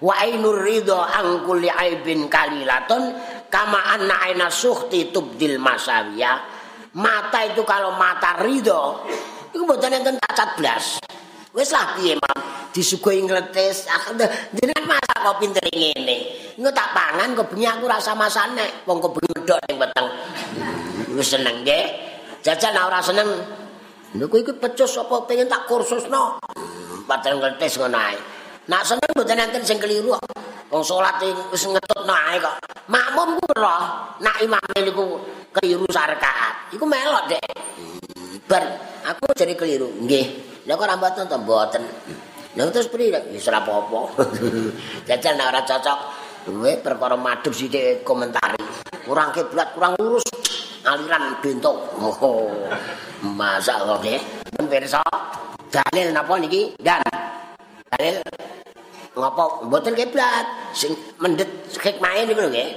Wa 0.00 0.16
ainur 0.24 0.64
ridha 0.64 1.12
an 1.12 1.44
kulli 1.44 1.68
aibin 1.68 2.28
kalilatun 2.28 3.02
kama 3.52 3.96
anna 3.96 4.24
aina 4.24 4.48
suhti 4.48 5.12
tubdil 5.12 5.60
masawiya. 5.60 6.58
Mata 6.96 7.46
itu 7.46 7.62
kalau 7.62 7.94
mata 7.94 8.42
ridho, 8.42 9.06
itu 9.54 9.62
buatan 9.62 9.94
yang 9.94 10.18
cacat 10.18 10.58
belas. 10.58 10.98
Wes 11.54 11.70
lah 11.70 11.94
piye, 11.94 12.18
Mam? 12.18 12.50
disuguhi 12.70 13.26
ngletis 13.26 13.90
jenengan 14.54 14.84
masak 14.86 15.18
kok 15.18 15.36
pinter 15.42 15.66
ngene 15.74 16.18
engko 16.54 16.70
tak 16.70 16.94
pangan 16.94 17.34
kok 17.34 17.50
bengi 17.50 17.66
aku 17.66 17.90
rasa 17.90 18.14
masane 18.14 18.86
wong 18.86 19.02
kok 19.02 19.10
bengi 19.18 19.30
medhok 19.34 19.58
ning 19.66 19.76
weteng 19.82 20.06
wis 21.20 21.36
seneng 21.36 21.60
nggih. 21.60 21.84
Jajan 22.40 22.72
ora 22.80 23.04
seneng. 23.04 23.28
Niku 24.16 24.40
iki 24.40 24.56
pecus 24.56 24.96
apa 24.96 25.28
pengen 25.28 25.44
tak 25.44 25.68
kursusno? 25.68 26.40
Padahal 27.04 27.36
ngletis 27.36 27.76
ngono 27.76 28.00
ae. 28.00 28.16
Nak 28.72 28.82
seneng 28.88 29.12
mboten 29.12 29.36
enten 29.36 29.60
sing 29.60 29.76
keliru. 29.76 30.16
Wong 30.72 30.80
salat 30.80 31.20
wis 31.52 31.68
ngetutno 31.68 32.16
ae 32.16 32.40
kok. 32.40 32.56
Makmum 32.88 33.36
ku 33.36 33.46
roh 33.52 34.16
nak 34.24 34.36
imam 34.40 34.64
niku 34.80 35.20
keliru 35.52 35.84
sarkaat 35.92 36.72
iku 36.72 36.88
melok 36.88 37.28
dek. 37.28 37.44
Bar 38.48 38.64
aku 39.04 39.36
jadi 39.36 39.52
keliru. 39.52 39.92
Nggih. 40.00 40.48
Lha 40.64 40.72
kok 40.80 40.88
rambaten 40.88 41.28
to? 41.28 41.36
Mboten. 41.36 41.84
Lha 42.56 42.66
terus 42.72 42.88
priye? 42.88 43.20
Wis 43.30 43.46
ora 43.52 43.60
apa-apa. 43.60 44.26
Jajal 45.08 45.36
nek 45.36 45.46
ora 45.52 45.60
cocok, 45.62 45.98
kowe 46.48 46.72
perkara 46.80 47.14
madhep 47.14 47.52
sithik 47.52 48.02
komentari. 48.02 48.58
Kurang 49.04 49.30
kiblat, 49.30 49.76
kurang 49.76 49.94
lurus. 50.00 50.24
Aliran 50.80 51.36
bentuk. 51.44 51.76
Oh. 52.00 52.48
Masa 53.20 53.84
nggih. 53.84 54.16
Men 54.56 54.64
pirsa, 54.64 55.04
dalil 55.68 56.08
napa 56.16 56.40
niki? 56.40 56.72
Dan 56.80 57.04
dalil 57.92 58.16
ngapa 59.12 59.68
mboten 59.68 59.92
kiblat? 59.92 60.72
Sing 60.72 60.96
mendet 61.20 61.48
hikmahe 61.76 62.24
niku 62.24 62.40
lho 62.40 62.48
nggih. 62.48 62.70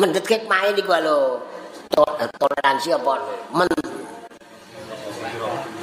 Mendet 0.00 0.24
hikmahe 0.24 0.72
niku 0.72 0.96
lho. 0.96 1.44
Toleransi 2.40 2.96
apa? 2.96 3.12
Men 3.52 3.68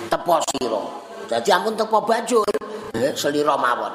tepo 0.10 0.42
sira. 0.50 0.82
Dadi 1.30 1.50
ampun 1.54 1.78
tepo 1.78 2.02
bajul. 2.02 2.50
Selira 3.14 3.54
mawon. 3.54 3.94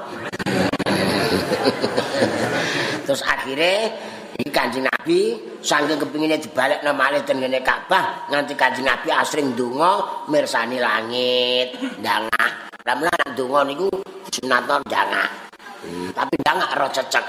Terus 3.03 3.27
akhirnya 3.27 3.91
Kanjeng 4.49 4.89
Nabi 4.89 5.37
saking 5.61 6.01
kepingine 6.01 6.41
dibalekno 6.41 6.97
malih 6.97 7.21
ten 7.29 7.37
ngene 7.37 7.61
Ka'bah 7.61 8.33
nganti 8.33 8.57
Kanjeng 8.57 8.89
Nabi 8.89 9.13
asring 9.13 9.53
ndonga 9.53 10.25
mirsani 10.33 10.81
langit, 10.81 11.77
ndangak. 12.01 12.73
Ramlah 12.81 13.13
nek 13.13 13.29
ndonga 13.37 13.61
niku 13.69 13.89
sunatno 14.33 14.81
ndangak. 14.89 15.29
Hmm, 15.85 16.09
tapi 16.17 16.35
ndangak 16.41 16.71
ro 16.81 16.89
cecek. 16.89 17.27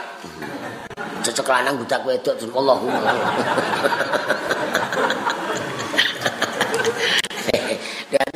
Cecek 1.27 1.47
lanang 1.51 1.75
budak 1.75 2.07
wedok 2.07 2.39
Allahumma. 2.55 3.11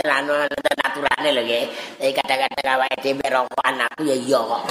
Dan 0.05 0.21
anu 0.21 0.37
aturane 0.85 1.29
lho 1.33 1.41
nggih. 1.41 1.65
Eh 1.97 2.13
kadang-kadang 2.13 2.77
awake 2.77 3.01
dhewe 3.01 3.25
rokokan 3.25 3.81
aku 3.89 4.05
ya 4.05 4.13
iya 4.13 4.37
kok. 4.37 4.61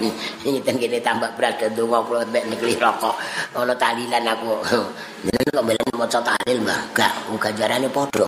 Ngiten 0.46 0.78
kene 0.78 1.02
tambah 1.02 1.34
berat 1.34 1.58
gendonga 1.58 1.98
kula 2.06 2.22
mek 2.30 2.46
nekli 2.46 2.78
rokok. 2.78 3.18
Ono 3.58 3.74
talilan 3.74 4.22
aku. 4.22 4.54
Jenenge 5.26 5.50
kok 5.50 5.66
belen 5.66 5.90
maca 5.98 6.22
talil 6.22 6.62
Mbah. 6.62 6.80
Gak 6.94 7.12
ganjarane 7.42 7.90
padha. 7.90 8.26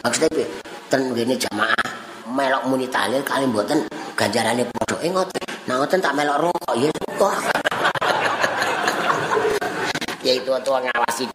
Maksudnya 0.00 0.48
ten 0.88 1.12
ngene 1.12 1.36
jamaah 1.36 1.84
melok 2.32 2.64
muni 2.72 2.88
talil 2.88 3.20
kali 3.20 3.44
mboten 3.44 3.84
ganjarane 4.16 4.64
padha. 4.64 4.96
Eh 5.04 5.12
ngoten. 5.12 5.44
Nah 5.68 5.76
ngoten 5.76 6.00
tak 6.00 6.16
melok 6.16 6.40
rokok 6.40 6.72
ya 6.80 6.88
kok. 10.22 10.26
ya 10.30 10.32
itu 10.38 10.50
tua 10.62 10.78
ngawasi 10.78 11.26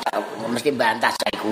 mesti 0.47 0.71
bantah 0.71 1.11
saiku 1.11 1.51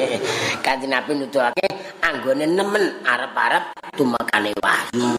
kanthi 0.64 0.88
nabi 0.88 1.12
nuduhake 1.12 1.68
anggone 2.00 2.48
nemen 2.48 3.04
arep-arep 3.04 3.76
tumakane 3.92 4.56
wahyu 4.64 5.12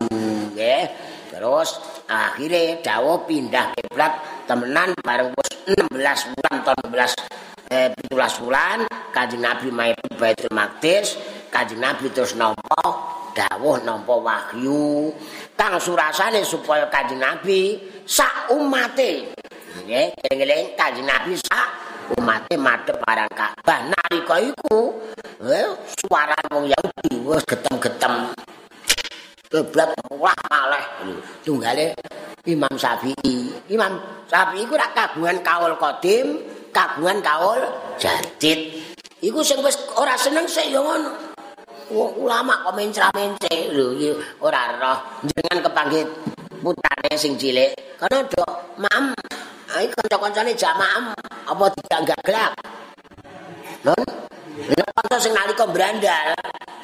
nggih. 0.52 0.84
Terus 1.30 1.78
akhirnya 2.08 2.80
dawo 2.80 3.28
pindah 3.28 3.76
kiblat 3.76 4.14
temenan 4.48 4.96
bareng 5.04 5.36
wis 5.36 5.52
16 5.68 6.32
bulan 6.32 6.56
tahun 6.64 6.82
16 6.96 7.76
eh 7.76 7.88
17 8.08 8.42
bulan 8.46 8.78
kanjeng 9.12 9.44
nabi 9.44 9.68
main 9.68 9.98
Baitul 10.16 10.48
Maqdis 10.56 11.20
kanjeng 11.52 11.84
nabi 11.84 12.08
terus 12.16 12.40
nampa 12.40 12.88
dawuh 13.36 13.84
nampa 13.84 14.16
wahyu. 14.16 15.12
Kang 15.60 15.76
surasane 15.76 16.48
supaya 16.48 16.88
kanjeng 16.88 17.20
nabi 17.20 17.84
sak 18.08 18.56
umate 18.56 19.35
nggih 19.86 20.18
eling-eling 20.18 20.74
kanjeng 20.74 21.06
Nabi 21.06 21.38
sak 21.38 21.68
umate 22.18 22.58
madhep 22.58 22.98
marang 23.06 23.30
Ka'bah. 23.30 23.86
Nalika 23.86 24.42
iku 24.42 24.98
eh 25.46 25.78
suara 26.02 26.34
wong 26.50 26.66
Yahudi 26.74 27.22
wis 27.22 27.46
getem-getem. 27.46 28.34
Keblat 29.46 29.94
wah 30.10 30.34
malah 30.50 31.06
tunggale 31.46 31.94
Imam 32.50 32.74
Syafi'i. 32.74 33.54
Imam 33.70 34.02
Syafi'i 34.26 34.66
iku 34.66 34.74
rak 34.74 34.98
kagungan 34.98 35.38
kaul 35.46 35.78
qadim 35.78 36.42
kagungan 36.74 37.22
kaul 37.22 37.62
jadid. 38.02 38.82
Iku 39.22 39.46
sing 39.46 39.62
wis 39.62 39.78
ora 39.94 40.18
seneng 40.18 40.50
sik 40.50 40.74
ya 40.74 40.82
ngono. 40.82 41.14
Ulama 41.94 42.66
kok 42.66 42.74
mencra-mence 42.74 43.70
lho 43.70 43.94
ora 44.42 44.74
roh. 44.82 45.22
Jenengan 45.30 45.62
kepanggih 45.70 46.04
putane 46.58 47.14
sing 47.14 47.38
cilik. 47.38 48.02
Karena 48.02 48.26
do 48.26 48.44
mam 48.82 49.14
Ayo 49.76 49.92
kanca-kancane 49.92 50.56
jamaah 50.56 51.12
apa 51.52 51.66
tidak 51.76 52.24
gelap. 52.24 52.56
Non? 53.84 54.00
Nek 54.56 54.88
kanca 54.96 55.20
sing 55.20 55.36
nalika 55.36 55.68
brandal, 55.68 56.32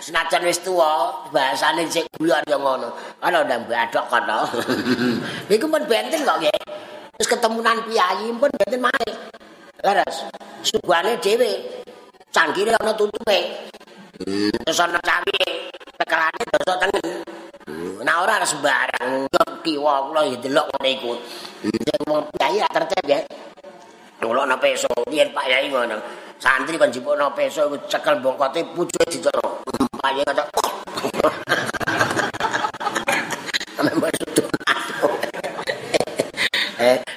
senajan 0.04 0.44
wis 0.44 0.60
tuwa, 0.60 1.24
bahasane 1.32 1.88
sik 1.88 2.04
guyon 2.20 2.44
ya 2.44 2.60
ngono. 2.60 2.92
Ana 3.24 3.48
ndang 3.48 3.64
badok 3.64 4.12
kono. 4.12 4.44
Iku 5.56 5.72
pun 5.72 5.88
benten 5.88 6.28
kok 6.28 6.44
nggih. 6.44 6.60
Terus 7.16 7.32
ketemunan 7.32 7.80
piyayi 7.88 8.28
pun 8.36 8.52
benten 8.60 8.84
mae. 8.84 9.08
Leres. 9.88 10.28
Sugane 10.68 11.16
dhewe. 11.24 11.52
Cangkire 12.36 12.76
ana 12.76 12.92
tutupe. 12.92 13.72
Terus 14.68 14.80
ana 14.84 15.00
cawi 15.00 15.61
tekelane 15.98 16.42
dosa 16.50 16.74
tengen. 16.82 17.24
Nah 18.02 18.26
ora 18.26 18.42
sembarang 18.42 19.30
kiwa 19.62 20.10
kula 20.10 20.22
ya 20.26 20.38
delok 20.42 20.66
ngene 20.74 20.90
iku. 20.98 21.14
Sing 21.62 22.02
wong 22.10 22.26
kiai 22.34 22.60
tertib 22.66 23.06
ya. 23.06 23.20
Ana 24.22 24.58
peso, 24.58 24.90
yen 25.10 25.34
Pak 25.34 25.46
Yai 25.50 25.70
ngono. 25.70 25.98
Santri 26.42 26.78
kon 26.78 26.90
jipukno 26.90 27.30
peso 27.38 27.70
iku 27.70 27.78
cekel 27.86 28.18
bongkote 28.22 28.66
pucuke 28.74 29.06
dicoro. 29.10 29.62
Pak 30.02 30.12
Yai 30.18 30.26
kata. 30.26 30.44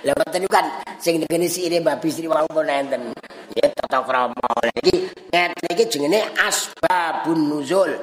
Lewat 0.04 0.28
tadi 0.28 0.44
kan 0.52 0.68
sing 1.00 1.24
ngene 1.24 1.48
si 1.48 1.64
ini 1.64 1.80
babi 1.80 2.12
sri 2.12 2.28
wau 2.28 2.44
pun 2.44 2.68
enten. 2.68 3.12
Ya 3.56 3.72
tata 3.72 4.04
krama. 4.04 4.48
Iki 4.84 4.96
ngene 5.32 5.64
iki 5.72 5.84
jenenge 5.88 6.20
asbabun 6.36 7.48
nuzul. 7.48 7.96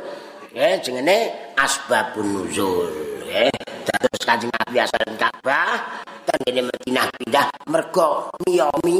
Ya 0.51 0.75
jenenge 0.83 1.31
asbabun 1.55 2.27
nuzul. 2.35 3.23
Ya 3.23 3.47
terus 3.87 4.19
Kanjeng 4.27 4.51
Nabi 4.51 4.83
asal 4.83 4.99
Ka'bah 5.15 6.03
ten 6.27 6.35
ngene 6.43 6.67
Madinah 6.67 7.07
pindah 7.15 7.47
mergo 7.71 8.27
miyomi 8.43 8.99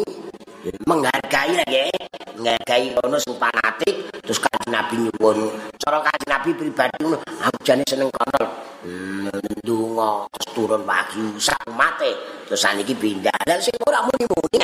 menghargai 0.88 1.52
lagi 1.60 1.92
ngegai 2.40 2.96
ngono 2.96 3.20
sing 3.20 3.36
fanatik 3.36 4.16
terus 4.24 4.40
kanjeng 4.40 4.72
Nabi 4.72 4.96
nyuwun. 5.04 5.52
Cara 5.76 6.00
kanjeng 6.00 6.32
Nabi 6.32 6.50
pribadi 6.56 7.04
aku 7.20 7.58
jane 7.68 7.84
seneng 7.84 8.08
kono. 8.16 8.44
Hmm, 8.88 9.28
ndonga 9.60 10.32
terus 10.32 10.48
turun 10.56 10.88
pagi 10.88 11.20
sak 11.36 11.68
mate 11.76 12.16
terus 12.48 12.64
saniki 12.64 12.96
pindah. 12.96 13.36
Lah 13.44 13.60
sing 13.60 13.76
ora 13.84 14.00
muni-muni. 14.08 14.64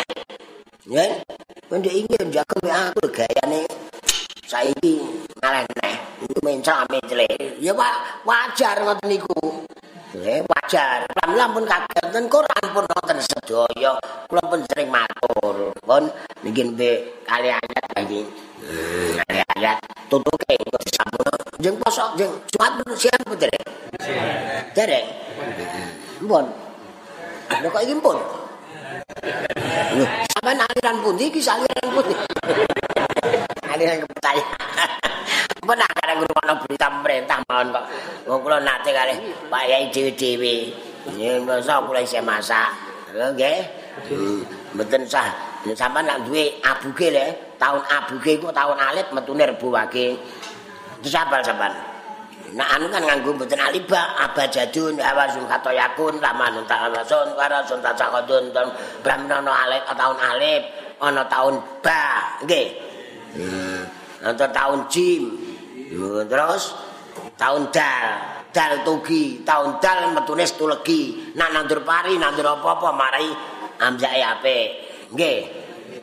Ya, 0.88 1.04
pendek 1.68 1.92
ingin 1.92 2.32
jaga 2.32 2.96
aku 2.96 3.12
gayane 3.12 3.68
saiki 4.48 5.04
ngalene 5.44 5.92
mencak 6.40 6.88
mencele 6.88 7.28
ya 7.60 7.76
pak 7.76 8.24
wajar 8.24 8.80
ngoten 8.80 9.08
niku. 9.12 9.68
Eh 10.16 10.40
wajar. 10.48 11.04
Pelan 11.12 11.52
pun 11.52 11.68
kaget. 11.68 12.06
Ten 12.10 12.26
Quran 12.32 12.64
pun 12.72 12.84
wonten 12.88 13.20
sedaya. 13.20 14.00
Kula 14.32 14.44
pun 14.48 14.60
sering 14.72 14.88
matur. 14.88 15.76
Pun 15.84 16.08
niki 16.48 16.64
be 16.74 17.20
kali 17.28 17.52
ayat 17.52 18.08
iki 18.08 18.24
hmm, 18.64 19.20
kali 19.28 19.40
ayat 19.60 19.78
tutuke 20.08 20.56
kok 20.56 20.84
disampun 20.88 21.28
jeng 21.60 21.76
posok 21.84 22.16
jeng. 22.16 22.32
Jumat 22.56 22.72
pun 22.80 22.96
siap 22.96 23.20
betul 23.28 23.52
dereng 24.72 25.08
pun 26.24 26.46
lho 27.52 27.68
kok 27.68 27.84
iki 27.84 27.96
pun 28.00 28.18
Sampai 30.32 30.56
aliran 30.56 31.02
pundi? 31.04 31.28
Iki 31.28 31.42
aliran 31.44 31.90
pundi? 31.92 32.14
Aliran 33.68 33.98
kepercayaan. 34.04 34.92
Pernah 35.68 35.90
kadang 36.00 36.18
ngrungokno 36.24 36.54
berita 36.64 36.88
pemerintah 36.88 37.38
mawon 37.48 37.68
kok. 37.76 37.86
Wong 38.24 38.40
kula 38.40 38.58
nate 38.64 38.90
kali 38.96 39.14
Pak 39.52 39.64
Yai 39.68 39.86
dhewe-dhewe. 39.92 40.56
Ya 41.20 41.40
masa 41.44 41.84
kula 41.84 42.00
isih 42.00 42.24
masak. 42.24 42.72
Nggih. 43.12 43.60
Mboten 44.76 45.04
sah. 45.04 45.28
Sampai 45.76 46.08
nak 46.08 46.24
duwe 46.24 46.56
abuge 46.64 47.12
le, 47.12 47.58
tahun 47.60 47.84
abuge 47.92 48.40
iku 48.40 48.48
tahun 48.56 48.80
alit 48.80 49.12
metune 49.12 49.44
rebu 49.44 49.68
wage. 49.68 50.16
Itu 51.04 51.12
sabar 51.12 51.44
sabar. 51.44 51.98
Nah 52.56 52.64
anu 52.80 52.88
kan 52.88 53.04
nganggo 53.04 53.36
mboten 53.36 53.60
aliba 53.60 54.16
abajadun 54.24 54.96
awasun 55.04 55.44
kata 55.52 55.76
yakun 55.76 56.16
laman 56.24 56.64
ta 56.64 56.88
amasun 56.88 57.36
warasun 57.36 57.84
ta 57.84 57.92
sakadun 57.92 58.56
ton 58.56 58.72
bramnono 59.04 59.52
alif 59.52 59.84
tahun 59.92 60.16
alif 60.16 60.64
ana 61.04 61.28
tahun 61.28 61.60
ba 61.84 62.40
nggih 62.48 62.72
ana 64.24 64.34
tahun 64.36 64.88
jim. 64.92 65.34
Terus? 66.28 66.64
Tahun 67.38 67.64
dal. 67.74 68.38
Dal 68.48 68.82
tugi 68.82 69.46
tahun 69.46 69.78
dal 69.78 70.18
metune 70.18 70.42
stulegi 70.48 71.30
nak 71.38 71.54
nandur 71.54 71.86
pari 71.86 72.18
nandur 72.18 72.58
apa-apa 72.58 72.90
amjake 73.78 74.18
apik 74.24 74.68
nggih. 75.14 75.40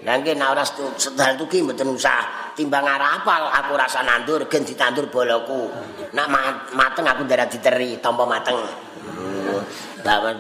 Lah 0.07 0.21
nggih 0.23 0.39
nek 0.39 0.49
ora 0.55 0.63
sedal 0.95 1.35
tuki 1.35 1.67
mboten 1.67 1.91
usah 1.91 2.55
timbang 2.55 2.87
arah 2.87 3.19
apal. 3.19 3.51
Aku 3.51 3.75
rasa 3.75 4.07
nandur 4.07 4.47
gen 4.47 4.63
ditandur 4.63 5.11
boloku. 5.11 5.67
Nek 6.15 6.27
mateng 6.79 7.11
aku 7.11 7.27
darah 7.27 7.51
diteri 7.51 7.99
tampa 7.99 8.23
mateng. 8.23 8.63
Mas 10.05 10.37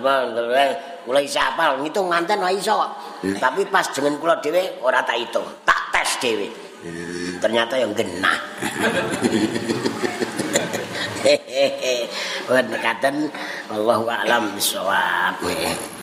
kula 1.03 1.19
iso 1.19 1.41
apal. 1.43 1.83
Ngitung 1.83 2.07
manten 2.07 2.39
wae 2.47 2.55
iso. 2.55 2.79
Tapi 3.27 3.67
pas 3.75 3.91
jeneng 3.91 4.23
kula 4.23 4.39
dhewe 4.39 4.79
ora 4.87 5.03
tak 5.03 5.19
hitung, 5.19 5.49
tak 5.67 5.91
tes 5.91 6.21
dhewe. 6.23 6.47
Hmm. 6.85 7.41
Ternyata 7.41 7.81
yang 7.81 7.97
genah. 7.97 8.39
Hehehe. 11.25 12.05
Wong 12.45 12.69
dekaten 12.69 13.33
Allahu 13.73 14.05
a'lam 14.05 14.53
bisawab. 14.53 15.41